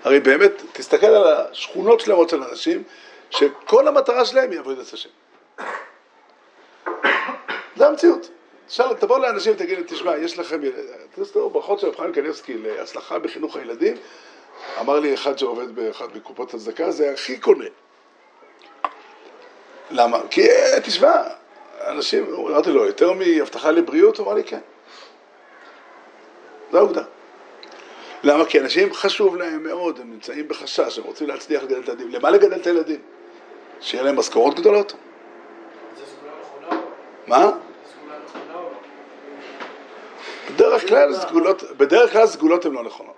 הרי 0.05 0.21
באמת, 0.21 0.63
תסתכל 0.73 1.07
על 1.07 1.27
השכונות 1.27 2.01
שלמות 2.01 2.29
של 2.29 2.43
אנשים, 2.43 2.83
שכל 3.31 3.89
המטרה 3.89 4.25
שלהם 4.25 4.51
היא 4.51 4.59
עבודת 4.59 4.93
השם. 4.93 5.11
זה 7.77 7.87
המציאות. 7.87 8.38
עכשיו 8.69 8.95
תבוא 8.99 9.19
לאנשים 9.19 9.53
ותגיד 9.53 9.79
להם, 9.79 9.87
תשמע, 9.87 10.17
יש 10.17 10.39
לכם, 10.39 10.61
תסתכלו 11.15 11.51
ברכות 11.51 11.81
של 11.81 11.87
רב 11.87 11.97
חיים 11.97 12.13
קניבסקי 12.13 12.59
להצלחה 12.59 13.19
בחינוך 13.19 13.57
הילדים, 13.57 13.97
אמר 14.81 15.01
לי 15.01 15.15
אחד 15.15 15.39
שעובד 15.39 15.75
באחת 15.75 16.15
מקופות 16.15 16.55
הצדקה, 16.55 16.91
זה 16.91 17.13
הכי 17.13 17.39
קונה. 17.39 17.65
למה? 19.91 20.21
כי 20.31 20.49
תשמע, 20.83 21.23
אנשים, 21.87 22.35
אמרתי 22.35 22.71
לו, 22.71 22.85
יותר 22.85 23.13
מהבטחה 23.13 23.71
לבריאות? 23.71 24.19
הוא 24.19 24.27
אמר 24.27 24.35
לי, 24.35 24.45
כן. 24.45 24.61
זו 26.73 26.79
העובדה. 26.79 27.03
למה? 28.23 28.45
כי 28.45 28.61
אנשים 28.61 28.95
חשוב 28.95 29.37
להם 29.37 29.63
מאוד, 29.63 30.01
הם 30.01 30.11
נמצאים 30.11 30.49
בחשש, 30.49 30.99
הם 30.99 31.05
רוצים 31.05 31.29
להצליח 31.29 31.63
לגדל 31.63 31.81
את 31.81 31.89
הילדים. 31.89 32.11
למה 32.11 32.31
לגדל 32.31 32.61
את 32.61 32.67
הילדים? 32.67 33.01
שיהיה 33.81 34.05
להם 34.05 34.19
משכורות 34.19 34.55
גדולות? 34.55 34.93
זה 35.97 36.03
סגולה 36.07 36.33
נכונה? 36.41 36.81
מה? 37.27 37.51
סגולה 37.93 38.19
נכונה 38.25 38.55
או 38.55 38.63
לא? 38.63 40.48
בדרך 40.59 40.89
כלל 40.89 41.15
סגולות, 41.15 41.63
בדרך 41.77 42.13
כלל 42.13 42.27
סגולות 42.27 42.65
הן 42.67 42.73
לא 42.73 42.83
נכונות. 42.83 43.15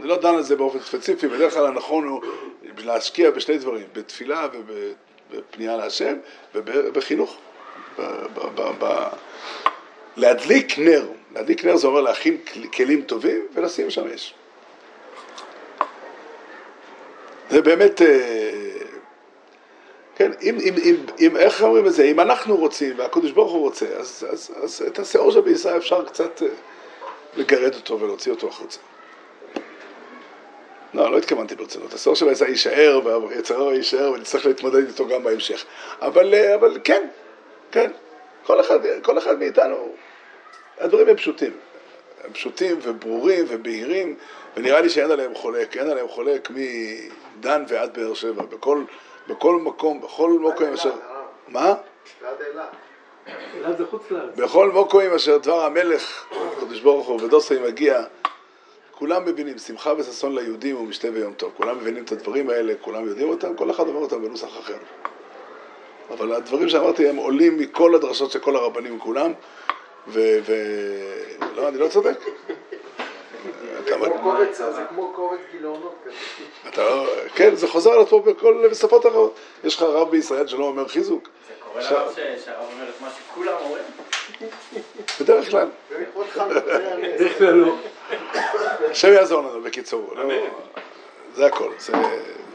אני 0.00 0.08
לא 0.08 0.16
דן 0.16 0.34
על 0.34 0.42
זה 0.42 0.56
באופן 0.56 0.78
ספציפי, 0.80 1.28
בדרך 1.28 1.54
כלל 1.54 1.66
הנכון 1.66 2.08
הוא 2.08 2.22
להשקיע 2.84 3.30
בשני 3.30 3.58
דברים, 3.58 3.86
בתפילה 3.92 4.46
ובפנייה 5.30 5.76
להשם 5.76 6.14
ובחינוך. 6.54 7.36
ב- 7.98 8.02
ב- 8.34 8.60
ב- 8.60 8.72
ב- 8.84 9.08
להדליק 10.16 10.78
נר, 10.78 11.06
להדליק 11.34 11.64
נר 11.64 11.76
זה 11.76 11.86
אומר 11.86 12.00
להכין 12.00 12.36
כל- 12.52 12.66
כלים 12.66 13.02
טובים 13.02 13.46
ולשים 13.54 13.90
שם 13.90 14.06
אש. 14.14 14.34
זה 17.50 17.62
באמת, 17.62 18.02
אה, 18.02 18.69
אם, 20.42 20.58
אם, 20.60 20.74
אם, 20.84 20.96
אם, 21.20 21.36
איך 21.36 21.62
אומרים 21.62 21.86
את 21.86 21.92
זה, 21.92 22.04
אם 22.04 22.20
אנחנו 22.20 22.56
רוצים 22.56 22.98
והקדוש 22.98 23.30
ברוך 23.30 23.52
הוא 23.52 23.60
רוצה, 23.60 23.86
אז, 23.86 24.26
אז, 24.30 24.50
אז 24.62 24.82
את 24.86 24.98
השאור 24.98 25.32
שבישראל 25.32 25.76
אפשר 25.76 26.04
קצת 26.04 26.42
אה, 26.42 26.48
לגרד 27.36 27.74
אותו 27.74 28.00
ולהוציא 28.00 28.32
אותו 28.32 28.48
החוצה. 28.48 28.78
לא, 30.94 31.12
לא 31.12 31.18
התכוונתי 31.18 31.54
ברצינות. 31.54 31.94
השאור 31.94 32.16
של 32.16 32.28
העצה 32.28 32.48
יישאר, 32.48 33.00
והיצר 33.04 33.60
הרע 33.60 33.74
יישאר, 33.74 34.12
ונצטרך 34.12 34.46
להתמודד 34.46 34.86
איתו 34.86 35.08
גם 35.08 35.22
בהמשך. 35.22 35.64
אבל, 36.00 36.34
אה, 36.34 36.54
אבל 36.54 36.78
כן, 36.84 37.08
כן, 37.72 37.90
כל 38.44 38.60
אחד, 38.60 38.78
כל 39.02 39.18
אחד 39.18 39.38
מאיתנו, 39.38 39.92
הדברים 40.78 41.08
הם 41.08 41.16
פשוטים. 41.16 41.52
הם 42.24 42.32
פשוטים 42.32 42.78
וברורים 42.82 43.44
ובהירים, 43.48 44.16
ונראה 44.56 44.80
לי 44.80 44.88
שאין 44.88 45.10
עליהם 45.10 45.34
חולק. 45.34 45.76
אין 45.76 45.90
עליהם 45.90 46.08
חולק 46.08 46.48
מדן 46.50 47.64
ועד 47.68 47.98
באר 47.98 48.14
שבע. 48.14 48.42
בכל, 48.42 48.82
בכל 49.28 49.56
מקום, 49.56 50.00
בכל 50.00 50.30
מקום 50.30 50.72
אשר... 50.72 50.92
מה? 51.48 51.74
חוץ 53.90 54.10
לארץ. 54.10 54.34
בכל 54.36 54.70
מקום 54.70 55.02
אשר 55.02 55.38
דבר 55.38 55.64
המלך, 55.64 56.24
הקדוש 56.56 56.80
ברוך 56.80 57.06
הוא, 57.08 57.22
ודוסי 57.22 57.58
מגיע, 57.58 58.02
כולם 58.90 59.24
מבינים, 59.24 59.58
שמחה 59.58 59.92
וששון 59.98 60.34
ליהודים 60.34 60.76
ומשתה 60.76 61.08
ויום 61.12 61.32
טוב. 61.32 61.52
כולם 61.56 61.78
מבינים 61.78 62.04
את 62.04 62.12
הדברים 62.12 62.50
האלה, 62.50 62.72
כולם 62.80 63.06
יודעים 63.06 63.28
אותם, 63.28 63.56
כל 63.56 63.70
אחד 63.70 63.88
אומר 63.88 64.00
אותם 64.00 64.22
בנוסח 64.22 64.58
אחר. 64.58 64.76
אבל 66.10 66.32
הדברים 66.32 66.68
שאמרתי 66.68 67.08
הם 67.08 67.16
עולים 67.16 67.58
מכל 67.58 67.94
הדרשות 67.94 68.30
של 68.30 68.38
כל 68.38 68.56
הרבנים 68.56 68.98
כולם, 68.98 69.32
ו... 70.08 70.38
ו... 70.46 70.52
לא, 71.56 71.68
אני 71.68 71.78
לא 71.78 71.88
צודק. 71.88 72.18
אתה, 73.84 73.96
כמו 73.96 74.18
קובץ, 74.22 74.56
זה 74.56 74.82
כמו 74.88 75.12
קובץ 75.14 75.38
גיליונות 75.52 75.94
כזה. 76.04 76.14
אתה. 76.68 76.82
כן, 77.34 77.54
זה 77.54 77.68
חוזר 77.68 77.92
על 77.92 78.00
עצמו 78.00 78.20
בכל 78.20 78.68
בשפות 78.70 79.06
אחרות. 79.06 79.34
יש 79.64 79.76
לך 79.76 79.82
רב 79.82 80.10
בישראל 80.10 80.46
שלא 80.46 80.64
אומר 80.64 80.88
חיזוק, 80.88 81.28
זה 81.48 81.54
קורה 81.60 81.80
לרב 81.90 82.14
שהרב 82.44 82.66
אומר 82.72 82.88
את 82.88 83.00
מה 83.00 83.08
שכולם 83.18 83.54
אומרים? 83.64 83.84
בדרך 85.20 85.50
כלל. 85.50 85.68
זה. 85.90 86.04
בדרך 86.14 87.38
כלל 87.38 87.54
לא. 87.54 87.74
השם 88.90 89.12
יעזור 89.12 89.40
לנו, 89.40 89.62
בקיצור. 89.62 90.14
לא, 90.14 90.34
זה 91.34 91.46
הכל, 91.46 91.70
זה, 91.78 91.92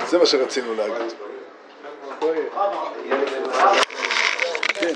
זה 0.08 0.18
מה 0.18 0.26
שרצינו 0.26 0.74
להגיד. 0.76 1.14
כן. 4.74 4.94